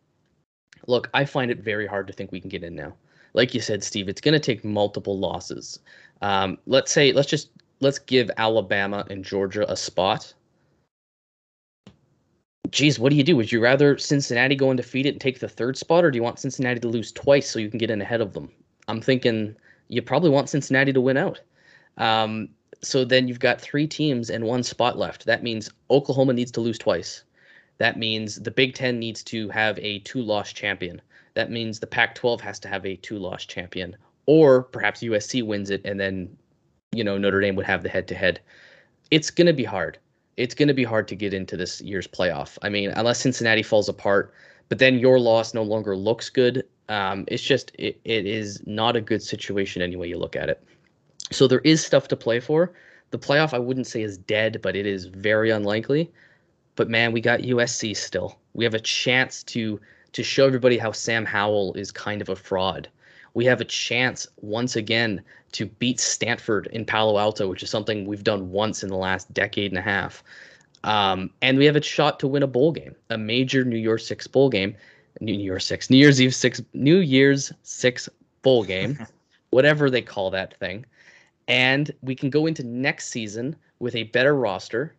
look, 0.87 1.09
I 1.13 1.25
find 1.25 1.51
it 1.51 1.59
very 1.59 1.87
hard 1.87 2.07
to 2.07 2.13
think 2.13 2.31
we 2.31 2.39
can 2.39 2.49
get 2.49 2.63
in 2.63 2.75
now. 2.75 2.93
Like 3.37 3.53
you 3.53 3.61
said, 3.61 3.83
Steve, 3.83 4.09
it's 4.09 4.19
going 4.19 4.33
to 4.33 4.39
take 4.39 4.65
multiple 4.65 5.19
losses. 5.19 5.77
Um, 6.23 6.57
let's 6.65 6.91
say, 6.91 7.11
let's 7.11 7.29
just 7.29 7.51
let's 7.81 7.99
give 7.99 8.31
Alabama 8.35 9.05
and 9.11 9.23
Georgia 9.23 9.71
a 9.71 9.77
spot. 9.77 10.33
Geez, 12.71 12.97
what 12.97 13.11
do 13.11 13.15
you 13.15 13.23
do? 13.23 13.35
Would 13.35 13.51
you 13.51 13.61
rather 13.61 13.95
Cincinnati 13.99 14.55
go 14.55 14.71
undefeated 14.71 15.13
and 15.13 15.21
take 15.21 15.37
the 15.37 15.47
third 15.47 15.77
spot, 15.77 16.03
or 16.03 16.09
do 16.09 16.15
you 16.15 16.23
want 16.23 16.39
Cincinnati 16.39 16.79
to 16.79 16.87
lose 16.87 17.11
twice 17.11 17.47
so 17.47 17.59
you 17.59 17.69
can 17.69 17.77
get 17.77 17.91
in 17.91 18.01
ahead 18.01 18.21
of 18.21 18.33
them? 18.33 18.51
I'm 18.87 19.01
thinking 19.01 19.55
you 19.87 20.01
probably 20.01 20.31
want 20.31 20.49
Cincinnati 20.49 20.91
to 20.91 20.99
win 20.99 21.17
out. 21.17 21.39
Um, 21.99 22.49
so 22.81 23.05
then 23.05 23.27
you've 23.27 23.39
got 23.39 23.61
three 23.61 23.85
teams 23.85 24.31
and 24.31 24.45
one 24.45 24.63
spot 24.63 24.97
left. 24.97 25.27
That 25.27 25.43
means 25.43 25.69
Oklahoma 25.91 26.33
needs 26.33 26.51
to 26.53 26.61
lose 26.61 26.79
twice. 26.79 27.23
That 27.77 27.99
means 27.99 28.37
the 28.37 28.49
Big 28.49 28.73
Ten 28.73 28.97
needs 28.97 29.23
to 29.25 29.47
have 29.49 29.77
a 29.77 29.99
two 29.99 30.23
loss 30.23 30.51
champion. 30.51 31.03
That 31.37 31.51
means 31.51 31.79
the 31.79 31.85
Pac 31.85 32.15
12 32.15 32.41
has 32.41 32.57
to 32.61 32.67
have 32.67 32.83
a 32.83 32.95
two 32.95 33.19
loss 33.19 33.45
champion. 33.45 33.95
Or 34.25 34.63
perhaps 34.63 35.01
USC 35.01 35.45
wins 35.45 35.69
it 35.69 35.81
and 35.85 35.99
then, 35.99 36.35
you 36.91 37.03
know, 37.03 37.15
Notre 37.19 37.39
Dame 37.39 37.55
would 37.55 37.65
have 37.67 37.83
the 37.83 37.89
head 37.89 38.07
to 38.07 38.15
head. 38.15 38.41
It's 39.11 39.29
going 39.29 39.45
to 39.45 39.53
be 39.53 39.63
hard. 39.63 39.99
It's 40.37 40.55
going 40.55 40.67
to 40.67 40.73
be 40.73 40.83
hard 40.83 41.07
to 41.09 41.15
get 41.15 41.35
into 41.35 41.55
this 41.55 41.79
year's 41.79 42.07
playoff. 42.07 42.57
I 42.63 42.69
mean, 42.69 42.89
unless 42.89 43.19
Cincinnati 43.19 43.61
falls 43.61 43.87
apart, 43.87 44.33
but 44.67 44.79
then 44.79 44.97
your 44.97 45.19
loss 45.19 45.53
no 45.53 45.61
longer 45.61 45.95
looks 45.95 46.27
good. 46.31 46.63
Um, 46.89 47.23
it's 47.27 47.43
just, 47.43 47.71
it, 47.77 48.01
it 48.03 48.25
is 48.25 48.65
not 48.65 48.95
a 48.95 49.01
good 49.01 49.21
situation 49.21 49.83
any 49.83 49.95
way 49.95 50.07
you 50.07 50.17
look 50.17 50.35
at 50.35 50.49
it. 50.49 50.63
So 51.31 51.47
there 51.47 51.61
is 51.63 51.85
stuff 51.85 52.07
to 52.07 52.15
play 52.15 52.39
for. 52.39 52.73
The 53.11 53.19
playoff, 53.19 53.53
I 53.53 53.59
wouldn't 53.59 53.85
say 53.85 54.01
is 54.01 54.17
dead, 54.17 54.59
but 54.63 54.75
it 54.75 54.87
is 54.87 55.05
very 55.05 55.51
unlikely. 55.51 56.11
But 56.75 56.89
man, 56.89 57.11
we 57.11 57.21
got 57.21 57.41
USC 57.41 57.95
still. 57.95 58.39
We 58.55 58.63
have 58.63 58.73
a 58.73 58.79
chance 58.79 59.43
to 59.43 59.79
to 60.17 60.23
show 60.23 60.47
everybody 60.47 60.79
how 60.79 60.91
Sam 60.91 61.25
Howell 61.27 61.75
is 61.75 61.91
kind 61.91 62.23
of 62.23 62.29
a 62.29 62.35
fraud. 62.35 62.89
We 63.35 63.45
have 63.45 63.61
a 63.61 63.65
chance 63.65 64.27
once 64.41 64.75
again 64.75 65.21
to 65.51 65.67
beat 65.67 65.99
Stanford 65.99 66.65
in 66.73 66.85
Palo 66.85 67.19
Alto, 67.19 67.47
which 67.47 67.61
is 67.61 67.69
something 67.69 68.03
we've 68.03 68.23
done 68.23 68.49
once 68.49 68.81
in 68.81 68.89
the 68.89 68.97
last 68.97 69.31
decade 69.31 69.69
and 69.71 69.77
a 69.77 69.81
half. 69.83 70.23
Um, 70.83 71.29
and 71.43 71.59
we 71.59 71.65
have 71.65 71.75
a 71.75 71.83
shot 71.83 72.19
to 72.21 72.27
win 72.27 72.41
a 72.41 72.47
bowl 72.47 72.71
game, 72.71 72.95
a 73.11 73.17
major 73.19 73.63
New 73.63 73.77
Year's 73.77 74.07
Six 74.07 74.25
bowl 74.25 74.49
game, 74.49 74.75
New 75.21 75.35
Year's 75.35 75.65
Six, 75.65 75.91
New 75.91 75.97
Year's 75.97 76.19
Eve 76.19 76.33
six, 76.33 76.63
New 76.73 76.97
Year's 76.97 77.53
Six 77.61 78.09
bowl 78.41 78.63
game, 78.63 78.97
whatever 79.51 79.91
they 79.91 80.01
call 80.01 80.31
that 80.31 80.57
thing. 80.57 80.83
And 81.47 81.91
we 82.01 82.15
can 82.15 82.31
go 82.31 82.47
into 82.47 82.63
next 82.63 83.09
season 83.09 83.55
with 83.77 83.95
a 83.95 84.03
better 84.05 84.33
roster 84.33 84.95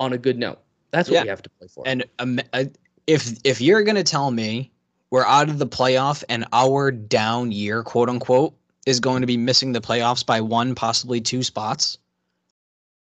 on 0.00 0.12
a 0.12 0.18
good 0.18 0.36
note. 0.38 0.58
That's 0.90 1.08
what 1.08 1.14
Yeah. 1.14 1.22
we 1.22 1.28
have 1.28 1.40
to 1.40 1.50
play 1.58 1.68
for. 1.68 1.82
And 1.86 2.04
um, 2.18 2.40
uh, 2.52 2.64
if 3.06 3.38
if 3.44 3.60
you're 3.60 3.82
gonna 3.82 4.02
tell 4.02 4.30
me 4.30 4.70
we're 5.10 5.24
out 5.24 5.48
of 5.48 5.58
the 5.58 5.66
playoff 5.66 6.24
and 6.28 6.44
our 6.52 6.90
down 6.90 7.52
year, 7.52 7.82
quote 7.82 8.08
unquote, 8.08 8.54
is 8.86 9.00
going 9.00 9.20
to 9.20 9.26
be 9.26 9.36
missing 9.36 9.72
the 9.72 9.80
playoffs 9.80 10.24
by 10.24 10.40
one, 10.40 10.74
possibly 10.74 11.20
two 11.20 11.42
spots, 11.42 11.98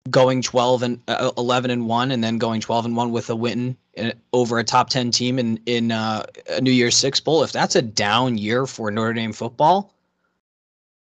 going 0.09 0.41
12 0.41 0.83
and 0.83 1.01
uh, 1.07 1.31
11 1.37 1.71
and 1.71 1.87
one, 1.87 2.11
and 2.11 2.23
then 2.23 2.37
going 2.37 2.61
12 2.61 2.85
and 2.85 2.95
one 2.95 3.11
with 3.11 3.29
a 3.29 3.35
win 3.35 3.77
in, 3.93 4.13
over 4.33 4.59
a 4.59 4.63
top 4.63 4.89
10 4.89 5.11
team 5.11 5.39
in 5.39 5.59
in 5.65 5.91
uh, 5.91 6.25
a 6.49 6.61
New 6.61 6.71
Year's 6.71 6.95
Six 6.95 7.19
bowl. 7.19 7.43
If 7.43 7.51
that's 7.51 7.75
a 7.75 7.81
down 7.81 8.37
year 8.37 8.65
for 8.65 8.91
Notre 8.91 9.13
Dame 9.13 9.33
football, 9.33 9.93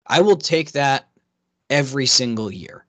I 0.08 0.22
will 0.22 0.38
take 0.38 0.72
that 0.74 1.08
every 1.70 2.06
single 2.06 2.52
year. 2.52 2.86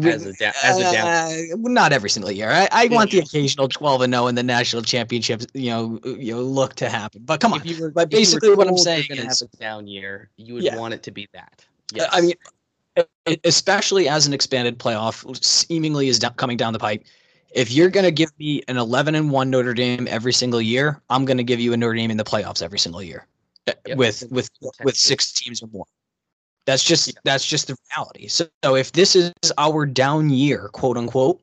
As 0.00 0.24
a 0.24 0.32
da- 0.32 0.52
as 0.62 0.78
a 0.78 0.92
down- 0.92 1.06
Uh, 1.06 1.68
not 1.68 1.92
every 1.92 2.08
single 2.08 2.30
year. 2.30 2.48
I, 2.50 2.68
I 2.72 2.86
want 2.88 3.10
the 3.10 3.18
occasional 3.18 3.68
12 3.68 4.00
and 4.02 4.12
0 4.14 4.26
in 4.28 4.34
the 4.34 4.42
national 4.42 4.82
championships, 4.82 5.46
you 5.54 5.70
know, 5.70 6.00
you 6.04 6.32
know, 6.34 6.40
look 6.42 6.74
to 6.76 6.88
happen. 6.88 7.22
But 7.24 7.40
come 7.40 7.52
on. 7.52 7.60
were, 7.60 7.64
but 7.64 7.68
if 7.68 7.78
you 7.78 7.90
were 7.90 8.06
basically 8.06 8.54
what 8.54 8.68
I'm 8.68 8.78
saying 8.78 9.06
is- 9.10 9.40
have 9.40 9.48
a 9.52 9.56
down 9.58 9.86
year, 9.86 10.30
you 10.36 10.54
would 10.54 10.62
Yeah. 10.64 10.76
want 10.76 10.94
it 10.94 11.02
to 11.04 11.10
be 11.10 11.28
that. 11.34 11.64
Uh, 11.98 12.06
I 12.10 12.20
mean, 12.22 12.34
especially 13.44 14.08
as 14.08 14.26
an 14.26 14.32
expanded 14.32 14.78
playoff 14.78 15.42
seemingly 15.44 16.08
is 16.08 16.18
coming 16.36 16.56
down 16.56 16.72
the 16.72 16.78
pipe. 16.78 17.04
If 17.54 17.70
you're 17.70 17.90
going 17.90 18.04
to 18.04 18.10
give 18.10 18.30
me 18.38 18.62
an 18.68 18.78
11 18.78 19.14
and 19.14 19.30
1 19.30 19.50
Notre 19.50 19.74
Dame 19.74 20.08
every 20.10 20.32
single 20.32 20.60
year, 20.62 21.02
I'm 21.10 21.26
going 21.26 21.36
to 21.36 21.44
give 21.44 21.60
you 21.60 21.74
a 21.74 21.76
Notre 21.76 21.94
Dame 21.96 22.10
in 22.10 22.16
the 22.16 22.24
playoffs 22.24 22.62
every 22.62 22.78
single 22.78 23.02
year 23.02 23.26
uh, 23.68 23.72
Yep. 23.86 23.98
with 23.98 24.24
with 24.30 24.48
with 24.82 24.96
six 24.96 25.32
teams 25.32 25.62
or 25.62 25.66
more. 25.68 25.84
That's 26.66 26.84
just 26.84 27.12
that's 27.24 27.46
just 27.46 27.66
the 27.68 27.76
reality. 27.90 28.28
So, 28.28 28.46
so 28.64 28.76
if 28.76 28.92
this 28.92 29.16
is 29.16 29.32
our 29.58 29.84
down 29.84 30.30
year, 30.30 30.68
quote 30.72 30.96
unquote, 30.96 31.40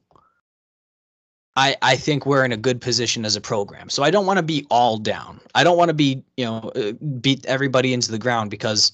I 1.56 1.76
I 1.82 1.96
think 1.98 2.26
we're 2.26 2.46
in 2.46 2.54
a 2.54 2.58
good 2.58 2.80
position 2.80 3.26
as 3.26 3.36
a 3.36 3.42
program. 3.42 3.90
So 3.90 4.04
I 4.04 4.12
don't 4.12 4.26
want 4.26 4.38
to 4.38 4.44
be 4.44 4.66
all 4.70 4.98
down. 4.98 5.42
I 5.56 5.64
don't 5.64 5.78
want 5.78 5.90
to 5.90 5.94
be 5.94 6.24
you 6.38 6.46
know 6.46 6.72
uh, 6.76 6.94
beat 7.20 7.46
everybody 7.46 7.94
into 7.94 8.12
the 8.12 8.20
ground 8.20 8.50
because 8.50 8.94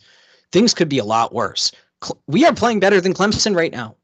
things 0.51 0.73
could 0.73 0.89
be 0.89 0.97
a 0.97 1.05
lot 1.05 1.33
worse. 1.33 1.71
Cl- 2.03 2.19
We 2.27 2.45
are 2.45 2.53
playing 2.53 2.79
better 2.79 2.99
than 2.99 3.13
Clemson 3.13 3.55
right 3.55 3.71
now. 3.71 3.95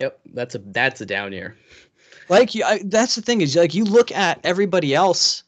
yep, 0.00 0.20
that's 0.34 0.54
a 0.54 0.58
that's 0.58 1.00
a 1.00 1.06
down 1.06 1.32
year. 1.32 1.56
Like 2.28 2.54
you, 2.54 2.64
I, 2.64 2.82
that's 2.84 3.14
the 3.14 3.22
thing 3.22 3.40
is 3.40 3.56
like 3.56 3.74
you 3.74 3.84
look 3.84 4.12
at 4.12 4.40
everybody 4.44 4.94
else. 4.94 5.42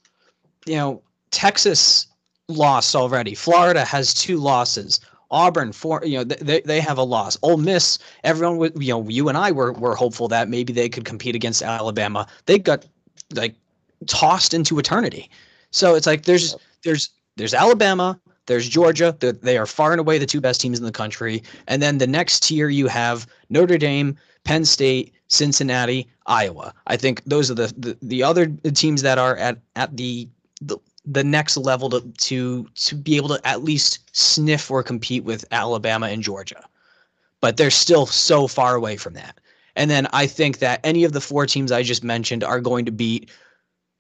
You 0.64 0.76
know, 0.76 1.02
Texas 1.30 2.06
lost 2.48 2.96
already. 2.96 3.34
Florida 3.34 3.84
has 3.84 4.14
two 4.14 4.38
losses. 4.38 5.00
Auburn, 5.30 5.72
for 5.72 6.04
You 6.04 6.18
know, 6.18 6.24
they 6.24 6.60
they 6.62 6.80
have 6.80 6.98
a 6.98 7.02
loss. 7.02 7.38
Ole 7.42 7.58
Miss, 7.58 7.98
everyone 8.24 8.56
would. 8.58 8.82
You 8.82 8.94
know, 8.94 9.08
you 9.08 9.28
and 9.28 9.36
I 9.36 9.52
were 9.52 9.72
were 9.72 9.94
hopeful 9.94 10.28
that 10.28 10.48
maybe 10.48 10.72
they 10.72 10.88
could 10.88 11.04
compete 11.04 11.34
against 11.34 11.62
Alabama. 11.62 12.26
They 12.46 12.58
got 12.58 12.86
like 13.34 13.54
tossed 14.06 14.54
into 14.54 14.78
eternity. 14.78 15.30
So 15.70 15.94
it's 15.94 16.06
like 16.06 16.24
there's 16.24 16.56
there's 16.82 17.10
there's 17.36 17.54
Alabama. 17.54 18.18
There's 18.46 18.68
Georgia. 18.68 19.14
They 19.20 19.32
they 19.32 19.58
are 19.58 19.66
far 19.66 19.92
and 19.92 20.00
away 20.00 20.18
the 20.18 20.26
two 20.26 20.40
best 20.40 20.60
teams 20.60 20.78
in 20.78 20.84
the 20.84 20.92
country. 20.92 21.42
And 21.66 21.82
then 21.82 21.98
the 21.98 22.06
next 22.06 22.44
tier 22.44 22.68
you 22.68 22.86
have 22.86 23.26
Notre 23.50 23.76
Dame, 23.76 24.16
Penn 24.44 24.64
State, 24.64 25.12
Cincinnati, 25.28 26.08
Iowa. 26.26 26.72
I 26.86 26.96
think 26.96 27.22
those 27.24 27.50
are 27.50 27.54
the 27.54 27.72
the, 27.76 27.98
the 28.00 28.22
other 28.22 28.46
teams 28.46 29.02
that 29.02 29.18
are 29.18 29.36
at 29.36 29.58
at 29.76 29.94
the 29.96 30.28
the, 31.12 31.24
next 31.24 31.56
level 31.56 31.90
to 31.90 32.00
to 32.00 32.68
to 32.74 32.94
be 32.94 33.16
able 33.16 33.28
to 33.28 33.46
at 33.46 33.62
least 33.62 34.16
sniff 34.16 34.70
or 34.70 34.82
compete 34.82 35.24
with 35.24 35.44
Alabama 35.50 36.06
and 36.06 36.22
Georgia. 36.22 36.64
But 37.40 37.56
they're 37.56 37.70
still 37.70 38.06
so 38.06 38.46
far 38.46 38.74
away 38.74 38.96
from 38.96 39.14
that. 39.14 39.38
And 39.76 39.90
then 39.90 40.08
I 40.12 40.26
think 40.26 40.58
that 40.58 40.80
any 40.82 41.04
of 41.04 41.12
the 41.12 41.20
four 41.20 41.46
teams 41.46 41.70
I 41.70 41.82
just 41.82 42.02
mentioned 42.02 42.42
are 42.42 42.60
going 42.60 42.84
to 42.86 42.90
beat 42.90 43.30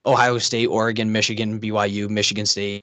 Ohio 0.06 0.38
State, 0.38 0.66
Oregon, 0.66 1.12
Michigan, 1.12 1.60
BYU, 1.60 2.08
Michigan 2.08 2.46
State, 2.46 2.82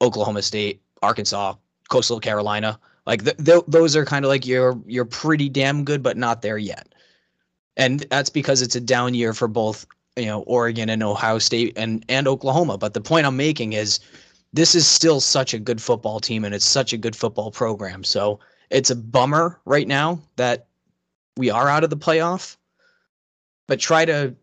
Oklahoma 0.00 0.42
State, 0.42 0.80
Arkansas, 1.02 1.54
Coastal 1.88 2.18
Carolina. 2.18 2.78
Like 3.06 3.24
th- 3.24 3.36
th- 3.36 3.64
those 3.68 3.96
are 3.96 4.04
kind 4.04 4.24
of 4.24 4.28
like 4.28 4.46
you're 4.46 4.78
you're 4.86 5.04
pretty 5.04 5.48
damn 5.48 5.84
good, 5.84 6.02
but 6.02 6.16
not 6.16 6.42
there 6.42 6.58
yet. 6.58 6.94
And 7.76 8.00
that's 8.10 8.30
because 8.30 8.62
it's 8.62 8.76
a 8.76 8.80
down 8.80 9.14
year 9.14 9.32
for 9.32 9.48
both 9.48 9.86
you 10.20 10.26
know 10.26 10.42
Oregon 10.42 10.88
and 10.88 11.02
Ohio 11.02 11.38
State 11.38 11.72
and 11.76 12.04
and 12.08 12.28
Oklahoma. 12.28 12.78
But 12.78 12.94
the 12.94 13.00
point 13.00 13.26
I'm 13.26 13.36
making 13.36 13.72
is 13.72 14.00
this 14.52 14.74
is 14.74 14.86
still 14.86 15.20
such 15.20 15.54
a 15.54 15.58
good 15.58 15.80
football 15.80 16.20
team 16.20 16.44
and 16.44 16.54
it's 16.54 16.64
such 16.64 16.92
a 16.92 16.98
good 16.98 17.16
football 17.16 17.50
program. 17.50 18.04
So 18.04 18.40
it's 18.70 18.90
a 18.90 18.96
bummer 18.96 19.60
right 19.64 19.88
now 19.88 20.20
that 20.36 20.66
we 21.36 21.50
are 21.50 21.68
out 21.68 21.84
of 21.84 21.90
the 21.90 21.96
playoff. 21.96 22.56
But 23.66 23.80
try 23.80 24.04
to 24.04 24.34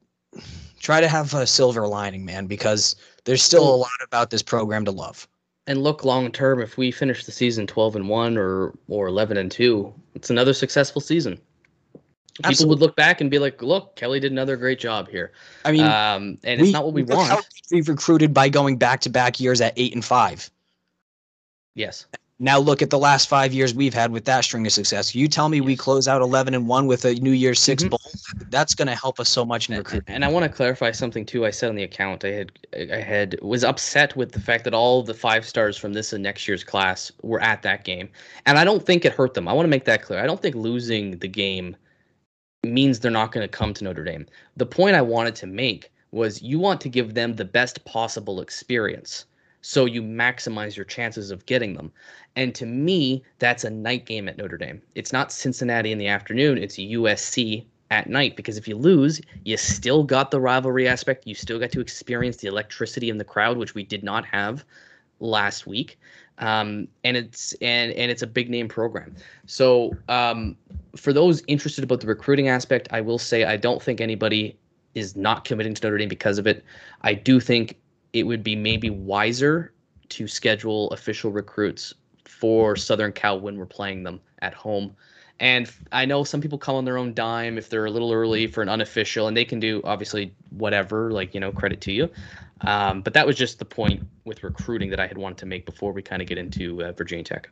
try 0.80 1.02
to 1.02 1.08
have 1.08 1.34
a 1.34 1.46
silver 1.46 1.88
lining, 1.88 2.26
man, 2.26 2.48
because 2.48 2.96
there's 3.26 3.44
still 3.44 3.68
a 3.68 3.76
lot 3.76 3.90
about 4.04 4.30
this 4.30 4.42
program 4.42 4.86
to 4.86 4.92
love. 4.92 5.28
And 5.68 5.84
look 5.84 6.06
long 6.06 6.32
term, 6.32 6.62
if 6.62 6.78
we 6.78 6.92
finish 6.92 7.26
the 7.26 7.32
season 7.32 7.68
twelve 7.68 7.96
and 7.96 8.08
one 8.08 8.38
or 8.38 8.74
or 8.88 9.08
eleven 9.08 9.36
and 9.36 9.52
two, 9.52 9.94
it's 10.16 10.30
another 10.30 10.54
successful 10.54 11.02
season. 11.02 11.40
People 12.38 12.50
Absolutely. 12.50 12.70
would 12.76 12.82
look 12.82 12.96
back 12.96 13.20
and 13.20 13.32
be 13.32 13.40
like, 13.40 13.64
"Look, 13.64 13.96
Kelly 13.96 14.20
did 14.20 14.32
another 14.32 14.58
great 14.58 14.80
job 14.80 15.10
here." 15.10 15.32
I 15.66 15.72
mean, 15.72 15.82
um, 15.82 16.38
and 16.44 16.62
it's 16.62 16.72
not 16.72 16.86
what 16.86 16.94
we 16.94 17.02
want. 17.02 17.44
We've 17.72 17.90
recruited 17.90 18.32
by 18.32 18.48
going 18.48 18.78
back 18.78 19.02
to 19.02 19.10
back 19.10 19.40
years 19.40 19.60
at 19.60 19.74
eight 19.76 19.96
and 19.96 20.06
five. 20.06 20.50
Yes, 21.74 22.06
Now 22.40 22.60
look 22.60 22.84
at 22.84 22.92
the 22.92 23.00
last 23.00 23.28
five 23.28 23.52
years 23.52 23.74
we've 23.74 23.96
had 23.96 24.12
with 24.12 24.26
that 24.26 24.44
string 24.44 24.68
of 24.68 24.72
success. 24.72 25.16
You 25.16 25.28
tell 25.28 25.50
me 25.50 25.60
we 25.60 25.76
close 25.76 26.08
out 26.08 26.22
eleven 26.22 26.54
and 26.54 26.68
one 26.68 26.86
with 26.86 27.04
a 27.06 27.16
New 27.16 27.32
Year's 27.32 27.60
6 27.60 27.84
Mhm. 27.84 27.90
bowl. 27.90 28.00
That's 28.52 28.76
going 28.76 28.88
to 28.88 28.94
help 28.94 29.20
us 29.20 29.28
so 29.30 29.44
much 29.44 29.68
in 29.70 29.74
And, 29.74 29.80
recruiting. 29.84 30.14
and 30.14 30.24
I 30.24 30.28
want 30.28 30.44
to 30.44 30.50
clarify 30.50 30.92
something 30.92 31.26
too. 31.26 31.48
I 31.48 31.50
said 31.50 31.70
on 31.70 31.76
the 31.76 31.82
account 31.82 32.24
I 32.24 32.30
had 32.30 32.52
I 32.92 32.98
had 32.98 33.40
was 33.42 33.64
upset 33.64 34.16
with 34.16 34.34
the 34.34 34.40
fact 34.40 34.66
that 34.66 34.76
all 34.76 35.02
the 35.02 35.16
five 35.16 35.48
stars 35.48 35.78
from 35.78 35.94
this 35.94 36.14
and 36.14 36.22
next 36.22 36.48
year's 36.48 36.64
class 36.64 37.12
were 37.24 37.42
at 37.42 37.64
that 37.64 37.84
game, 37.84 38.08
and 38.46 38.60
I 38.60 38.64
don't 38.64 38.86
think 38.86 39.04
it 39.04 39.14
hurt 39.14 39.34
them. 39.34 39.48
I 39.48 39.54
want 39.54 39.66
to 39.66 39.70
make 39.72 39.86
that 39.86 40.04
clear. 40.04 40.20
I 40.20 40.28
don't 40.28 40.40
think 40.40 40.54
losing 40.54 41.18
the 41.18 41.28
game 41.28 41.76
means 42.68 43.00
they're 43.00 43.12
not 43.12 43.32
going 43.32 43.44
to 43.44 43.58
come 43.58 43.74
to 43.74 43.84
Notre 43.84 44.04
Dame. 44.04 44.26
The 44.56 44.66
point 44.66 44.96
I 44.96 45.02
wanted 45.02 45.36
to 45.36 45.48
make 45.48 45.92
was 46.12 46.42
you 46.42 46.60
want 46.60 46.82
to 46.82 46.90
give 46.90 47.14
them 47.14 47.34
the 47.34 47.46
best 47.46 47.84
possible 47.86 48.42
experience, 48.42 49.26
so 49.62 49.86
you 49.86 50.02
maximize 50.02 50.76
your 50.76 50.86
chances 50.86 51.32
of 51.32 51.46
getting 51.46 51.74
them. 51.74 51.92
And 52.36 52.54
to 52.56 52.66
me, 52.66 53.24
that's 53.40 53.64
a 53.64 53.70
night 53.70 54.06
game 54.06 54.28
at 54.30 54.38
Notre 54.38 54.58
Dame. 54.58 54.82
It's 54.96 55.12
not 55.12 55.32
Cincinnati 55.32 55.92
in 55.92 55.98
the 55.98 56.08
afternoon. 56.08 56.58
It's 56.58 56.78
USC 56.78 57.66
at 57.90 58.10
night 58.10 58.36
because 58.36 58.58
if 58.58 58.68
you 58.68 58.78
lose, 58.78 59.22
you 59.44 59.58
still 59.58 60.04
got 60.04 60.32
the 60.32 60.40
rivalry 60.40 60.88
aspect. 60.88 61.26
You 61.26 61.36
still 61.36 61.60
got 61.60 61.72
to 61.72 61.82
experience 61.82 62.38
the 62.38 62.48
electricity 62.48 63.10
in 63.10 63.18
the 63.18 63.24
crowd, 63.24 63.58
which 63.58 63.76
we 63.76 63.84
did 63.84 64.04
not 64.04 64.26
have 64.26 64.64
last 65.20 65.66
week. 65.66 66.00
Um, 66.40 66.88
and 67.04 67.18
it's 67.18 67.54
and 67.62 67.92
and 67.94 68.12
it's 68.12 68.22
a 68.22 68.28
big 68.28 68.50
name 68.50 68.68
program. 68.68 69.16
So 69.48 69.96
um, 70.08 70.56
for 70.96 71.12
those 71.12 71.42
interested 71.48 71.84
about 71.84 72.02
the 72.02 72.08
recruiting 72.08 72.48
aspect, 72.48 72.88
I 72.92 73.02
will 73.02 73.18
say 73.18 73.44
I 73.44 73.58
don't 73.58 73.82
think 73.82 74.02
anybody 74.02 74.58
is 74.94 75.16
not 75.16 75.46
committing 75.46 75.74
to 75.74 75.84
Notre 75.84 75.98
Dame 75.98 76.10
because 76.10 76.38
of 76.38 76.48
it. 76.48 76.64
I 77.02 77.14
do 77.14 77.40
think 77.40 77.78
it 78.14 78.24
would 78.24 78.44
be 78.44 78.56
maybe 78.56 78.90
wiser 78.90 79.74
to 80.10 80.28
schedule 80.28 80.90
official 80.92 81.32
recruits 81.32 81.94
for 82.26 82.76
Southern 82.76 83.12
Cal 83.12 83.40
when 83.40 83.58
we're 83.58 83.66
playing 83.66 84.04
them 84.04 84.20
at 84.40 84.54
home. 84.54 84.96
And 85.40 85.72
I 85.92 86.06
know 86.06 86.24
some 86.24 86.42
people 86.42 86.58
come 86.58 86.76
on 86.76 86.86
their 86.86 86.98
own 86.98 87.14
dime 87.14 87.58
if 87.58 87.70
they're 87.70 87.86
a 87.86 87.92
little 87.92 88.12
early 88.12 88.48
for 88.48 88.64
an 88.64 88.70
unofficial, 88.70 89.28
and 89.28 89.38
they 89.38 89.46
can 89.46 89.60
do 89.60 89.82
obviously 89.84 90.34
whatever, 90.50 91.12
like, 91.12 91.34
you 91.36 91.40
know, 91.40 91.52
credit 91.52 91.80
to 91.82 91.92
you. 91.92 92.10
Um, 92.62 93.02
but 93.02 93.14
that 93.14 93.26
was 93.26 93.36
just 93.36 93.60
the 93.60 93.66
point 93.66 94.04
with 94.26 94.44
recruiting 94.44 94.90
that 94.90 95.00
I 95.00 95.08
had 95.08 95.18
wanted 95.18 95.38
to 95.40 95.46
make 95.46 95.66
before 95.66 95.92
we 95.92 96.02
kind 96.02 96.22
of 96.22 96.28
get 96.28 96.38
into 96.38 96.84
uh, 96.84 96.92
Virginia 96.94 97.24
Tech. 97.24 97.50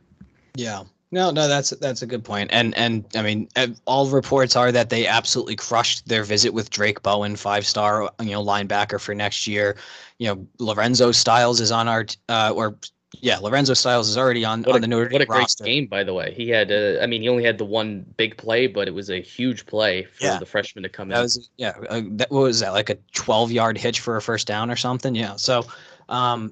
Yeah. 0.54 0.84
No, 1.12 1.30
no, 1.30 1.46
that's 1.46 1.70
that's 1.70 2.02
a 2.02 2.06
good 2.06 2.24
point. 2.24 2.50
And 2.52 2.76
and 2.76 3.04
I 3.14 3.22
mean, 3.22 3.48
all 3.84 4.08
reports 4.08 4.56
are 4.56 4.72
that 4.72 4.90
they 4.90 5.06
absolutely 5.06 5.54
crushed 5.54 6.08
their 6.08 6.24
visit 6.24 6.52
with 6.52 6.68
Drayk 6.68 7.00
Bowen, 7.02 7.36
five 7.36 7.64
star, 7.64 8.10
you 8.20 8.32
know, 8.32 8.44
linebacker 8.44 9.00
for 9.00 9.14
next 9.14 9.46
year. 9.46 9.76
You 10.18 10.28
know, 10.28 10.46
Lorenzo 10.58 11.12
Styles 11.12 11.60
is 11.60 11.70
on 11.70 11.86
our 11.86 12.06
uh, 12.28 12.52
or 12.54 12.76
yeah, 13.20 13.38
Lorenzo 13.38 13.74
Styles 13.74 14.08
is 14.08 14.16
already 14.18 14.44
on 14.44 14.62
What 14.62 14.70
on 14.70 14.76
a, 14.76 14.80
the 14.80 14.86
Notre 14.88 15.10
what 15.10 15.22
a 15.22 15.26
great 15.26 15.38
roster. 15.40 15.64
game, 15.64 15.86
by 15.86 16.04
the 16.04 16.14
way. 16.14 16.32
He 16.36 16.48
had, 16.48 16.70
uh, 16.72 17.00
I 17.02 17.06
mean, 17.06 17.22
he 17.22 17.28
only 17.28 17.44
had 17.44 17.58
the 17.58 17.64
one 17.64 18.04
big 18.16 18.36
play, 18.36 18.66
but 18.66 18.88
it 18.88 18.92
was 18.94 19.10
a 19.10 19.20
huge 19.20 19.66
play 19.66 20.04
for 20.04 20.24
Yeah. 20.24 20.38
the 20.38 20.46
freshman 20.46 20.82
to 20.82 20.88
come 20.88 21.08
That 21.08 21.16
in. 21.18 21.22
was 21.22 21.50
yeah. 21.56 21.74
Uh, 21.88 22.02
that 22.12 22.30
what 22.30 22.42
was 22.42 22.60
that 22.60 22.72
like 22.72 22.90
a 22.90 22.96
twelve 23.12 23.50
yard 23.52 23.78
hitch 23.78 24.00
for 24.00 24.16
a 24.16 24.22
first 24.22 24.46
down 24.46 24.70
or 24.70 24.76
something? 24.76 25.14
Yeah. 25.14 25.36
So, 25.36 25.64
um, 26.08 26.50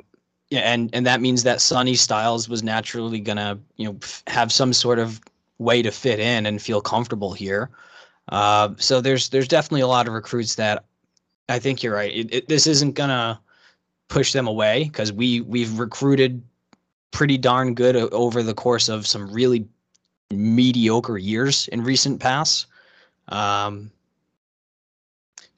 yeah, 0.50 0.60
and 0.60 0.90
and 0.94 1.06
that 1.06 1.20
means 1.20 1.42
that 1.44 1.60
Sonny 1.60 1.94
Styles 1.94 2.48
was 2.48 2.62
naturally 2.62 3.20
gonna 3.20 3.58
you 3.76 3.86
know 3.86 3.96
f- 4.02 4.22
have 4.26 4.52
some 4.52 4.72
sort 4.72 4.98
of 4.98 5.20
way 5.58 5.82
to 5.82 5.90
fit 5.90 6.18
in 6.20 6.46
and 6.46 6.60
feel 6.60 6.80
comfortable 6.80 7.32
here. 7.32 7.70
Uh, 8.28 8.70
so 8.78 9.00
there's 9.00 9.28
there's 9.28 9.48
definitely 9.48 9.80
a 9.82 9.86
lot 9.86 10.06
of 10.08 10.14
recruits 10.14 10.54
that 10.56 10.84
I 11.48 11.58
think 11.58 11.82
you're 11.82 11.94
right. 11.94 12.12
It, 12.14 12.34
it, 12.34 12.48
this 12.48 12.66
isn't 12.66 12.92
gonna 12.94 13.40
push 14.08 14.32
them 14.32 14.46
away 14.46 14.84
because 14.84 15.12
we 15.12 15.40
we've 15.42 15.78
recruited 15.78 16.42
pretty 17.10 17.38
darn 17.38 17.74
good 17.74 17.96
over 17.96 18.42
the 18.42 18.54
course 18.54 18.88
of 18.88 19.06
some 19.06 19.30
really 19.30 19.66
mediocre 20.30 21.18
years 21.18 21.68
in 21.68 21.82
recent 21.82 22.20
past. 22.20 22.66
Um, 23.28 23.90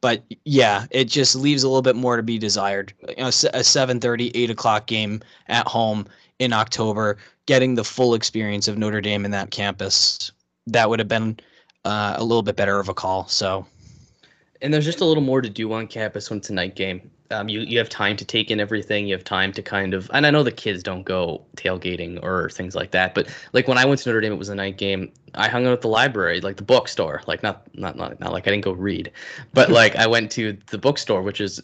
but 0.01 0.23
yeah, 0.45 0.87
it 0.91 1.07
just 1.07 1.35
leaves 1.35 1.63
a 1.63 1.69
little 1.69 1.83
bit 1.83 1.97
more 1.97 2.17
to 2.17 2.23
be 2.23 2.39
desired. 2.39 2.93
You 3.09 3.17
know, 3.17 3.29
a 3.29 3.31
7:30, 3.31 4.31
8 4.35 4.51
o'clock 4.51 4.87
game 4.87 5.23
at 5.49 5.67
home 5.67 6.07
in 6.39 6.53
October, 6.53 7.17
getting 7.47 7.75
the 7.75 7.85
full 7.85 8.15
experience 8.15 8.69
of 8.69 8.79
Notre 8.79 9.01
Dame 9.01 9.25
in 9.25 9.31
that 9.31 9.51
campus, 9.51 10.31
that 10.67 10.91
would 10.91 10.99
have 10.99 11.09
been 11.09 11.39
uh, 11.85 12.15
a 12.17 12.23
little 12.23 12.43
bit 12.43 12.57
better 12.57 12.79
of 12.79 12.89
a 12.89 12.95
call. 12.95 13.27
So 13.27 13.67
and 14.63 14.73
there's 14.73 14.85
just 14.85 15.01
a 15.01 15.05
little 15.05 15.23
more 15.23 15.41
to 15.41 15.51
do 15.51 15.73
on 15.73 15.87
campus 15.87 16.31
when 16.31 16.39
it's 16.39 16.51
a 16.51 16.55
night 16.55 16.77
game. 16.77 17.11
Um, 17.31 17.49
you 17.49 17.61
you 17.61 17.79
have 17.79 17.89
time 17.89 18.17
to 18.17 18.25
take 18.25 18.51
in 18.51 18.61
everything. 18.61 19.07
You 19.07 19.15
have 19.15 19.25
time 19.25 19.53
to 19.53 19.63
kind 19.63 19.95
of, 19.95 20.11
and 20.13 20.27
I 20.27 20.31
know 20.31 20.43
the 20.43 20.53
kids 20.53 20.83
don't 20.83 21.03
go 21.03 21.45
tailgating 21.57 22.23
or 22.23 22.51
things 22.51 22.75
like 22.75 22.93
that, 22.93 23.15
but 23.15 23.29
like 23.53 23.67
when 23.67 23.79
I 23.79 23.85
went 23.85 24.01
to 24.01 24.09
Notre 24.09 24.21
Dame, 24.21 24.33
it 24.33 24.39
was 24.39 24.49
a 24.49 24.55
night 24.55 24.79
game. 24.79 25.13
I 25.35 25.49
hung 25.49 25.67
out 25.67 25.73
at 25.73 25.81
the 25.81 25.89
library, 25.89 26.41
like 26.41 26.57
the 26.57 26.63
bookstore, 26.63 27.23
like 27.27 27.43
not 27.43 27.63
not 27.75 27.97
not 27.97 28.21
not 28.21 28.33
like 28.33 28.47
I 28.47 28.51
didn't 28.51 28.65
go 28.65 28.73
read, 28.73 29.11
but 29.53 29.71
like 29.71 29.97
I 29.97 30.07
went 30.07 30.31
to 30.33 30.57
the 30.69 30.79
bookstore, 30.79 31.23
which 31.23 31.41
is 31.41 31.61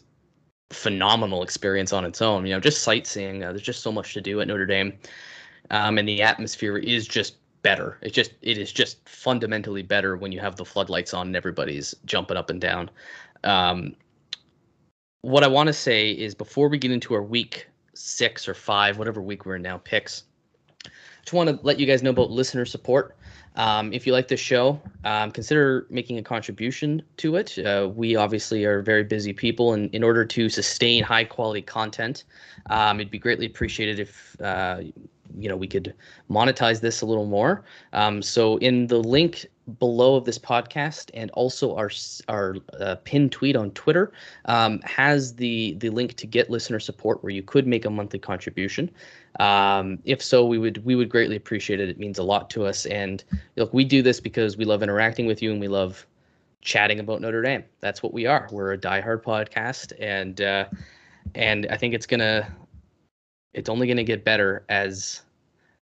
phenomenal 0.70 1.42
experience 1.42 1.92
on 1.92 2.04
its 2.04 2.20
own. 2.20 2.46
You 2.46 2.54
know, 2.54 2.60
just 2.60 2.82
sightseeing. 2.82 3.44
Uh, 3.44 3.52
there's 3.52 3.62
just 3.62 3.82
so 3.82 3.92
much 3.92 4.14
to 4.14 4.20
do 4.20 4.40
at 4.40 4.48
Notre 4.48 4.66
Dame, 4.66 4.92
um, 5.70 5.98
and 5.98 6.08
the 6.08 6.22
atmosphere 6.22 6.76
is 6.76 7.06
just 7.06 7.36
better. 7.62 7.98
It 8.02 8.12
just 8.12 8.32
it 8.42 8.58
is 8.58 8.72
just 8.72 9.08
fundamentally 9.08 9.82
better 9.82 10.16
when 10.16 10.32
you 10.32 10.40
have 10.40 10.56
the 10.56 10.64
floodlights 10.64 11.14
on 11.14 11.28
and 11.28 11.36
everybody's 11.36 11.94
jumping 12.04 12.36
up 12.36 12.50
and 12.50 12.60
down. 12.60 12.90
Um, 13.44 13.94
what 15.22 15.44
I 15.44 15.46
want 15.46 15.68
to 15.68 15.72
say 15.72 16.10
is 16.10 16.34
before 16.34 16.68
we 16.68 16.78
get 16.78 16.90
into 16.90 17.14
our 17.14 17.22
week 17.22 17.68
six 17.94 18.48
or 18.48 18.54
five, 18.54 18.98
whatever 18.98 19.22
week 19.22 19.46
we're 19.46 19.56
in 19.56 19.62
now, 19.62 19.78
picks. 19.78 20.24
I 20.84 20.90
just 21.22 21.32
want 21.32 21.48
to 21.48 21.58
let 21.62 21.78
you 21.78 21.86
guys 21.86 22.02
know 22.02 22.10
about 22.10 22.30
listener 22.30 22.64
support. 22.64 23.16
Um, 23.54 23.92
if 23.92 24.06
you 24.06 24.12
like 24.12 24.28
this 24.28 24.40
show, 24.40 24.80
um, 25.04 25.30
consider 25.30 25.86
making 25.90 26.18
a 26.18 26.22
contribution 26.22 27.02
to 27.18 27.36
it. 27.36 27.58
Uh, 27.58 27.88
we 27.94 28.16
obviously 28.16 28.64
are 28.64 28.82
very 28.82 29.04
busy 29.04 29.32
people, 29.32 29.74
and 29.74 29.94
in 29.94 30.02
order 30.02 30.24
to 30.24 30.48
sustain 30.48 31.04
high 31.04 31.24
quality 31.24 31.62
content, 31.62 32.24
um, 32.70 32.98
it'd 32.98 33.10
be 33.10 33.18
greatly 33.18 33.46
appreciated 33.46 34.00
if 34.00 34.40
uh, 34.40 34.80
you 35.38 35.48
know 35.48 35.56
we 35.56 35.66
could 35.66 35.94
monetize 36.30 36.80
this 36.80 37.00
a 37.00 37.06
little 37.06 37.26
more. 37.26 37.64
Um, 37.92 38.22
so 38.22 38.56
in 38.58 38.86
the 38.86 38.98
link 38.98 39.46
below 39.78 40.16
of 40.16 40.24
this 40.24 40.38
podcast 40.38 41.10
and 41.14 41.30
also 41.32 41.76
our 41.76 41.90
our 42.28 42.56
uh, 42.80 42.96
pinned 43.04 43.32
tweet 43.32 43.54
on 43.56 43.70
Twitter 43.72 44.12
um, 44.46 44.80
has 44.80 45.34
the 45.34 45.74
the 45.74 45.90
link 45.90 46.14
to 46.14 46.26
get 46.26 46.50
listener 46.50 46.80
support 46.80 47.22
where 47.22 47.30
you 47.30 47.42
could 47.42 47.66
make 47.66 47.84
a 47.84 47.90
monthly 47.90 48.18
contribution. 48.18 48.90
Um, 49.40 49.98
if 50.04 50.22
so, 50.22 50.44
we 50.44 50.58
would 50.58 50.84
we 50.84 50.94
would 50.94 51.08
greatly 51.08 51.36
appreciate 51.36 51.80
it. 51.80 51.88
It 51.88 51.98
means 51.98 52.18
a 52.18 52.22
lot 52.22 52.50
to 52.50 52.66
us. 52.66 52.86
And 52.86 53.22
look, 53.56 53.72
we 53.72 53.84
do 53.84 54.02
this 54.02 54.20
because 54.20 54.56
we 54.56 54.64
love 54.64 54.82
interacting 54.82 55.26
with 55.26 55.42
you 55.42 55.52
and 55.52 55.60
we 55.60 55.68
love 55.68 56.06
chatting 56.60 57.00
about 57.00 57.20
Notre 57.20 57.42
Dame. 57.42 57.64
That's 57.80 58.02
what 58.02 58.12
we 58.12 58.26
are. 58.26 58.48
We're 58.50 58.72
a 58.72 58.78
diehard 58.78 59.22
podcast, 59.22 59.92
and 59.98 60.40
uh, 60.40 60.66
and 61.34 61.66
I 61.70 61.76
think 61.76 61.94
it's 61.94 62.06
gonna 62.06 62.46
it's 63.54 63.68
only 63.68 63.86
gonna 63.86 64.04
get 64.04 64.24
better 64.24 64.64
as 64.68 65.22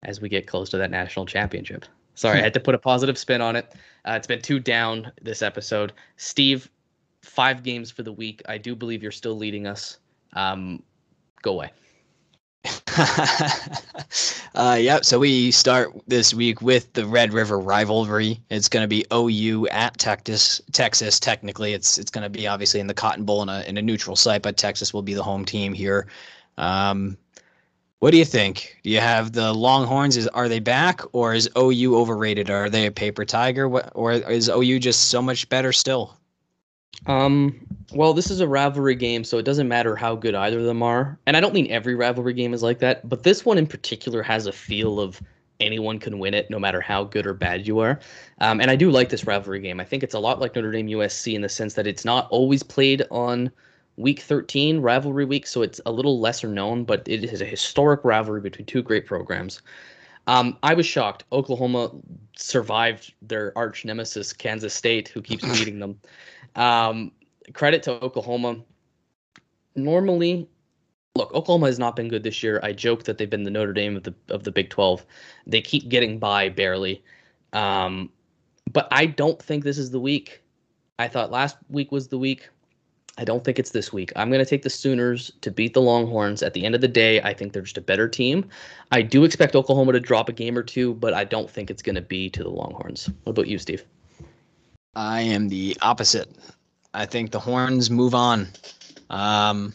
as 0.04 0.22
we 0.22 0.30
get 0.30 0.48
close 0.48 0.70
to 0.70 0.78
that 0.78 0.92
national 0.92 1.26
championship. 1.26 1.86
Sorry, 2.16 2.40
I 2.40 2.44
had 2.44 2.54
to 2.54 2.60
put 2.60 2.76
a 2.76 2.80
positive 2.80 3.18
spin 3.18 3.42
on 3.42 3.56
it. 3.56 3.74
Uh, 4.06 4.14
it's 4.14 4.28
been 4.28 4.42
two 4.42 4.60
down 4.60 5.12
this 5.22 5.42
episode. 5.42 5.94
Steve, 6.18 6.70
five 7.22 7.64
games 7.64 7.92
for 7.92 8.04
the 8.04 8.12
week. 8.12 8.42
I 8.48 8.58
do 8.58 8.76
believe 8.76 9.02
you're 9.02 9.12
still 9.12 9.38
leading 9.38 9.68
us. 9.68 10.00
Um, 10.34 10.84
go 11.42 11.54
away. 11.54 11.72
uh, 14.56 14.78
yep. 14.80 15.06
So 15.06 15.20
we 15.20 15.52
start 15.52 15.94
this 16.08 16.34
week 16.34 16.62
with 16.62 16.92
the 16.94 17.06
Red 17.06 17.32
River 17.34 17.58
rivalry. 17.58 18.42
It's 18.50 18.68
going 18.68 18.84
to 18.84 18.88
be 18.88 19.06
OU 19.14 19.68
at 19.70 19.98
Texas. 19.98 20.62
Texas. 20.74 21.20
Technically, 21.20 21.74
it's 21.74 21.98
it's 21.98 22.12
going 22.12 22.24
to 22.24 22.30
be 22.30 22.48
obviously 22.48 22.80
in 22.80 22.88
the 22.88 22.94
Cotton 22.94 23.24
Bowl 23.24 23.42
in 23.44 23.50
a 23.50 23.62
in 23.62 23.78
a 23.78 23.82
neutral 23.82 24.16
site, 24.16 24.42
but 24.42 24.58
Texas 24.58 24.94
will 24.94 25.02
be 25.02 25.14
the 25.14 25.24
home 25.24 25.46
team 25.46 25.74
here. 25.74 26.08
Um, 26.58 27.18
what 28.00 28.12
do 28.12 28.18
you 28.18 28.26
think? 28.26 28.78
Do 28.84 28.90
you 28.90 29.00
have 29.00 29.34
the 29.34 29.54
Longhorns? 29.54 30.16
Is 30.18 30.28
are 30.30 30.48
they 30.48 30.60
back, 30.60 31.02
or 31.14 31.34
is 31.34 31.50
OU 31.58 31.98
overrated? 31.98 32.50
Are 32.50 32.70
they 32.70 32.86
a 32.86 32.92
paper 32.92 33.26
tiger? 33.26 33.68
Or 33.68 34.14
is 34.14 34.50
OU 34.50 34.80
just 34.80 35.10
so 35.10 35.22
much 35.22 35.48
better 35.50 35.74
still? 35.74 36.18
Um, 37.06 37.60
well, 37.94 38.14
this 38.14 38.32
is 38.32 38.40
a 38.40 38.48
rivalry 38.48 38.96
game, 38.96 39.24
so 39.24 39.38
it 39.38 39.44
doesn't 39.44 39.68
matter 39.68 39.96
how 39.96 40.16
good 40.16 40.36
either 40.36 40.60
of 40.60 40.66
them 40.66 40.82
are. 40.82 41.18
And 41.26 41.36
I 41.36 41.42
don't 41.42 41.54
mean 41.54 41.70
every 41.72 41.96
rivalry 41.96 42.34
game 42.34 42.54
is 42.54 42.64
like 42.64 42.80
that, 42.80 43.08
but 43.08 43.24
this 43.24 43.46
one 43.46 43.58
in 43.58 43.68
particular 43.68 44.22
has 44.24 44.48
a 44.48 44.52
feel 44.52 45.00
of 45.00 45.22
anyone 45.60 46.00
can 46.00 46.20
win 46.20 46.34
it, 46.34 46.50
no 46.50 46.60
matter 46.60 46.80
how 46.80 47.04
good 47.04 47.26
or 47.26 47.34
bad 47.34 47.68
you 47.68 47.80
are. 47.80 48.00
Um, 48.40 48.62
and 48.62 48.72
I 48.72 48.76
do 48.76 48.92
like 48.92 49.10
this 49.10 49.26
rivalry 49.26 49.60
game. 49.60 49.80
I 49.80 49.84
think 49.84 50.04
it's 50.04 50.14
a 50.14 50.20
lot 50.20 50.40
like 50.40 50.56
Notre 50.56 50.72
Dame 50.72 50.88
USC 50.88 51.34
in 51.34 51.42
the 51.42 51.50
sense 51.50 51.74
that 51.74 51.88
it's 51.88 52.06
not 52.06 52.30
always 52.30 52.64
played 52.64 53.04
on 53.12 53.52
week 54.00 54.22
13 54.22 54.80
rivalry 54.80 55.26
week, 55.26 55.46
so 55.46 55.62
it's 55.62 55.82
a 55.86 55.92
little 55.92 56.20
lesser 56.20 56.48
known, 56.48 56.86
but 56.86 57.08
it 57.08 57.24
is 57.26 57.42
a 57.42 57.46
historic 57.46 58.00
rivalry 58.04 58.40
between 58.40 58.66
two 58.66 58.82
great 58.82 59.06
programs. 59.06 59.62
Um, 60.26 60.58
I 60.64 60.74
was 60.74 60.86
shocked. 60.86 61.26
Oklahoma 61.32 61.92
survived 62.36 63.14
their 63.22 63.52
arch 63.58 63.84
nemesis, 63.84 64.32
Kansas 64.32 64.74
State, 64.74 65.10
who 65.10 65.22
keeps 65.22 65.44
beating 65.60 65.80
them. 65.80 66.00
Um, 66.56 67.12
credit 67.54 67.84
to 67.84 68.02
Oklahoma. 68.02 68.58
Normally, 69.76 70.48
look, 71.16 71.34
Oklahoma 71.34 71.66
has 71.66 71.78
not 71.78 71.96
been 71.96 72.08
good 72.08 72.24
this 72.24 72.42
year. 72.42 72.60
I 72.64 72.72
joke 72.72 73.04
that 73.04 73.18
they've 73.18 73.30
been 73.30 73.44
the 73.44 73.52
Notre 73.52 73.74
Dame 73.74 73.98
of 73.98 74.04
the 74.04 74.16
of 74.30 74.44
the 74.44 74.52
Big 74.52 74.70
12. 74.70 75.06
They 75.46 75.62
keep 75.62 75.90
getting 75.90 76.20
by 76.20 76.50
barely. 76.50 77.04
Um, 77.52 78.10
but 78.72 78.88
I 78.92 79.08
don't 79.08 79.42
think 79.42 79.64
this 79.64 79.78
is 79.78 79.92
the 79.92 80.00
week. 80.00 80.42
I 81.00 81.08
thought 81.08 81.32
last 81.32 81.58
week 81.70 81.92
was 81.92 82.08
the 82.08 82.18
week. 82.18 82.50
I 83.20 83.26
don't 83.26 83.44
think 83.44 83.60
it's 83.60 83.72
this 83.72 83.92
week. 83.92 84.14
I'm 84.16 84.30
going 84.30 84.44
to 84.44 84.50
take 84.50 84.62
the 84.62 84.70
Sooners 84.70 85.30
to 85.42 85.52
beat 85.52 85.74
the 85.74 85.82
Longhorns. 85.82 86.42
At 86.42 86.54
the 86.54 86.66
end 86.66 86.74
of 86.74 86.80
the 86.80 86.88
day, 86.88 87.22
I 87.22 87.34
think 87.34 87.52
they're 87.52 87.62
just 87.62 87.78
a 87.78 87.82
better 87.82 88.08
team. 88.08 88.48
I 88.92 89.02
do 89.02 89.26
expect 89.26 89.56
Oklahoma 89.56 89.92
to 89.92 90.00
drop 90.00 90.30
a 90.30 90.32
game 90.32 90.58
or 90.58 90.64
two, 90.64 90.94
but 90.94 91.14
I 91.14 91.26
don't 91.26 91.50
think 91.50 91.70
it's 91.70 91.82
going 91.82 91.96
to 91.96 92.02
be 92.02 92.30
to 92.30 92.44
the 92.44 92.50
Longhorns. 92.50 93.10
What 93.26 93.32
about 93.32 93.48
you, 93.48 93.58
Steve? 93.58 93.84
I 94.96 95.20
am 95.20 95.50
the 95.50 95.76
opposite. 95.82 96.30
I 96.94 97.06
think 97.06 97.32
the 97.32 97.42
Horns 97.42 97.92
move 97.92 98.16
on. 98.16 98.48
Um, 99.10 99.74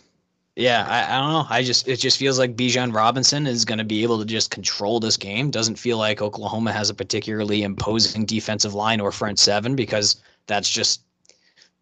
yeah, 0.57 0.87
I, 0.89 1.15
I 1.15 1.21
don't 1.21 1.33
know. 1.33 1.47
I 1.51 1.63
just 1.63 1.87
it 1.87 1.97
just 1.97 2.17
feels 2.17 2.39
like 2.39 2.57
Bijan 2.57 2.95
Robinson 2.95 3.47
is 3.47 3.67
going 3.67 3.79
to 3.79 3.85
be 3.85 4.03
able 4.03 4.19
to 4.21 4.25
just 4.25 4.51
control 4.51 5.01
this 5.01 5.19
game. 5.19 5.51
Doesn't 5.51 5.79
feel 5.79 5.99
like 5.99 6.23
Oklahoma 6.23 6.73
has 6.73 6.89
a 6.89 6.95
particularly 6.95 7.63
imposing 7.63 8.25
defensive 8.25 8.73
line 8.73 9.01
or 9.01 9.13
front 9.13 9.39
seven 9.39 9.77
because 9.77 10.23
that's 10.47 10.71
just 10.71 11.03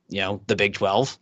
you 0.08 0.20
know 0.20 0.40
the 0.48 0.56
Big 0.56 0.74
Twelve. 0.74 1.16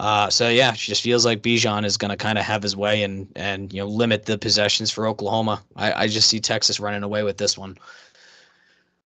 Uh, 0.00 0.30
so 0.30 0.48
yeah, 0.48 0.72
it 0.72 0.78
just 0.78 1.02
feels 1.02 1.26
like 1.26 1.42
Bijan 1.42 1.84
is 1.84 1.98
going 1.98 2.08
to 2.08 2.16
kind 2.16 2.38
of 2.38 2.44
have 2.46 2.62
his 2.62 2.74
way 2.74 3.02
and 3.02 3.28
and 3.36 3.70
you 3.70 3.80
know 3.80 3.86
limit 3.86 4.24
the 4.24 4.38
possessions 4.38 4.90
for 4.90 5.06
Oklahoma. 5.06 5.62
I, 5.76 5.92
I 5.92 6.08
just 6.08 6.30
see 6.30 6.40
Texas 6.40 6.80
running 6.80 7.02
away 7.02 7.22
with 7.22 7.36
this 7.36 7.58
one. 7.58 7.76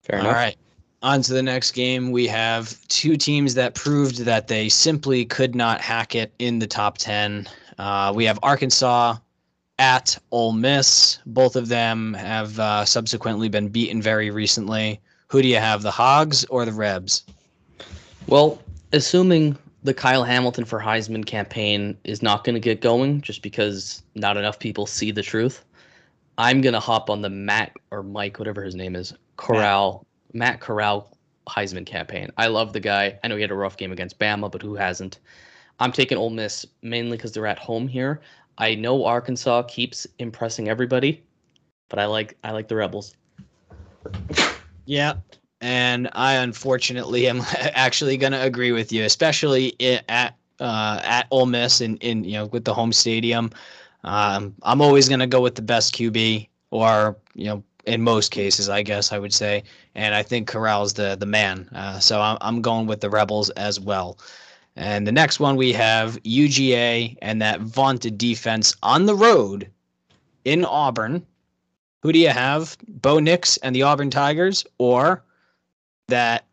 Fair 0.02 0.18
enough. 0.18 0.26
All 0.26 0.34
right. 0.34 0.56
On 1.04 1.22
to 1.22 1.32
the 1.34 1.42
next 1.42 1.70
game. 1.70 2.10
We 2.10 2.26
have 2.26 2.76
two 2.88 3.16
teams 3.16 3.54
that 3.54 3.76
proved 3.76 4.24
that 4.24 4.48
they 4.48 4.68
simply 4.68 5.24
could 5.24 5.54
not 5.54 5.80
hack 5.80 6.16
it 6.16 6.32
in 6.40 6.58
the 6.58 6.66
top 6.66 6.98
10. 6.98 7.48
Uh, 7.78 8.12
we 8.14 8.24
have 8.24 8.40
Arkansas 8.42 9.16
at 9.78 10.18
Ole 10.32 10.52
Miss. 10.52 11.20
Both 11.26 11.54
of 11.54 11.68
them 11.68 12.14
have 12.14 12.58
uh, 12.58 12.84
subsequently 12.84 13.48
been 13.48 13.68
beaten 13.68 14.02
very 14.02 14.30
recently. 14.30 15.00
Who 15.28 15.42
do 15.42 15.48
you 15.48 15.58
have, 15.58 15.82
the 15.82 15.92
Hogs 15.92 16.44
or 16.46 16.64
the 16.64 16.72
Rebs? 16.72 17.22
Well, 18.26 18.60
assuming 18.92 19.56
the 19.82 19.94
Kyle 19.94 20.24
Hamilton 20.24 20.64
for 20.64 20.80
Heisman 20.80 21.26
campaign 21.26 21.96
is 22.04 22.22
not 22.22 22.44
going 22.44 22.54
to 22.54 22.60
get 22.60 22.80
going 22.80 23.20
just 23.20 23.42
because 23.42 24.02
not 24.14 24.36
enough 24.36 24.58
people 24.58 24.86
see 24.86 25.10
the 25.10 25.22
truth, 25.22 25.64
I'm 26.38 26.60
going 26.60 26.74
to 26.74 26.80
hop 26.80 27.10
on 27.10 27.22
the 27.22 27.30
Matt 27.30 27.72
or 27.90 28.02
Mike, 28.02 28.38
whatever 28.38 28.62
his 28.62 28.74
name 28.74 28.96
is, 28.96 29.12
Corral, 29.36 30.06
Matt, 30.32 30.52
Matt 30.52 30.60
Corral 30.60 31.16
Heisman 31.48 31.84
campaign. 31.84 32.30
I 32.36 32.46
love 32.46 32.72
the 32.72 32.80
guy. 32.80 33.18
I 33.22 33.28
know 33.28 33.36
he 33.36 33.42
had 33.42 33.50
a 33.50 33.56
rough 33.56 33.76
game 33.76 33.92
against 33.92 34.18
Bama, 34.18 34.50
but 34.50 34.62
who 34.62 34.74
hasn't? 34.74 35.18
I'm 35.80 35.92
taking 35.92 36.18
Ole 36.18 36.30
Miss 36.30 36.64
mainly 36.82 37.16
because 37.16 37.32
they're 37.32 37.46
at 37.46 37.58
home 37.58 37.88
here. 37.88 38.20
I 38.58 38.74
know 38.74 39.04
Arkansas 39.04 39.62
keeps 39.62 40.06
impressing 40.18 40.68
everybody, 40.68 41.24
but 41.88 41.98
I 41.98 42.06
like 42.06 42.36
I 42.44 42.52
like 42.52 42.68
the 42.68 42.76
Rebels. 42.76 43.16
Yeah, 44.84 45.14
and 45.62 46.10
I 46.12 46.34
unfortunately 46.34 47.28
am 47.28 47.40
actually 47.58 48.16
going 48.16 48.32
to 48.32 48.42
agree 48.42 48.72
with 48.72 48.92
you, 48.92 49.04
especially 49.04 49.74
at 50.08 50.36
uh, 50.60 51.00
at 51.02 51.26
Ole 51.30 51.46
Miss 51.46 51.80
in 51.80 51.96
in 51.98 52.24
you 52.24 52.32
know 52.32 52.46
with 52.46 52.64
the 52.64 52.74
home 52.74 52.92
stadium. 52.92 53.50
Um, 54.04 54.54
I'm 54.64 54.82
always 54.82 55.08
going 55.08 55.20
to 55.20 55.28
go 55.28 55.40
with 55.40 55.54
the 55.54 55.62
best 55.62 55.94
QB, 55.94 56.48
or 56.72 57.16
you 57.34 57.46
know, 57.46 57.62
in 57.86 58.02
most 58.02 58.32
cases, 58.32 58.68
I 58.68 58.82
guess 58.82 59.12
I 59.12 59.18
would 59.18 59.32
say. 59.32 59.62
And 59.94 60.14
I 60.14 60.22
think 60.24 60.50
Corral's 60.50 60.94
the 60.94 61.16
the 61.18 61.26
man. 61.26 61.68
Uh, 61.72 62.00
so 62.00 62.20
I'm 62.20 62.36
I'm 62.40 62.60
going 62.60 62.86
with 62.86 63.00
the 63.00 63.10
Rebels 63.10 63.50
as 63.50 63.78
well. 63.78 64.18
And 64.74 65.06
the 65.06 65.12
next 65.12 65.38
one 65.38 65.56
we 65.56 65.72
have 65.74 66.20
UGA 66.22 67.18
and 67.22 67.40
that 67.40 67.60
vaunted 67.60 68.18
defense 68.18 68.74
on 68.82 69.06
the 69.06 69.14
road 69.14 69.70
in 70.44 70.64
Auburn. 70.64 71.24
Who 72.00 72.10
do 72.10 72.18
you 72.18 72.30
have? 72.30 72.76
Bo 72.88 73.20
Nix 73.20 73.58
and 73.58 73.76
the 73.76 73.82
Auburn 73.82 74.10
Tigers 74.10 74.64
or 74.78 75.22
that 76.12 76.44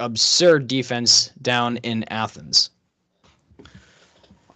absurd 0.00 0.66
defense 0.66 1.30
down 1.42 1.76
in 1.78 2.04
Athens? 2.10 2.70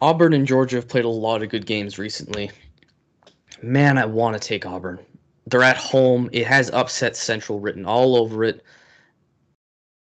Auburn 0.00 0.32
and 0.32 0.44
Georgia 0.44 0.76
have 0.76 0.88
played 0.88 1.04
a 1.04 1.08
lot 1.08 1.40
of 1.40 1.50
good 1.50 1.66
games 1.66 2.00
recently. 2.00 2.50
Man, 3.62 3.96
I 3.96 4.04
want 4.04 4.34
to 4.34 4.40
take 4.40 4.66
Auburn. 4.66 4.98
They're 5.46 5.62
at 5.62 5.76
home. 5.76 6.28
It 6.32 6.48
has 6.48 6.68
upset 6.72 7.16
Central 7.16 7.60
written 7.60 7.86
all 7.86 8.16
over 8.16 8.42
it. 8.42 8.64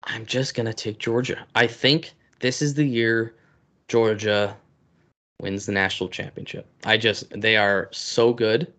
I'm 0.04 0.26
just 0.28 0.54
going 0.54 0.68
to 0.68 0.74
take 0.74 1.00
Georgia. 1.00 1.44
I 1.56 1.66
think 1.66 2.12
this 2.42 2.62
is 2.62 2.76
the 2.76 2.86
year 2.86 3.34
Georgia 3.88 4.56
wins 5.40 5.66
the 5.66 5.72
national 5.72 6.10
championship. 6.10 6.68
I 6.86 6.98
just 6.98 7.28
they 7.32 7.58
are 7.58 7.90
so 7.92 8.34
good 8.34 8.72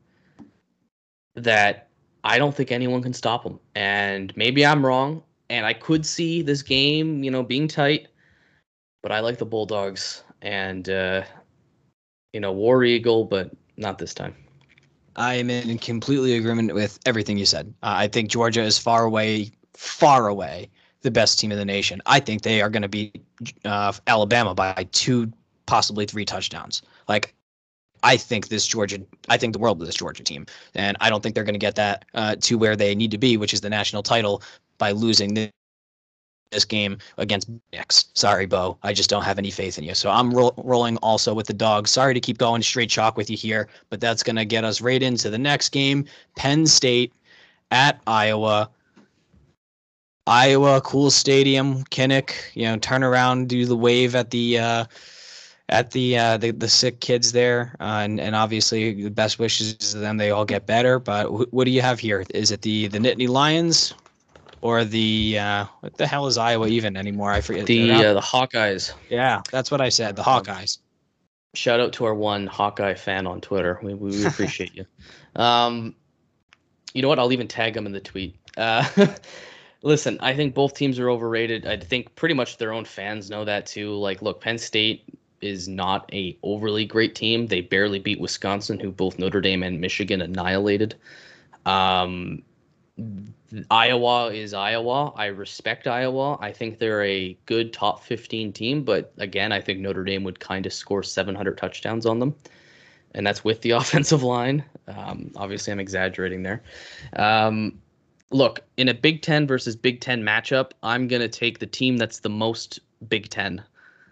that 1.35 1.89
I 2.23 2.39
don't 2.39 2.55
think 2.55 2.71
anyone 2.71 3.03
can 3.03 3.13
stop 3.13 3.43
them. 3.43 3.59
And 3.75 4.33
maybe 4.37 4.65
I'm 4.65 4.87
wrong, 4.87 5.23
and 5.53 5.67
I 5.67 5.75
could 5.75 6.07
see 6.07 6.41
this 6.41 6.63
game, 6.63 7.23
you 7.23 7.31
know, 7.31 7.43
being 7.43 7.69
tight. 7.69 8.09
But 9.03 9.13
I 9.13 9.21
like 9.21 9.39
the 9.39 9.45
Bulldogs 9.45 10.25
and 10.41 10.89
uh, 10.89 11.23
you 12.33 12.41
know 12.41 12.53
War 12.53 12.83
Eagle, 12.85 13.25
but 13.25 13.51
not 13.77 13.99
this 13.99 14.15
time. 14.15 14.35
I 15.15 15.35
am 15.35 15.51
in 15.51 15.77
completely 15.79 16.37
agreement 16.37 16.73
with 16.75 16.99
everything 17.05 17.37
you 17.37 17.45
said. 17.45 17.67
Uh, 17.83 17.93
I 17.99 18.09
think 18.09 18.31
Georgia 18.31 18.63
is 18.63 18.79
far 18.79 19.05
away, 19.05 19.51
far 19.75 20.29
away 20.29 20.71
the 21.03 21.11
best 21.11 21.39
team 21.39 21.53
in 21.53 21.59
the 21.59 21.67
nation. 21.67 22.01
I 22.07 22.19
think 22.19 22.43
they 22.43 22.63
are 22.63 22.71
going 22.71 22.83
to 22.83 22.89
beat 22.89 23.23
uh, 23.67 23.93
Alabama 24.07 24.55
by 24.55 24.87
two, 24.93 25.31
possibly 25.67 26.07
three 26.07 26.25
touchdowns. 26.25 26.81
Like, 27.09 27.35
I 28.03 28.17
think 28.17 28.49
this 28.49 28.67
Georgia, 28.67 29.01
I 29.29 29.37
think 29.37 29.53
the 29.53 29.59
world 29.59 29.83
of 29.83 29.87
this 29.87 29.97
Georgia 29.97 30.25
team, 30.25 30.47
and 30.75 30.97
I 31.01 31.11
don't 31.11 31.23
think 31.23 31.35
they're 31.35 31.45
going 31.45 31.55
to 31.55 31.59
get 31.59 31.75
that 31.75 32.07
uh, 32.15 32.37
to 32.41 32.57
where 32.57 32.75
they 32.75 32.95
need 32.95 33.11
to 33.11 33.19
be, 33.19 33.37
which 33.37 33.53
is 33.53 33.61
the 33.61 33.71
national 33.71 34.03
title, 34.03 34.43
by 34.83 34.91
losing 34.91 35.35
this, 35.35 35.49
this 36.51 36.65
game 36.65 36.99
against 37.17 37.49
Nix. 37.73 38.07
Sorry, 38.15 38.47
Bo, 38.47 38.77
I 38.83 38.93
just 38.93 39.09
don't 39.09 39.23
have 39.23 39.39
any 39.39 39.53
faith 39.53 39.79
in 39.79 39.85
you. 39.85 39.95
So 39.95 40.11
I'm 40.11 40.35
ro- 40.35 40.55
rolling 40.57 40.97
also 40.97 41.33
with 41.35 41.47
the 41.47 41.53
dogs. 41.53 41.93
Sorry 41.93 42.15
to 42.15 42.21
keep 42.21 42.37
going 42.37 42.63
straight 42.63 42.91
chalk 42.91 43.17
with 43.17 43.31
you 43.31 43.37
here, 43.37 43.69
but 43.91 44.01
that's 44.01 44.25
going 44.25 44.35
to 44.35 44.45
get 44.45 44.65
us 44.65 44.81
right 44.81 45.01
into 45.01 45.31
the 45.31 45.39
next 45.39 45.69
game: 45.69 46.05
Penn 46.35 46.67
State 46.67 47.13
at 47.71 48.01
Iowa. 48.09 48.71
Iowa, 50.27 50.81
cool 50.81 51.13
stadium, 51.13 51.85
Kinnick, 51.85 52.33
you 52.55 52.65
know, 52.65 52.77
turn 52.77 53.05
around, 53.05 53.49
do 53.49 53.65
the 53.67 53.77
wave 53.77 54.17
at 54.17 54.31
the 54.31 54.59
uh, 54.59 54.85
at 55.69 55.93
the, 55.93 56.19
uh, 56.19 56.37
the 56.39 56.51
the 56.51 56.69
sick 56.69 56.99
kids 56.99 57.31
there, 57.31 57.77
uh, 57.79 58.03
and 58.03 58.19
and 58.19 58.35
obviously 58.35 59.01
the 59.01 59.11
best 59.11 59.39
wishes 59.39 59.75
to 59.93 59.99
them 59.99 60.17
they 60.17 60.33
all 60.33 60.45
get 60.45 60.67
better. 60.67 60.99
But 60.99 61.27
wh- 61.29 61.55
what 61.55 61.67
do 61.67 61.71
you 61.71 61.83
have 61.83 62.01
here? 62.01 62.25
Is 62.35 62.51
it 62.51 62.63
the 62.63 62.89
the 62.89 62.99
Nittany 62.99 63.29
Lions 63.29 63.95
or 64.63 64.85
the 64.85 65.39
uh, 65.39 65.67
what 65.81 65.97
the 65.99 66.07
hell 66.07 66.27
is 66.27 66.39
Iowa 66.39 66.69
even 66.69 66.97
anymore? 66.97 67.33
I 67.33 67.41
forget. 67.41 67.67
The 67.67 67.91
uh, 67.91 68.15
the 68.15 68.21
Hawkeyes. 68.21 68.93
Yeah, 69.11 69.43
that's 69.51 69.71
what 69.71 69.81
I 69.81 69.91
said. 69.91 70.17
The 70.17 70.23
Hawkeyes. 70.23 70.79
Shout 71.55 71.81
out 71.81 71.93
to 71.95 72.07
our 72.07 72.15
one 72.15 72.47
Hawkeye 72.47 72.95
fan 72.95 73.27
on 73.27 73.41
Twitter. 73.41 73.79
We 73.83 73.95
we 73.95 74.25
appreciate 74.27 74.75
you. 74.75 74.87
Um, 75.37 75.95
you 76.95 77.03
know 77.03 77.09
what? 77.09 77.19
I'll 77.19 77.33
even 77.33 77.49
tag 77.49 77.77
him 77.77 77.85
in 77.87 77.93
the 77.93 78.01
tweet. 78.01 78.37
Uh, 78.57 78.87
Listen, 79.85 80.17
I 80.21 80.35
think 80.35 80.55
both 80.55 80.75
teams 80.75 81.01
are 81.01 81.11
overrated. 81.11 81.67
I 81.67 81.77
think 81.77 82.15
pretty 82.15 82.35
much 82.35 82.57
their 82.57 82.73
own 82.73 82.85
fans 82.85 83.31
know 83.31 83.45
that 83.45 83.67
too. 83.67 83.95
Like, 83.97 84.23
look, 84.23 84.41
Penn 84.41 84.57
State 84.57 85.05
is 85.41 85.67
not 85.67 86.09
a 86.13 86.39
overly 86.45 86.85
great 86.85 87.17
team. 87.17 87.49
They 87.49 87.63
barely 87.63 87.99
beat 87.99 88.21
Wisconsin, 88.21 88.79
who 88.79 88.93
both 88.93 89.19
Notre 89.19 89.41
Dame 89.41 89.65
and 89.65 89.81
Michigan 89.81 90.21
annihilated. 90.21 90.95
Um, 91.67 92.43
Iowa 93.71 94.33
is 94.33 94.55
Iowa. 94.55 95.13
I 95.17 95.27
respect 95.27 95.87
Iowa. 95.87 96.39
I 96.41 96.53
think 96.53 96.79
they're 96.79 97.05
a 97.05 97.37
good 97.47 97.73
top 97.73 98.03
15 98.03 98.53
team, 98.53 98.83
but 98.83 99.13
again, 99.19 99.53
I 99.53 99.61
think 99.61 99.81
Notre 99.81 100.05
Dame 100.05 100.25
would 100.25 100.41
kind 100.41 100.67
of 100.67 100.73
score 100.73 101.03
700 101.03 101.57
touchdowns 101.57 102.07
on 102.07 102.19
them. 102.19 102.35
And 103.15 103.27
that's 103.27 103.45
with 103.45 103.61
the 103.63 103.71
offensive 103.73 104.23
line. 104.23 104.65
Um, 104.89 105.31
obviously, 105.37 105.73
I'm 105.73 105.81
exaggerating 105.81 106.43
there. 106.43 106.63
Um, 107.17 107.79
look, 108.31 108.61
in 108.77 108.89
a 108.89 108.95
Big 108.95 109.23
Ten 109.23 109.47
versus 109.47 109.77
Big 109.77 110.01
Ten 110.01 110.23
matchup, 110.23 110.73
I'm 110.83 111.09
going 111.09 111.23
to 111.23 111.29
take 111.29 111.59
the 111.59 111.67
team 111.67 111.97
that's 111.97 112.21
the 112.21 112.31
most 112.31 112.81
Big 113.09 113.29
Ten. 113.29 113.63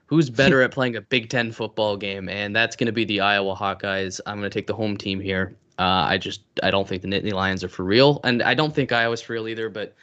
Who's 0.06 0.28
better 0.30 0.62
at 0.64 0.72
playing 0.72 0.96
a 0.96 1.00
Big 1.00 1.30
Ten 1.30 1.52
football 1.52 1.96
game? 1.96 2.28
And 2.28 2.54
that's 2.54 2.76
going 2.76 2.86
to 2.86 2.92
be 2.92 3.04
the 3.04 3.20
Iowa 3.20 3.54
Hawkeyes. 3.54 4.20
I'm 4.26 4.38
going 4.38 4.50
to 4.50 4.54
take 4.54 4.66
the 4.66 4.74
home 4.74 4.96
team 4.96 5.20
here. 5.20 5.54
Uh, 5.80 6.04
I 6.10 6.18
just 6.18 6.42
I 6.62 6.70
don't 6.70 6.86
think 6.86 7.00
the 7.00 7.08
Nittany 7.08 7.32
Lions 7.32 7.64
are 7.64 7.68
for 7.68 7.84
real, 7.84 8.20
and 8.22 8.42
I 8.42 8.52
don't 8.52 8.74
think 8.74 8.92
Iowa's 8.92 9.22
for 9.22 9.32
real 9.32 9.48
either. 9.48 9.70
But 9.70 9.94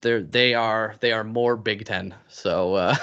they're 0.00 0.20
they 0.20 0.52
are 0.52 0.96
they 0.98 1.12
are 1.12 1.22
more 1.22 1.56
Big 1.56 1.84
Ten. 1.84 2.12
So 2.26 2.74
uh, 2.74 2.96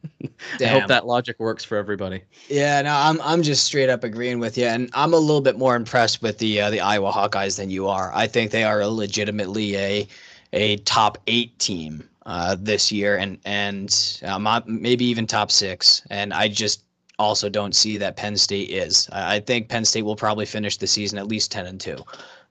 I 0.60 0.64
hope 0.64 0.88
that 0.88 1.06
logic 1.06 1.38
works 1.38 1.62
for 1.62 1.76
everybody. 1.76 2.22
Yeah, 2.48 2.82
no, 2.82 2.92
I'm 2.92 3.20
I'm 3.22 3.44
just 3.44 3.62
straight 3.62 3.88
up 3.88 4.02
agreeing 4.02 4.40
with 4.40 4.58
you, 4.58 4.64
and 4.64 4.90
I'm 4.94 5.14
a 5.14 5.16
little 5.16 5.40
bit 5.40 5.56
more 5.56 5.76
impressed 5.76 6.22
with 6.22 6.38
the 6.38 6.60
uh, 6.60 6.70
the 6.70 6.80
Iowa 6.80 7.12
Hawkeyes 7.12 7.56
than 7.56 7.70
you 7.70 7.86
are. 7.86 8.10
I 8.12 8.26
think 8.26 8.50
they 8.50 8.64
are 8.64 8.84
legitimately 8.84 9.76
a 9.76 10.08
a 10.54 10.78
top 10.78 11.18
eight 11.28 11.56
team 11.60 12.08
uh, 12.26 12.56
this 12.58 12.90
year, 12.90 13.16
and 13.16 13.38
and 13.44 14.20
um, 14.24 14.48
maybe 14.66 15.04
even 15.04 15.24
top 15.28 15.52
six. 15.52 16.02
And 16.10 16.34
I 16.34 16.48
just 16.48 16.82
also 17.18 17.48
don't 17.48 17.74
see 17.74 17.96
that 17.98 18.16
Penn 18.16 18.36
State 18.36 18.70
is. 18.70 19.08
I, 19.12 19.40
think 19.40 19.68
Penn 19.68 19.84
State 19.84 20.02
will 20.02 20.16
probably 20.16 20.46
finish 20.46 20.76
the 20.76 20.86
season 20.86 21.18
at 21.18 21.26
least 21.26 21.50
ten 21.50 21.66
and 21.66 21.80
two. 21.80 22.04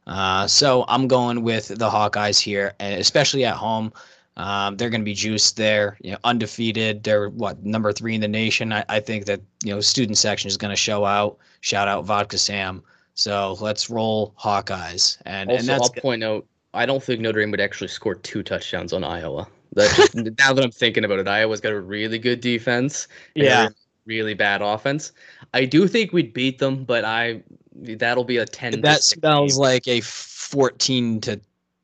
Uh, 0.05 0.47
so 0.47 0.85
I'm 0.87 1.07
going 1.07 1.43
with 1.43 1.67
the 1.67 1.89
Hawkeyes 1.89 2.39
here, 2.39 2.73
and 2.79 2.99
especially 2.99 3.45
at 3.45 3.55
home. 3.55 3.91
Um, 4.37 4.77
they're 4.77 4.91
going 4.91 5.01
to 5.01 5.05
be 5.05 5.15
juiced 5.15 5.57
there, 5.57 5.97
you 5.99 6.11
know, 6.11 6.19
undefeated. 6.23 7.03
They're 7.03 7.29
what 7.29 7.65
number 7.65 7.91
three 7.91 8.13
in 8.13 8.21
the 8.21 8.27
nation. 8.27 8.71
I, 8.71 8.85
I 8.87 8.99
think 8.99 9.25
that 9.25 9.41
you 9.63 9.73
know 9.73 9.81
student 9.81 10.15
section 10.15 10.47
is 10.47 10.57
going 10.57 10.69
to 10.69 10.75
show 10.75 11.05
out. 11.05 11.39
Shout 11.61 11.87
out 11.87 12.05
Vodka 12.05 12.37
Sam. 12.37 12.83
So 13.17 13.57
let's 13.59 13.89
roll 13.89 14.35
Hawkeyes. 14.39 15.17
And 15.25 15.49
Also, 15.49 15.59
and 15.59 15.67
that's 15.67 15.89
I'll 15.89 16.01
point 16.01 16.23
out, 16.23 16.45
I 16.75 16.85
don't 16.85 17.03
think 17.03 17.19
Notre 17.19 17.41
Dame 17.41 17.49
would 17.49 17.59
actually 17.59 17.87
score 17.87 18.13
two 18.13 18.43
touchdowns 18.43 18.93
on 18.93 19.03
Iowa. 19.03 19.47
That's 19.73 19.95
just, 19.95 20.15
now 20.37 20.53
that 20.53 20.63
I'm 20.63 20.69
thinking 20.69 21.03
about 21.03 21.17
it, 21.17 21.27
Iowa's 21.27 21.59
got 21.59 21.73
a 21.73 21.81
really 21.81 22.19
good 22.19 22.41
defense. 22.41 23.07
Yeah. 23.33 23.69
Really, 24.07 24.33
bad 24.33 24.63
offense. 24.63 25.11
I 25.53 25.65
do 25.65 25.87
think 25.87 26.13
we'd 26.13 26.33
beat 26.33 26.57
them, 26.57 26.83
but 26.83 27.05
I 27.05 27.43
that'll 27.75 28.23
be 28.23 28.37
a 28.37 28.45
ten. 28.45 28.81
that 28.81 29.03
six 29.03 29.19
smells 29.19 29.53
game. 29.53 29.61
like 29.61 29.87
a 29.87 30.01
14 30.01 31.21
to 31.21 31.39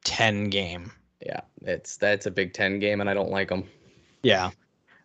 10 0.06 0.50
game. 0.50 0.92
yeah, 1.26 1.42
it's 1.62 1.98
that's 1.98 2.26
a 2.26 2.32
Big 2.32 2.54
Ten 2.54 2.80
game, 2.80 3.02
and 3.02 3.10
I 3.10 3.14
don't 3.14 3.30
like 3.30 3.50
them. 3.50 3.66
Yeah. 4.24 4.52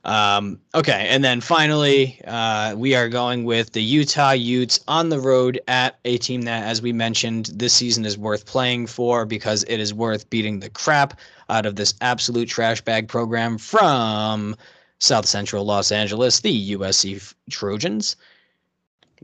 Um, 0.04 0.60
okay, 0.74 1.06
and 1.10 1.22
then 1.24 1.40
finally, 1.40 2.20
uh, 2.26 2.74
we 2.76 2.94
are 2.94 3.08
going 3.08 3.44
with 3.44 3.72
the 3.72 3.82
Utah 3.82 4.30
Utes 4.30 4.80
on 4.88 5.08
the 5.08 5.20
road 5.20 5.60
at 5.68 5.98
a 6.04 6.16
team 6.18 6.42
that, 6.42 6.64
as 6.64 6.80
we 6.80 6.92
mentioned, 6.92 7.50
this 7.54 7.74
season 7.74 8.06
is 8.06 8.16
worth 8.16 8.46
playing 8.46 8.86
for 8.86 9.26
because 9.26 9.64
it 9.64 9.78
is 9.80 9.92
worth 9.92 10.30
beating 10.30 10.60
the 10.60 10.70
crap 10.70 11.18
out 11.50 11.66
of 11.66 11.76
this 11.76 11.94
absolute 12.00 12.48
trash 12.48 12.80
bag 12.80 13.08
program 13.08 13.58
from 13.58 14.56
South 14.98 15.26
Central 15.26 15.64
Los 15.64 15.92
Angeles, 15.92 16.40
the 16.40 16.72
USC 16.72 17.34
Trojans. 17.50 18.16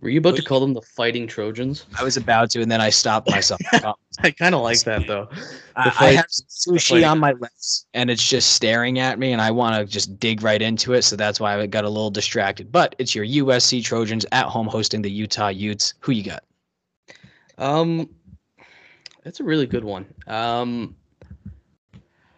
Were 0.01 0.09
you 0.09 0.19
about 0.19 0.37
to 0.37 0.43
call 0.43 0.61
them 0.61 0.75
the 0.75 0.83
Fighting 0.83 1.27
Trojans? 1.27 1.87
I 1.99 2.03
was 2.03 2.17
about 2.17 2.51
to, 2.51 2.61
and 2.61 2.71
then 2.71 2.81
I 2.81 2.91
stopped 2.91 3.31
myself. 3.31 3.61
I 4.23 4.31
kind 4.33 4.55
of 4.55 4.61
like 4.61 4.81
that 4.81 5.07
though. 5.07 5.29
I, 5.77 5.93
I 5.99 6.13
have 6.13 6.27
sushi 6.27 7.09
on 7.09 7.19
my 7.19 7.33
lips 7.33 7.87
and 7.95 8.11
it's 8.11 8.27
just 8.27 8.53
staring 8.53 8.99
at 8.99 9.19
me 9.19 9.33
and 9.33 9.41
I 9.41 9.51
want 9.51 9.77
to 9.77 9.85
just 9.91 10.19
dig 10.19 10.43
right 10.43 10.61
into 10.61 10.95
it. 10.95 11.03
So 11.03 11.17
that's 11.17 11.41
why 11.41 11.59
I 11.59 11.67
got 11.67 11.85
a 11.85 11.89
little 11.89 12.11
distracted. 12.11 12.73
But 12.73 12.95
it's 12.99 13.15
your 13.15 13.25
USC 13.25 13.85
Trojans 13.85 14.27
at 14.33 14.47
home 14.47 14.67
hosting 14.67 15.03
the 15.03 15.11
Utah 15.11 15.49
Utes. 15.49 15.95
Who 16.01 16.13
you 16.13 16.25
got? 16.25 16.45
Um, 17.59 18.09
that's 19.23 19.41
a 19.41 19.45
really 19.45 19.67
good 19.67 19.85
one. 19.85 20.07
Um, 20.27 20.97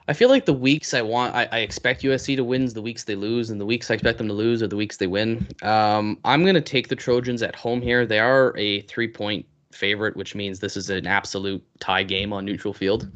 I 0.09 0.13
feel 0.13 0.29
like 0.29 0.47
the 0.47 0.53
weeks 0.53 0.95
I 0.95 1.03
want, 1.03 1.35
I, 1.35 1.49
I 1.51 1.59
expect 1.59 2.03
USC 2.03 2.37
to 2.37 2.45
win 2.45 2.63
is 2.63 2.75
the 2.75 2.83
weeks 2.83 3.05
they 3.05 3.17
lose, 3.17 3.51
and 3.51 3.61
the 3.61 3.67
weeks 3.67 3.91
I 3.91 3.95
expect 3.95 4.19
them 4.19 4.29
to 4.29 4.35
lose 4.35 4.63
are 4.63 4.69
the 4.69 4.77
weeks 4.77 4.99
they 4.99 5.09
win. 5.09 5.49
Um, 5.63 6.19
I'm 6.25 6.45
gonna 6.45 6.61
take 6.61 6.89
the 6.89 6.97
Trojans 6.97 7.43
at 7.43 7.57
home 7.57 7.83
here. 7.83 8.07
They 8.07 8.21
are 8.21 8.57
a 8.57 8.83
three 8.83 9.09
point 9.09 9.47
favorite, 9.73 10.17
which 10.17 10.35
means 10.35 10.61
this 10.61 10.77
is 10.77 10.91
an 10.91 11.07
absolute 11.07 11.65
tie 11.81 12.05
game 12.05 12.33
on 12.33 12.45
neutral 12.45 12.73
field. 12.73 13.09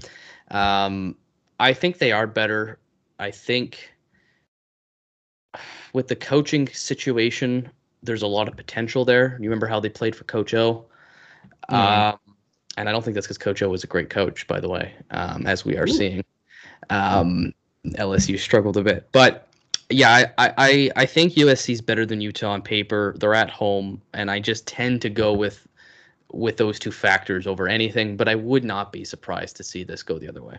Um, 0.50 1.16
I 1.60 1.72
think 1.72 1.98
they 1.98 2.12
are 2.12 2.26
better. 2.26 2.78
I 3.18 3.30
think 3.30 3.92
with 5.92 6.08
the 6.08 6.16
coaching 6.16 6.66
situation, 6.68 7.70
there's 8.02 8.22
a 8.22 8.26
lot 8.26 8.48
of 8.48 8.56
potential 8.56 9.04
there. 9.04 9.36
You 9.40 9.48
remember 9.48 9.66
how 9.66 9.78
they 9.78 9.88
played 9.88 10.16
for 10.16 10.24
Coach 10.24 10.54
O? 10.54 10.86
Um, 11.68 12.18
and 12.76 12.88
I 12.88 12.92
don't 12.92 13.04
think 13.04 13.14
that's 13.14 13.26
because 13.26 13.38
Coach 13.38 13.62
O 13.62 13.68
was 13.68 13.84
a 13.84 13.86
great 13.86 14.10
coach, 14.10 14.46
by 14.46 14.58
the 14.58 14.68
way, 14.68 14.94
um, 15.10 15.46
as 15.46 15.64
we 15.64 15.76
are 15.76 15.86
seeing. 15.86 16.24
Um, 16.90 17.52
LSU 17.86 18.38
struggled 18.38 18.76
a 18.76 18.82
bit, 18.82 19.08
but 19.12 19.46
yeah, 19.88 20.30
I, 20.38 20.52
I, 20.58 20.90
I- 20.96 21.06
think 21.06 21.34
USC 21.34 21.72
is 21.72 21.80
better 21.80 22.04
than 22.06 22.20
Utah 22.20 22.50
on 22.50 22.62
paper. 22.62 23.14
They're 23.18 23.34
at 23.34 23.50
home, 23.50 24.00
and 24.12 24.30
I 24.30 24.38
just 24.40 24.66
tend 24.66 25.02
to 25.02 25.10
go 25.10 25.32
with 25.32 25.66
with 26.32 26.56
those 26.58 26.78
two 26.78 26.92
factors 26.92 27.46
over 27.46 27.68
anything. 27.68 28.16
But 28.16 28.28
I 28.28 28.34
would 28.36 28.64
not 28.64 28.92
be 28.92 29.04
surprised 29.04 29.56
to 29.56 29.64
see 29.64 29.82
this 29.82 30.02
go 30.02 30.18
the 30.18 30.28
other 30.28 30.42
way. 30.42 30.58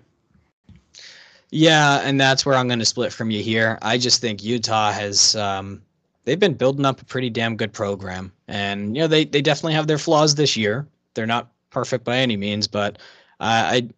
Yeah, 1.51 1.99
and 2.03 2.19
that's 2.19 2.45
where 2.45 2.55
I'm 2.55 2.67
going 2.67 2.79
to 2.79 2.86
split 2.86 3.11
from 3.11 3.29
you 3.29 3.43
here. 3.43 3.77
I 3.82 3.97
just 3.97 4.21
think 4.21 4.43
Utah 4.43 4.91
has 4.91 5.36
um, 5.36 5.82
they've 6.23 6.39
been 6.39 6.53
building 6.53 6.86
up 6.86 7.01
a 7.01 7.05
pretty 7.05 7.29
damn 7.29 7.55
good 7.57 7.73
program, 7.73 8.32
and 8.47 8.95
you 8.95 9.01
know 9.01 9.07
they 9.07 9.25
they 9.25 9.41
definitely 9.41 9.73
have 9.73 9.88
their 9.88 9.97
flaws 9.97 10.36
this 10.36 10.55
year. 10.57 10.88
They're 11.13 11.27
not 11.27 11.51
perfect 11.69 12.03
by 12.05 12.17
any 12.17 12.38
means, 12.38 12.67
but 12.67 12.97
I 13.39 13.75
I 13.77 13.89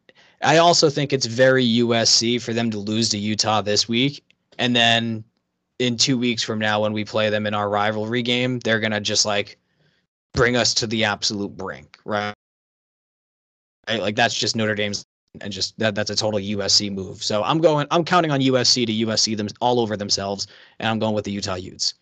I 0.44 0.58
also 0.58 0.90
think 0.90 1.14
it's 1.14 1.26
very 1.26 1.66
USC 1.66 2.42
for 2.42 2.54
them 2.54 2.70
to 2.72 2.78
lose 2.78 3.10
to 3.10 3.18
Utah 3.18 3.62
this 3.62 3.88
week, 3.88 4.24
and 4.58 4.76
then 4.76 5.24
in 5.80 5.98
two 5.98 6.18
weeks 6.18 6.44
from 6.44 6.60
now 6.60 6.82
when 6.82 6.94
we 6.94 7.04
play 7.04 7.30
them 7.30 7.46
in 7.48 7.54
our 7.54 7.70
rivalry 7.70 8.22
game, 8.22 8.60
they're 8.60 8.80
gonna 8.80 9.02
just 9.02 9.26
like 9.26 9.58
bring 10.34 10.56
us 10.56 10.74
to 10.76 10.88
the 10.88 11.04
absolute 11.04 11.56
brink, 11.56 11.98
right? 12.06 12.34
Right? 13.88 14.02
Like 14.02 14.16
that's 14.16 14.36
just 14.38 14.56
Notre 14.56 14.76
Dame's 14.76 15.06
and 15.42 15.52
just 15.52 15.78
that 15.80 15.96
that's 15.96 16.10
a 16.10 16.16
total 16.16 16.40
USC 16.40 16.92
move. 16.92 17.24
So 17.24 17.44
I'm 17.44 17.60
going 17.60 17.88
I'm 17.92 18.04
counting 18.04 18.32
on 18.32 18.40
USC 18.40 18.86
to 18.86 18.94
USC 19.08 19.36
them 19.36 19.48
all 19.62 19.80
over 19.80 19.98
themselves 19.98 20.48
and 20.80 20.88
I'm 20.88 21.00
going 21.00 21.16
with 21.16 21.26
the 21.26 21.32
Utah 21.32 21.56
Utes. 21.56 21.96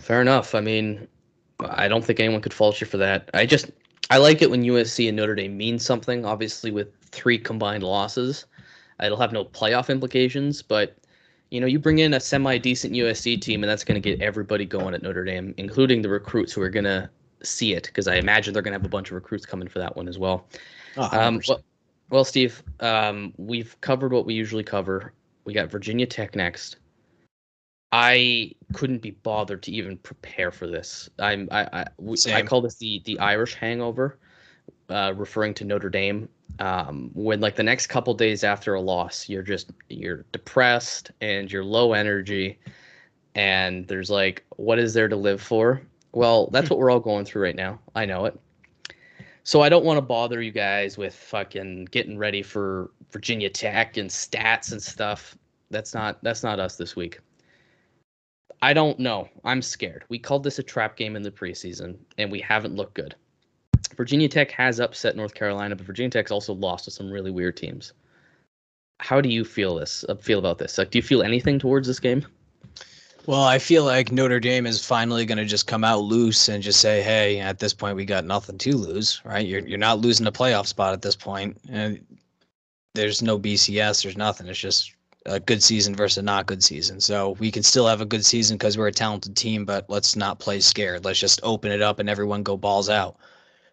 Fair 0.00 0.20
enough. 0.20 0.54
I 0.54 0.60
mean, 0.60 1.06
I 1.60 1.86
don't 1.86 2.04
think 2.04 2.18
anyone 2.18 2.40
could 2.40 2.52
fault 2.52 2.80
you 2.80 2.86
for 2.86 2.96
that. 2.96 3.30
I 3.34 3.46
just 3.46 3.70
I 4.10 4.18
like 4.18 4.42
it 4.42 4.50
when 4.50 4.62
USC 4.62 5.08
and 5.08 5.16
Notre 5.16 5.34
Dame 5.34 5.56
mean 5.56 5.78
something. 5.78 6.24
Obviously, 6.24 6.70
with 6.70 6.88
three 7.10 7.38
combined 7.38 7.82
losses, 7.82 8.46
it'll 9.02 9.18
have 9.18 9.32
no 9.32 9.44
playoff 9.44 9.88
implications. 9.88 10.62
But 10.62 10.96
you 11.50 11.60
know, 11.60 11.66
you 11.66 11.78
bring 11.78 11.98
in 11.98 12.14
a 12.14 12.20
semi 12.20 12.58
decent 12.58 12.94
USC 12.94 13.40
team, 13.40 13.62
and 13.62 13.70
that's 13.70 13.84
going 13.84 14.00
to 14.00 14.08
get 14.08 14.20
everybody 14.20 14.64
going 14.64 14.94
at 14.94 15.02
Notre 15.02 15.24
Dame, 15.24 15.54
including 15.56 16.02
the 16.02 16.08
recruits 16.08 16.52
who 16.52 16.62
are 16.62 16.70
going 16.70 16.84
to 16.84 17.08
see 17.42 17.74
it, 17.74 17.84
because 17.84 18.08
I 18.08 18.16
imagine 18.16 18.52
they're 18.52 18.62
going 18.62 18.72
to 18.72 18.78
have 18.78 18.86
a 18.86 18.90
bunch 18.90 19.10
of 19.10 19.14
recruits 19.14 19.46
coming 19.46 19.68
for 19.68 19.78
that 19.78 19.96
one 19.96 20.08
as 20.08 20.18
well. 20.18 20.46
Oh, 20.96 21.08
Um, 21.12 21.40
well, 21.48 21.62
well, 22.10 22.24
Steve, 22.24 22.62
um, 22.80 23.32
we've 23.36 23.80
covered 23.80 24.12
what 24.12 24.26
we 24.26 24.34
usually 24.34 24.62
cover. 24.62 25.12
We 25.44 25.52
got 25.52 25.70
Virginia 25.70 26.06
Tech 26.06 26.34
next. 26.34 26.76
I 27.96 28.50
couldn't 28.72 29.02
be 29.02 29.12
bothered 29.12 29.62
to 29.62 29.70
even 29.70 29.98
prepare 29.98 30.50
for 30.50 30.66
this. 30.66 31.08
I'm 31.20 31.46
I 31.52 31.62
I, 31.72 31.84
w- 31.98 32.16
I 32.34 32.42
call 32.42 32.60
this 32.60 32.74
the 32.74 33.00
the 33.04 33.16
Irish 33.20 33.54
hangover, 33.54 34.18
uh, 34.88 35.12
referring 35.14 35.54
to 35.54 35.64
Notre 35.64 35.90
Dame. 35.90 36.28
Um, 36.58 37.12
when 37.14 37.38
like 37.38 37.54
the 37.54 37.62
next 37.62 37.86
couple 37.86 38.12
days 38.12 38.42
after 38.42 38.74
a 38.74 38.80
loss, 38.80 39.28
you're 39.28 39.44
just 39.44 39.70
you're 39.88 40.24
depressed 40.32 41.12
and 41.20 41.52
you're 41.52 41.62
low 41.62 41.92
energy, 41.92 42.58
and 43.36 43.86
there's 43.86 44.10
like, 44.10 44.44
what 44.56 44.80
is 44.80 44.92
there 44.92 45.06
to 45.06 45.14
live 45.14 45.40
for? 45.40 45.80
Well, 46.10 46.48
that's 46.48 46.70
what 46.70 46.80
we're 46.80 46.90
all 46.90 46.98
going 46.98 47.24
through 47.24 47.44
right 47.44 47.54
now. 47.54 47.78
I 47.94 48.06
know 48.06 48.24
it. 48.24 48.36
So 49.44 49.60
I 49.60 49.68
don't 49.68 49.84
want 49.84 49.98
to 49.98 50.02
bother 50.02 50.42
you 50.42 50.50
guys 50.50 50.98
with 50.98 51.14
fucking 51.14 51.84
getting 51.92 52.18
ready 52.18 52.42
for 52.42 52.90
Virginia 53.12 53.50
Tech 53.50 53.98
and 53.98 54.10
stats 54.10 54.72
and 54.72 54.82
stuff. 54.82 55.38
That's 55.70 55.94
not 55.94 56.20
that's 56.24 56.42
not 56.42 56.58
us 56.58 56.74
this 56.74 56.96
week. 56.96 57.20
I 58.62 58.72
don't 58.72 58.98
know. 58.98 59.28
I'm 59.44 59.60
scared. 59.60 60.04
We 60.08 60.18
called 60.18 60.42
this 60.42 60.58
a 60.58 60.62
trap 60.62 60.96
game 60.96 61.16
in 61.16 61.22
the 61.22 61.30
preseason 61.30 61.96
and 62.18 62.30
we 62.30 62.40
haven't 62.40 62.74
looked 62.74 62.94
good. 62.94 63.14
Virginia 63.96 64.28
Tech 64.28 64.50
has 64.52 64.80
upset 64.80 65.16
North 65.16 65.34
Carolina, 65.34 65.76
but 65.76 65.86
Virginia 65.86 66.10
Tech's 66.10 66.30
also 66.30 66.54
lost 66.54 66.84
to 66.86 66.90
some 66.90 67.10
really 67.10 67.30
weird 67.30 67.56
teams. 67.56 67.92
How 69.00 69.20
do 69.20 69.28
you 69.28 69.44
feel 69.44 69.74
this? 69.74 70.04
uh, 70.08 70.14
Feel 70.14 70.38
about 70.38 70.58
this? 70.58 70.78
Like, 70.78 70.90
do 70.90 70.98
you 70.98 71.02
feel 71.02 71.22
anything 71.22 71.58
towards 71.58 71.86
this 71.86 72.00
game? 72.00 72.24
Well, 73.26 73.42
I 73.42 73.58
feel 73.58 73.84
like 73.84 74.12
Notre 74.12 74.40
Dame 74.40 74.66
is 74.66 74.84
finally 74.84 75.24
going 75.24 75.38
to 75.38 75.44
just 75.44 75.66
come 75.66 75.82
out 75.84 76.00
loose 76.00 76.48
and 76.48 76.62
just 76.62 76.80
say, 76.80 77.02
"Hey, 77.02 77.40
at 77.40 77.58
this 77.58 77.72
point, 77.72 77.96
we 77.96 78.04
got 78.04 78.26
nothing 78.26 78.58
to 78.58 78.76
lose, 78.76 79.22
right? 79.24 79.46
You're 79.46 79.66
you're 79.66 79.78
not 79.78 80.00
losing 80.00 80.26
a 80.26 80.32
playoff 80.32 80.66
spot 80.66 80.92
at 80.92 81.00
this 81.00 81.16
point, 81.16 81.56
and 81.70 82.04
there's 82.94 83.22
no 83.22 83.38
BCS, 83.38 84.02
there's 84.02 84.16
nothing. 84.18 84.46
It's 84.46 84.58
just 84.58 84.92
a 85.26 85.40
good 85.40 85.62
season 85.62 85.94
versus 85.94 86.18
a 86.18 86.22
not 86.22 86.46
good 86.46 86.62
season. 86.62 87.00
So 87.00 87.30
we 87.38 87.50
can 87.50 87.62
still 87.62 87.86
have 87.86 88.00
a 88.00 88.06
good 88.06 88.24
season 88.24 88.56
because 88.56 88.76
we're 88.76 88.88
a 88.88 88.92
talented 88.92 89.36
team, 89.36 89.64
but 89.64 89.88
let's 89.88 90.16
not 90.16 90.38
play 90.38 90.60
scared. 90.60 91.04
Let's 91.04 91.18
just 91.18 91.40
open 91.42 91.72
it 91.72 91.82
up 91.82 91.98
and 91.98 92.10
everyone 92.10 92.42
go 92.42 92.56
balls 92.56 92.88
out. 92.88 93.16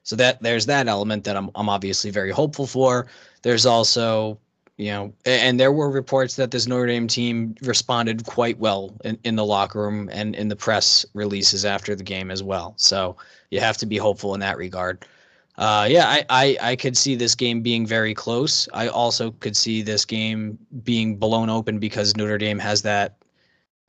So 0.03 0.15
that 0.15 0.41
there's 0.41 0.65
that 0.65 0.87
element 0.87 1.23
that 1.25 1.37
I'm 1.37 1.51
I'm 1.55 1.69
obviously 1.69 2.09
very 2.09 2.31
hopeful 2.31 2.65
for. 2.65 3.07
There's 3.43 3.65
also 3.65 4.39
you 4.77 4.89
know, 4.89 5.13
and 5.25 5.59
there 5.59 5.71
were 5.71 5.91
reports 5.91 6.37
that 6.37 6.49
this 6.49 6.65
Notre 6.65 6.87
Dame 6.87 7.07
team 7.07 7.53
responded 7.61 8.25
quite 8.25 8.57
well 8.57 8.91
in, 9.03 9.15
in 9.23 9.35
the 9.35 9.45
locker 9.45 9.79
room 9.79 10.09
and 10.11 10.35
in 10.35 10.47
the 10.47 10.55
press 10.55 11.05
releases 11.13 11.65
after 11.65 11.95
the 11.95 12.03
game 12.03 12.31
as 12.31 12.41
well. 12.41 12.73
So 12.77 13.15
you 13.51 13.59
have 13.59 13.77
to 13.77 13.85
be 13.85 13.97
hopeful 13.97 14.33
in 14.33 14.39
that 14.39 14.57
regard. 14.57 15.05
Uh, 15.61 15.85
yeah, 15.87 16.07
I, 16.07 16.25
I, 16.29 16.57
I 16.59 16.75
could 16.75 16.97
see 16.97 17.13
this 17.13 17.35
game 17.35 17.61
being 17.61 17.85
very 17.85 18.15
close. 18.15 18.67
I 18.73 18.87
also 18.87 19.29
could 19.29 19.55
see 19.55 19.83
this 19.83 20.05
game 20.05 20.57
being 20.83 21.15
blown 21.15 21.51
open 21.51 21.77
because 21.77 22.17
Notre 22.17 22.39
Dame 22.39 22.57
has 22.57 22.81
that 22.81 23.15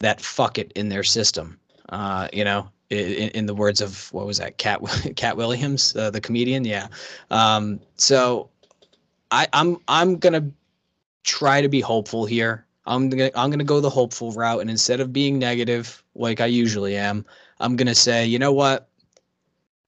that 0.01 0.20
fuck 0.20 0.59
it 0.59 0.70
in 0.73 0.91
their 0.91 1.03
system. 1.03 1.59
Uh, 1.89 2.29
you 2.31 2.45
know, 2.45 2.68
in, 2.91 3.31
in 3.31 3.47
the 3.47 3.55
words 3.55 3.81
of 3.81 4.12
what 4.12 4.27
was 4.27 4.37
that, 4.37 4.59
Cat 4.59 4.83
Katt 5.16 5.39
Williams, 5.39 5.97
uh, 5.97 6.11
the 6.11 6.20
comedian. 6.20 6.66
Yeah. 6.66 6.89
Um, 7.31 7.81
so 7.97 8.51
I, 9.31 9.49
I'm 9.55 9.79
I'm 9.89 10.18
gonna 10.18 10.47
try 11.25 11.62
to 11.62 11.70
be 11.70 11.81
hopeful 11.81 12.27
here. 12.27 12.66
I'm 12.85 13.09
gonna 13.09 13.31
I'm 13.35 13.51
gonna 13.51 13.64
go 13.64 13.81
the 13.81 13.89
hopeful 13.89 14.31
route, 14.33 14.61
and 14.61 14.68
instead 14.68 15.01
of 15.01 15.11
being 15.11 15.39
negative 15.39 16.05
like 16.14 16.39
I 16.43 16.47
usually 16.47 16.99
am, 16.99 17.25
I'm 17.61 17.77
gonna 17.77 17.95
say, 17.95 18.27
you 18.27 18.39
know 18.39 18.53
what? 18.53 18.91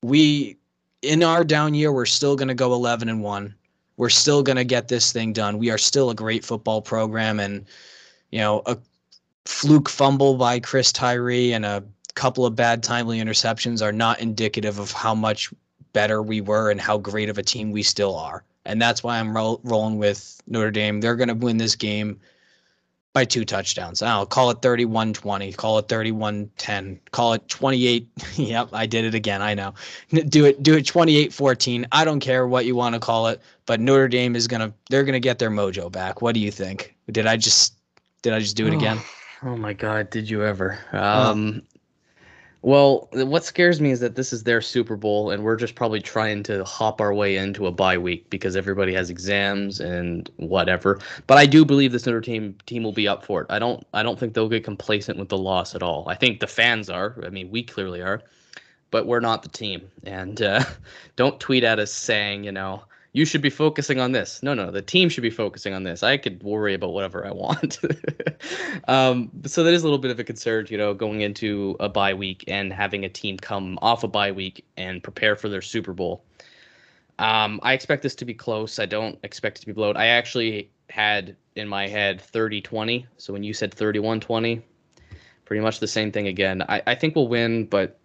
We 0.02 0.56
in 1.04 1.22
our 1.22 1.44
down 1.44 1.74
year, 1.74 1.92
we're 1.92 2.06
still 2.06 2.36
gonna 2.36 2.54
go 2.54 2.72
11 2.74 3.08
and 3.08 3.22
one. 3.22 3.54
We're 3.96 4.08
still 4.10 4.42
gonna 4.42 4.64
get 4.64 4.88
this 4.88 5.12
thing 5.12 5.32
done. 5.32 5.58
We 5.58 5.70
are 5.70 5.78
still 5.78 6.10
a 6.10 6.14
great 6.14 6.44
football 6.44 6.82
program, 6.82 7.40
and 7.40 7.66
you 8.30 8.40
know 8.40 8.62
a 8.66 8.76
fluke 9.44 9.88
fumble 9.88 10.36
by 10.36 10.58
Chris 10.60 10.92
Tyree 10.92 11.52
and 11.52 11.64
a 11.64 11.84
couple 12.14 12.46
of 12.46 12.56
bad 12.56 12.82
timely 12.82 13.18
interceptions 13.18 13.82
are 13.82 13.92
not 13.92 14.20
indicative 14.20 14.78
of 14.78 14.90
how 14.92 15.14
much 15.14 15.52
better 15.92 16.22
we 16.22 16.40
were 16.40 16.70
and 16.70 16.80
how 16.80 16.98
great 16.98 17.28
of 17.28 17.38
a 17.38 17.42
team 17.42 17.70
we 17.70 17.82
still 17.82 18.16
are. 18.16 18.44
And 18.64 18.80
that's 18.80 19.02
why 19.02 19.18
I'm 19.18 19.36
ro- 19.36 19.60
rolling 19.62 19.98
with 19.98 20.40
Notre 20.46 20.70
Dame. 20.70 21.00
They're 21.00 21.16
going 21.16 21.28
to 21.28 21.34
win 21.34 21.58
this 21.58 21.76
game 21.76 22.18
by 23.14 23.24
two 23.24 23.44
touchdowns. 23.44 24.02
I'll 24.02 24.26
call 24.26 24.50
it 24.50 24.60
31 24.60 25.14
20, 25.14 25.52
call 25.52 25.78
it 25.78 25.88
31 25.88 26.50
10, 26.58 27.00
call 27.12 27.32
it 27.32 27.48
28. 27.48 28.08
yep, 28.34 28.68
I 28.72 28.84
did 28.84 29.04
it 29.04 29.14
again. 29.14 29.40
I 29.40 29.54
know. 29.54 29.72
Do 30.10 30.44
it, 30.44 30.62
do 30.62 30.76
it 30.76 30.84
28 30.84 31.32
14. 31.32 31.86
I 31.92 32.04
don't 32.04 32.20
care 32.20 32.46
what 32.46 32.66
you 32.66 32.74
want 32.74 32.94
to 32.94 33.00
call 33.00 33.28
it, 33.28 33.40
but 33.64 33.80
Notre 33.80 34.08
Dame 34.08 34.36
is 34.36 34.46
going 34.46 34.60
to, 34.60 34.74
they're 34.90 35.04
going 35.04 35.14
to 35.14 35.20
get 35.20 35.38
their 35.38 35.50
mojo 35.50 35.90
back. 35.90 36.20
What 36.20 36.34
do 36.34 36.40
you 36.40 36.50
think? 36.50 36.94
Did 37.10 37.26
I 37.26 37.36
just, 37.36 37.74
did 38.22 38.32
I 38.32 38.40
just 38.40 38.56
do 38.56 38.66
it 38.66 38.74
again? 38.74 38.98
Oh 39.42 39.56
my 39.56 39.72
God, 39.72 40.10
did 40.10 40.28
you 40.28 40.44
ever? 40.44 40.78
Um, 40.92 41.62
well, 42.64 43.10
what 43.12 43.44
scares 43.44 43.78
me 43.78 43.90
is 43.90 44.00
that 44.00 44.14
this 44.14 44.32
is 44.32 44.44
their 44.44 44.62
Super 44.62 44.96
Bowl, 44.96 45.30
and 45.30 45.44
we're 45.44 45.54
just 45.56 45.74
probably 45.74 46.00
trying 46.00 46.42
to 46.44 46.64
hop 46.64 46.98
our 46.98 47.12
way 47.12 47.36
into 47.36 47.66
a 47.66 47.70
bye 47.70 47.98
week 47.98 48.30
because 48.30 48.56
everybody 48.56 48.94
has 48.94 49.10
exams 49.10 49.80
and 49.80 50.30
whatever. 50.36 50.98
But 51.26 51.36
I 51.36 51.44
do 51.44 51.66
believe 51.66 51.92
this 51.92 52.06
Notre 52.06 52.20
Dame 52.20 52.56
team 52.64 52.82
will 52.82 52.92
be 52.92 53.06
up 53.06 53.22
for 53.22 53.42
it. 53.42 53.48
I 53.50 53.58
don't. 53.58 53.86
I 53.92 54.02
don't 54.02 54.18
think 54.18 54.32
they'll 54.32 54.48
get 54.48 54.64
complacent 54.64 55.18
with 55.18 55.28
the 55.28 55.36
loss 55.36 55.74
at 55.74 55.82
all. 55.82 56.08
I 56.08 56.14
think 56.14 56.40
the 56.40 56.46
fans 56.46 56.88
are. 56.88 57.14
I 57.22 57.28
mean, 57.28 57.50
we 57.50 57.62
clearly 57.62 58.00
are, 58.00 58.22
but 58.90 59.06
we're 59.06 59.20
not 59.20 59.42
the 59.42 59.50
team. 59.50 59.82
And 60.04 60.40
uh, 60.40 60.64
don't 61.16 61.38
tweet 61.38 61.64
at 61.64 61.78
us 61.78 61.92
saying, 61.92 62.44
you 62.44 62.52
know, 62.52 62.82
you 63.14 63.24
should 63.24 63.40
be 63.40 63.48
focusing 63.48 64.00
on 64.00 64.10
this. 64.10 64.42
No, 64.42 64.54
no, 64.54 64.72
the 64.72 64.82
team 64.82 65.08
should 65.08 65.22
be 65.22 65.30
focusing 65.30 65.72
on 65.72 65.84
this. 65.84 66.02
I 66.02 66.16
could 66.16 66.42
worry 66.42 66.74
about 66.74 66.92
whatever 66.92 67.24
I 67.24 67.30
want. 67.30 67.78
um, 68.88 69.30
so 69.46 69.62
that 69.62 69.72
is 69.72 69.82
a 69.82 69.86
little 69.86 70.00
bit 70.00 70.10
of 70.10 70.18
a 70.18 70.24
concern, 70.24 70.66
you 70.68 70.76
know, 70.76 70.92
going 70.94 71.20
into 71.20 71.76
a 71.78 71.88
bye 71.88 72.12
week 72.12 72.42
and 72.48 72.72
having 72.72 73.04
a 73.04 73.08
team 73.08 73.38
come 73.38 73.78
off 73.80 74.02
a 74.02 74.08
bye 74.08 74.32
week 74.32 74.64
and 74.76 75.00
prepare 75.00 75.36
for 75.36 75.48
their 75.48 75.62
Super 75.62 75.92
Bowl. 75.92 76.24
Um, 77.20 77.60
I 77.62 77.72
expect 77.72 78.02
this 78.02 78.16
to 78.16 78.24
be 78.24 78.34
close. 78.34 78.80
I 78.80 78.86
don't 78.86 79.16
expect 79.22 79.58
it 79.58 79.60
to 79.60 79.66
be 79.68 79.72
blown. 79.72 79.96
I 79.96 80.06
actually 80.06 80.68
had 80.90 81.36
in 81.54 81.68
my 81.68 81.86
head 81.86 82.20
30 82.20 82.60
20. 82.62 83.06
So 83.18 83.32
when 83.32 83.44
you 83.44 83.54
said 83.54 83.72
31 83.72 84.18
20, 84.18 84.60
pretty 85.44 85.62
much 85.62 85.78
the 85.78 85.86
same 85.86 86.10
thing 86.10 86.26
again. 86.26 86.62
I, 86.68 86.82
I 86.88 86.94
think 86.96 87.14
we'll 87.14 87.28
win, 87.28 87.66
but 87.66 88.00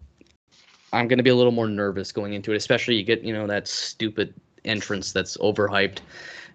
I'm 0.94 1.08
going 1.08 1.18
to 1.18 1.24
be 1.24 1.32
a 1.32 1.36
little 1.36 1.52
more 1.52 1.68
nervous 1.68 2.12
going 2.12 2.34
into 2.34 2.54
it, 2.54 2.58
especially 2.58 2.96
you 2.96 3.04
get, 3.04 3.24
you 3.24 3.34
know, 3.34 3.48
that 3.48 3.68
stupid 3.68 4.36
entrance 4.66 5.12
that's 5.12 5.38
overhyped. 5.38 6.00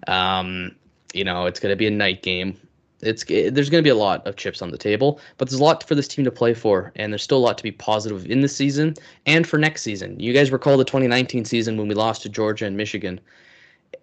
Um, 0.06 0.74
you 1.12 1.24
know, 1.24 1.46
it's 1.46 1.60
going 1.60 1.72
to 1.72 1.76
be 1.76 1.86
a 1.86 1.90
night 1.90 2.22
game. 2.22 2.58
It's 3.00 3.24
there's 3.24 3.70
going 3.70 3.82
to 3.82 3.86
be 3.86 3.90
a 3.90 3.94
lot 3.94 4.26
of 4.26 4.36
chips 4.36 4.62
on 4.62 4.70
the 4.70 4.78
table, 4.78 5.20
but 5.36 5.48
there's 5.48 5.60
a 5.60 5.64
lot 5.64 5.86
for 5.86 5.94
this 5.94 6.08
team 6.08 6.24
to 6.24 6.30
play 6.30 6.54
for, 6.54 6.90
and 6.96 7.12
there's 7.12 7.22
still 7.22 7.38
a 7.38 7.46
lot 7.46 7.58
to 7.58 7.62
be 7.62 7.72
positive 7.72 8.26
in 8.26 8.40
this 8.40 8.56
season 8.56 8.94
and 9.26 9.46
for 9.46 9.58
next 9.58 9.82
season. 9.82 10.18
You 10.18 10.32
guys 10.32 10.50
recall 10.50 10.78
the 10.78 10.84
2019 10.84 11.44
season 11.44 11.76
when 11.76 11.86
we 11.86 11.94
lost 11.94 12.22
to 12.22 12.28
Georgia 12.28 12.64
and 12.66 12.76
Michigan? 12.76 13.20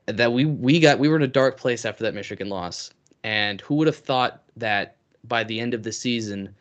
That 0.06 0.34
we 0.34 0.46
we 0.46 0.80
got 0.80 1.00
we 1.00 1.08
were 1.08 1.16
in 1.16 1.24
a 1.24 1.28
dark 1.28 1.58
place 1.58 1.86
after 1.86 2.04
that 2.04 2.14
Michigan 2.14 2.50
loss, 2.50 2.92
and 3.24 3.60
who 3.62 3.76
would 3.76 3.88
have 3.88 3.98
thought 3.98 4.44
that 4.56 4.98
by 5.24 5.44
the 5.44 5.60
end 5.60 5.74
of 5.74 5.84
the 5.84 5.92
season 5.92 6.54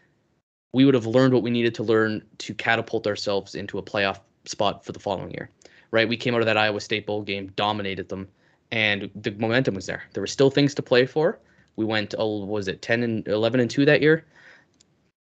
we 0.73 0.85
would 0.85 0.95
have 0.95 1.07
learned 1.07 1.35
what 1.35 1.43
we 1.43 1.51
needed 1.51 1.75
to 1.75 1.83
learn 1.83 2.23
to 2.39 2.55
catapult 2.55 3.07
ourselves 3.07 3.55
into 3.55 3.79
a 3.79 3.83
playoff 3.83 4.21
spot 4.45 4.85
for 4.85 4.93
the 4.93 4.99
following 4.99 5.31
year 5.33 5.51
right? 5.91 6.09
We 6.09 6.17
came 6.17 6.35
out 6.35 6.41
of 6.41 6.47
that 6.47 6.57
Iowa 6.57 6.81
State 6.81 7.07
bowl 7.07 7.23
game, 7.23 7.53
dominated 7.57 8.09
them, 8.09 8.29
and 8.71 9.11
the 9.15 9.33
momentum 9.33 9.75
was 9.75 9.87
there. 9.87 10.05
There 10.13 10.23
were 10.23 10.27
still 10.27 10.51
things 10.51 10.75
to 10.75 10.83
play 10.83 11.07
for. 11.07 11.39
We 11.77 11.85
went, 11.85 12.15
oh, 12.19 12.45
was 12.45 12.69
it 12.69 12.83
10 12.83 13.03
and 13.03 13.29
11 13.29 13.61
and 13.61 13.71
2 13.71 13.85
that 13.87 14.03
year? 14.03 14.25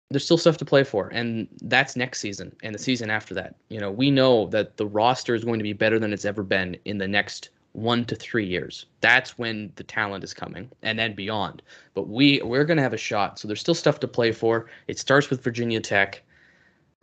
There's 0.09 0.23
still 0.23 0.37
stuff 0.37 0.57
to 0.57 0.65
play 0.65 0.85
for, 0.85 1.09
and 1.09 1.47
that's 1.63 1.97
next 1.97 2.21
season 2.21 2.55
and 2.63 2.73
the 2.73 2.79
season 2.79 3.09
after 3.09 3.33
that. 3.33 3.55
You 3.67 3.81
know, 3.81 3.91
we 3.91 4.09
know 4.09 4.47
that 4.47 4.77
the 4.77 4.87
roster 4.87 5.35
is 5.35 5.43
going 5.43 5.59
to 5.59 5.63
be 5.63 5.73
better 5.73 5.99
than 5.99 6.13
it's 6.13 6.23
ever 6.23 6.43
been 6.43 6.77
in 6.85 6.97
the 6.97 7.07
next 7.07 7.49
one 7.73 8.05
to 8.05 8.15
three 8.15 8.45
years. 8.45 8.85
That's 9.01 9.37
when 9.37 9.71
the 9.75 9.83
talent 9.83 10.23
is 10.23 10.33
coming, 10.33 10.71
and 10.81 10.97
then 10.97 11.13
beyond. 11.13 11.61
But 11.93 12.07
we 12.07 12.41
we're 12.41 12.65
going 12.65 12.77
to 12.77 12.83
have 12.83 12.93
a 12.93 12.97
shot. 12.97 13.37
So 13.37 13.47
there's 13.47 13.59
still 13.59 13.75
stuff 13.75 13.99
to 13.99 14.07
play 14.07 14.31
for. 14.31 14.67
It 14.87 14.97
starts 14.97 15.29
with 15.29 15.43
Virginia 15.43 15.79
Tech. 15.79 16.23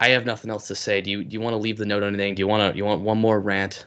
I 0.01 0.09
have 0.09 0.27
nothing 0.27 0.51
else 0.51 0.67
to 0.69 0.75
say. 0.75 1.01
Do 1.01 1.11
you 1.11 1.25
do 1.25 1.33
you 1.33 1.41
want 1.41 1.55
to 1.55 1.59
leave 1.59 1.79
the 1.79 1.87
note 1.87 2.03
on 2.03 2.15
anything? 2.15 2.35
Do 2.35 2.41
you 2.41 2.49
want 2.49 2.73
to 2.73 2.77
you 2.77 2.85
want 2.85 3.03
one 3.03 3.19
more 3.19 3.41
rant? 3.41 3.87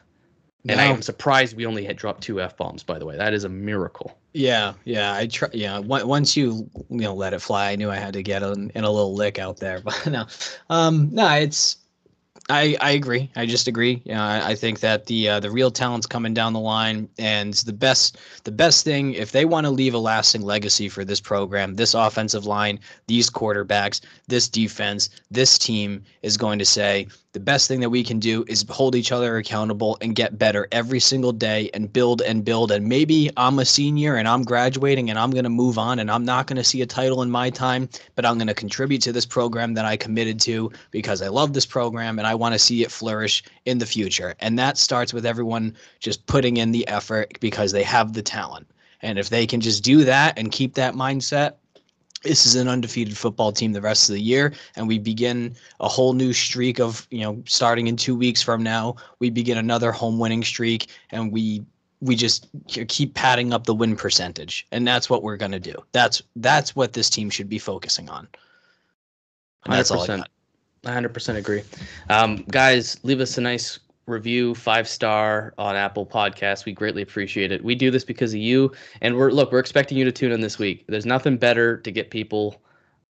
No. 0.64 0.74
And 0.74 0.82
I 0.82 0.86
am 0.86 1.02
surprised 1.02 1.56
we 1.56 1.66
only 1.66 1.86
had 1.86 1.96
dropped 1.96 2.22
two 2.22 2.42
f 2.42 2.58
bombs. 2.58 2.84
By 2.84 3.00
the 3.00 3.06
way, 3.06 3.16
that 3.16 3.34
is 3.34 3.44
a 3.44 3.50
miracle. 3.50 4.18
Yeah, 4.34 4.74
yeah. 4.84 5.14
I 5.14 5.28
try. 5.28 5.50
Yeah, 5.54 5.80
once 5.80 6.36
you 6.36 6.70
you 6.90 7.02
know 7.02 7.14
let 7.14 7.34
it 7.34 7.40
fly, 7.40 7.72
I 7.72 7.76
knew 7.76 7.90
I 7.90 7.96
had 7.96 8.14
to 8.14 8.24
get 8.24 8.44
in, 8.44 8.72
in 8.76 8.84
a 8.84 8.92
little 8.92 9.14
lick 9.16 9.40
out 9.40 9.58
there. 9.58 9.82
But 9.84 10.08
no, 10.08 10.26
um, 10.70 11.10
no, 11.12 11.30
it's 11.36 11.78
I, 12.50 12.78
I 12.80 12.92
agree. 12.92 13.30
I 13.36 13.46
just 13.46 13.68
agree. 13.68 14.02
You 14.06 14.14
know, 14.14 14.22
I, 14.22 14.50
I 14.50 14.56
think 14.56 14.80
that 14.80 15.06
the 15.08 15.28
uh, 15.28 15.40
the 15.42 15.52
real 15.52 15.70
talent's 15.70 16.08
coming 16.08 16.34
down 16.34 16.54
the 16.54 16.62
line, 16.62 17.10
and 17.20 17.54
the 17.54 17.74
best 17.74 18.18
the 18.46 18.52
best 18.52 18.86
thing 18.86 19.14
if 19.14 19.34
they 19.34 19.44
want 19.44 19.66
to 19.66 19.72
leave 19.72 19.94
a 19.94 19.98
lasting 19.98 20.44
legacy 20.44 20.88
for 20.88 21.04
this 21.04 21.20
program, 21.20 21.76
this 21.76 21.94
offensive 21.94 22.46
line, 22.46 22.80
these 23.08 23.30
quarterbacks, 23.30 24.00
this 24.28 24.48
defense, 24.48 25.10
this 25.30 25.58
team 25.58 26.04
is 26.22 26.38
going 26.38 26.58
to 26.60 26.66
say 26.66 27.08
the 27.38 27.44
best 27.44 27.68
thing 27.68 27.82
that 27.82 27.92
we 27.92 28.04
can 28.04 28.18
do 28.18 28.44
is 28.48 28.66
hold 28.68 28.96
each 28.96 29.12
other 29.12 29.38
accountable 29.38 29.96
and 30.02 30.16
get 30.16 30.40
better 30.40 30.68
every 30.72 31.00
single 31.00 31.32
day 31.32 31.70
and 31.76 31.94
build 31.94 32.24
and 32.24 32.44
build. 32.44 32.72
And 32.72 32.90
maybe 32.90 33.30
I'm 33.38 33.60
a 33.60 33.66
senior 33.66 34.16
and 34.16 34.28
I'm 34.28 34.42
graduating 34.42 35.12
and 35.12 35.20
I'm 35.20 35.30
going 35.30 35.44
to 35.44 35.50
move 35.52 35.78
on 35.78 36.00
and 36.00 36.10
I'm 36.10 36.26
not 36.26 36.48
going 36.48 36.58
to 36.58 36.64
see 36.64 36.82
a 36.82 36.88
title 36.88 37.22
in 37.22 37.30
my 37.30 37.52
time, 37.52 37.90
but 38.16 38.26
I'm 38.26 38.40
going 38.40 38.48
to 38.48 38.56
contribute 38.56 39.04
to 39.04 39.12
this 39.12 39.28
program 39.28 39.76
that 39.76 39.86
I 39.86 39.98
committed 39.98 40.40
to 40.42 40.72
because 40.90 41.22
I 41.22 41.28
love 41.28 41.54
this 41.54 41.68
program 41.68 42.18
and 42.18 42.28
I 42.28 42.34
want 42.34 42.54
to 42.54 42.60
see 42.60 42.82
it 42.82 42.90
flourish 42.90 43.44
in 43.66 43.78
the 43.78 43.86
future. 43.86 44.34
And 44.40 44.58
that 44.58 44.80
starts 44.80 45.14
with 45.14 45.24
everyone 45.24 45.76
just 46.00 46.26
putting 46.26 46.58
in 46.58 46.72
the 46.72 46.88
effort 46.88 47.40
because 47.40 47.72
they 47.72 47.84
have 47.84 48.14
the 48.14 48.24
talent. 48.24 48.66
And 49.04 49.20
if 49.20 49.30
they 49.30 49.46
can 49.46 49.62
just 49.62 49.84
do 49.84 50.06
that 50.06 50.40
and 50.40 50.52
keep 50.52 50.74
that 50.74 50.96
mindset, 50.96 51.54
this 52.24 52.46
is 52.46 52.56
an 52.56 52.68
undefeated 52.68 53.18
football 53.18 53.52
team 53.52 53.74
the 53.74 53.82
rest 53.82 54.10
of 54.10 54.16
the 54.16 54.22
year 54.22 54.54
and 54.76 54.88
we 54.88 54.98
begin 54.98 55.56
a 55.80 55.88
whole 55.88 56.14
new 56.14 56.34
streak 56.34 56.80
of 56.80 57.08
you 57.12 57.22
know 57.22 57.42
starting 57.46 57.88
in 57.88 57.96
two 57.96 58.16
weeks 58.16 58.42
from 58.42 58.64
now 58.64 58.96
we 59.20 59.30
begin 59.30 59.58
another 59.58 59.92
home 59.92 60.20
winning 60.20 60.44
streak 60.44 60.88
and 61.12 61.32
we 61.32 61.64
we 62.02 62.16
just 62.16 62.48
keep 62.88 63.14
padding 63.14 63.54
up 63.54 63.66
the 63.66 63.74
win 63.74 63.96
percentage 63.96 64.68
and 64.72 64.88
that's 64.88 65.10
what 65.10 65.24
we're 65.24 65.38
going 65.38 65.52
to 65.52 65.60
do. 65.60 65.76
That's 65.92 66.22
that's 66.36 66.76
what 66.76 66.94
this 66.94 67.10
team 67.10 67.30
should 67.30 67.50
be 67.50 67.60
focusing 67.60 68.10
on. 68.10 68.28
And 69.66 69.74
that's 69.74 69.92
100%, 69.92 69.96
all 69.96 70.04
I 70.04 70.18
got. 70.18 70.30
100% 70.84 71.36
agree. 71.36 71.64
Um, 72.10 72.46
guys 72.50 72.98
leave 73.04 73.20
us 73.20 73.38
a 73.38 73.42
nice 73.42 73.80
review 74.08 74.56
five 74.56 74.88
star 74.88 75.54
on 75.58 75.76
Apple 75.76 76.06
Podcasts. 76.06 76.66
We 76.66 76.72
greatly 76.72 77.02
appreciate 77.02 77.52
it. 77.52 77.64
We 77.64 77.76
do 77.76 77.92
this 77.92 78.04
because 78.04 78.34
of 78.34 78.40
you, 78.40 78.72
and 79.02 79.16
we're 79.16 79.32
look, 79.32 79.52
we're 79.52 79.60
expecting 79.60 79.98
you 79.98 80.06
to 80.06 80.12
tune 80.12 80.32
in 80.32 80.42
this 80.42 80.58
week. 80.58 80.86
There's 80.88 81.06
nothing 81.06 81.38
better 81.38 81.78
to 81.78 81.92
get 81.92 82.10
people 82.10 82.62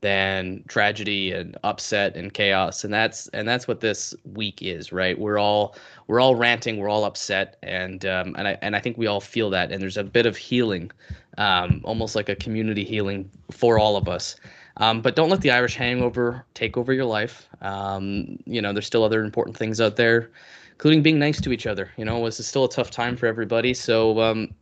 than 0.01 0.63
tragedy 0.67 1.31
and 1.31 1.57
upset 1.63 2.15
and 2.15 2.33
chaos, 2.33 2.83
and 2.83 2.93
that's 2.93 3.27
and 3.29 3.47
that's 3.47 3.67
what 3.67 3.79
this 3.79 4.13
week 4.33 4.61
is, 4.61 4.91
right? 4.91 5.17
We're 5.17 5.37
all 5.37 5.75
we're 6.07 6.19
all 6.19 6.35
ranting, 6.35 6.77
we're 6.77 6.89
all 6.89 7.05
upset, 7.05 7.57
and 7.63 8.05
um, 8.05 8.35
and 8.37 8.47
I 8.47 8.57
and 8.61 8.75
I 8.75 8.79
think 8.79 8.97
we 8.97 9.07
all 9.07 9.21
feel 9.21 9.49
that, 9.51 9.71
and 9.71 9.81
there's 9.81 9.97
a 9.97 10.03
bit 10.03 10.25
of 10.25 10.35
healing, 10.35 10.91
um, 11.37 11.81
almost 11.83 12.15
like 12.15 12.27
a 12.27 12.35
community 12.35 12.83
healing 12.83 13.29
for 13.51 13.79
all 13.79 13.95
of 13.95 14.09
us. 14.09 14.35
Um, 14.79 15.01
but 15.01 15.15
don't 15.15 15.29
let 15.29 15.41
the 15.41 15.49
Irish 15.49 15.75
hangover 15.75 16.45
take 16.53 16.77
over 16.77 16.93
your 16.93 17.05
life. 17.05 17.47
Um, 17.61 18.37
you 18.45 18.61
know, 18.61 18.73
there's 18.73 18.85
still 18.85 19.03
other 19.03 19.23
important 19.23 19.57
things 19.57 19.81
out 19.81 19.95
there 19.95 20.29
including 20.77 21.01
being 21.01 21.17
nice 21.17 21.41
to 21.41 21.51
each 21.51 21.65
other. 21.65 21.89
You 21.97 22.05
know, 22.05 22.17
it 22.17 22.21
was 22.21 22.45
still 22.45 22.65
a 22.65 22.69
tough 22.69 22.91
time 22.91 23.17
for 23.17 23.25
everybody. 23.25 23.73
So, 23.73 24.21
um, 24.21 24.53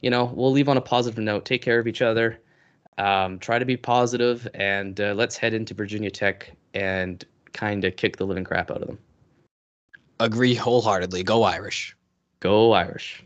you 0.00 0.08
know, 0.08 0.32
we'll 0.34 0.50
leave 0.50 0.66
on 0.66 0.78
a 0.78 0.80
positive 0.80 1.22
note. 1.22 1.44
Take 1.44 1.60
care 1.60 1.78
of 1.78 1.86
each 1.86 2.00
other. 2.00 2.40
Um, 2.96 3.38
try 3.38 3.58
to 3.58 3.66
be 3.66 3.76
positive, 3.76 4.48
and 4.54 4.98
uh, 4.98 5.12
let's 5.14 5.36
head 5.36 5.52
into 5.52 5.74
Virginia 5.74 6.10
Tech 6.10 6.50
and 6.72 7.22
kind 7.52 7.84
of 7.84 7.96
kick 7.96 8.16
the 8.16 8.24
living 8.24 8.44
crap 8.44 8.70
out 8.70 8.80
of 8.80 8.88
them. 8.88 8.98
Agree 10.20 10.54
wholeheartedly. 10.54 11.22
Go 11.22 11.42
Irish. 11.42 11.94
Go 12.40 12.72
Irish. 12.72 13.22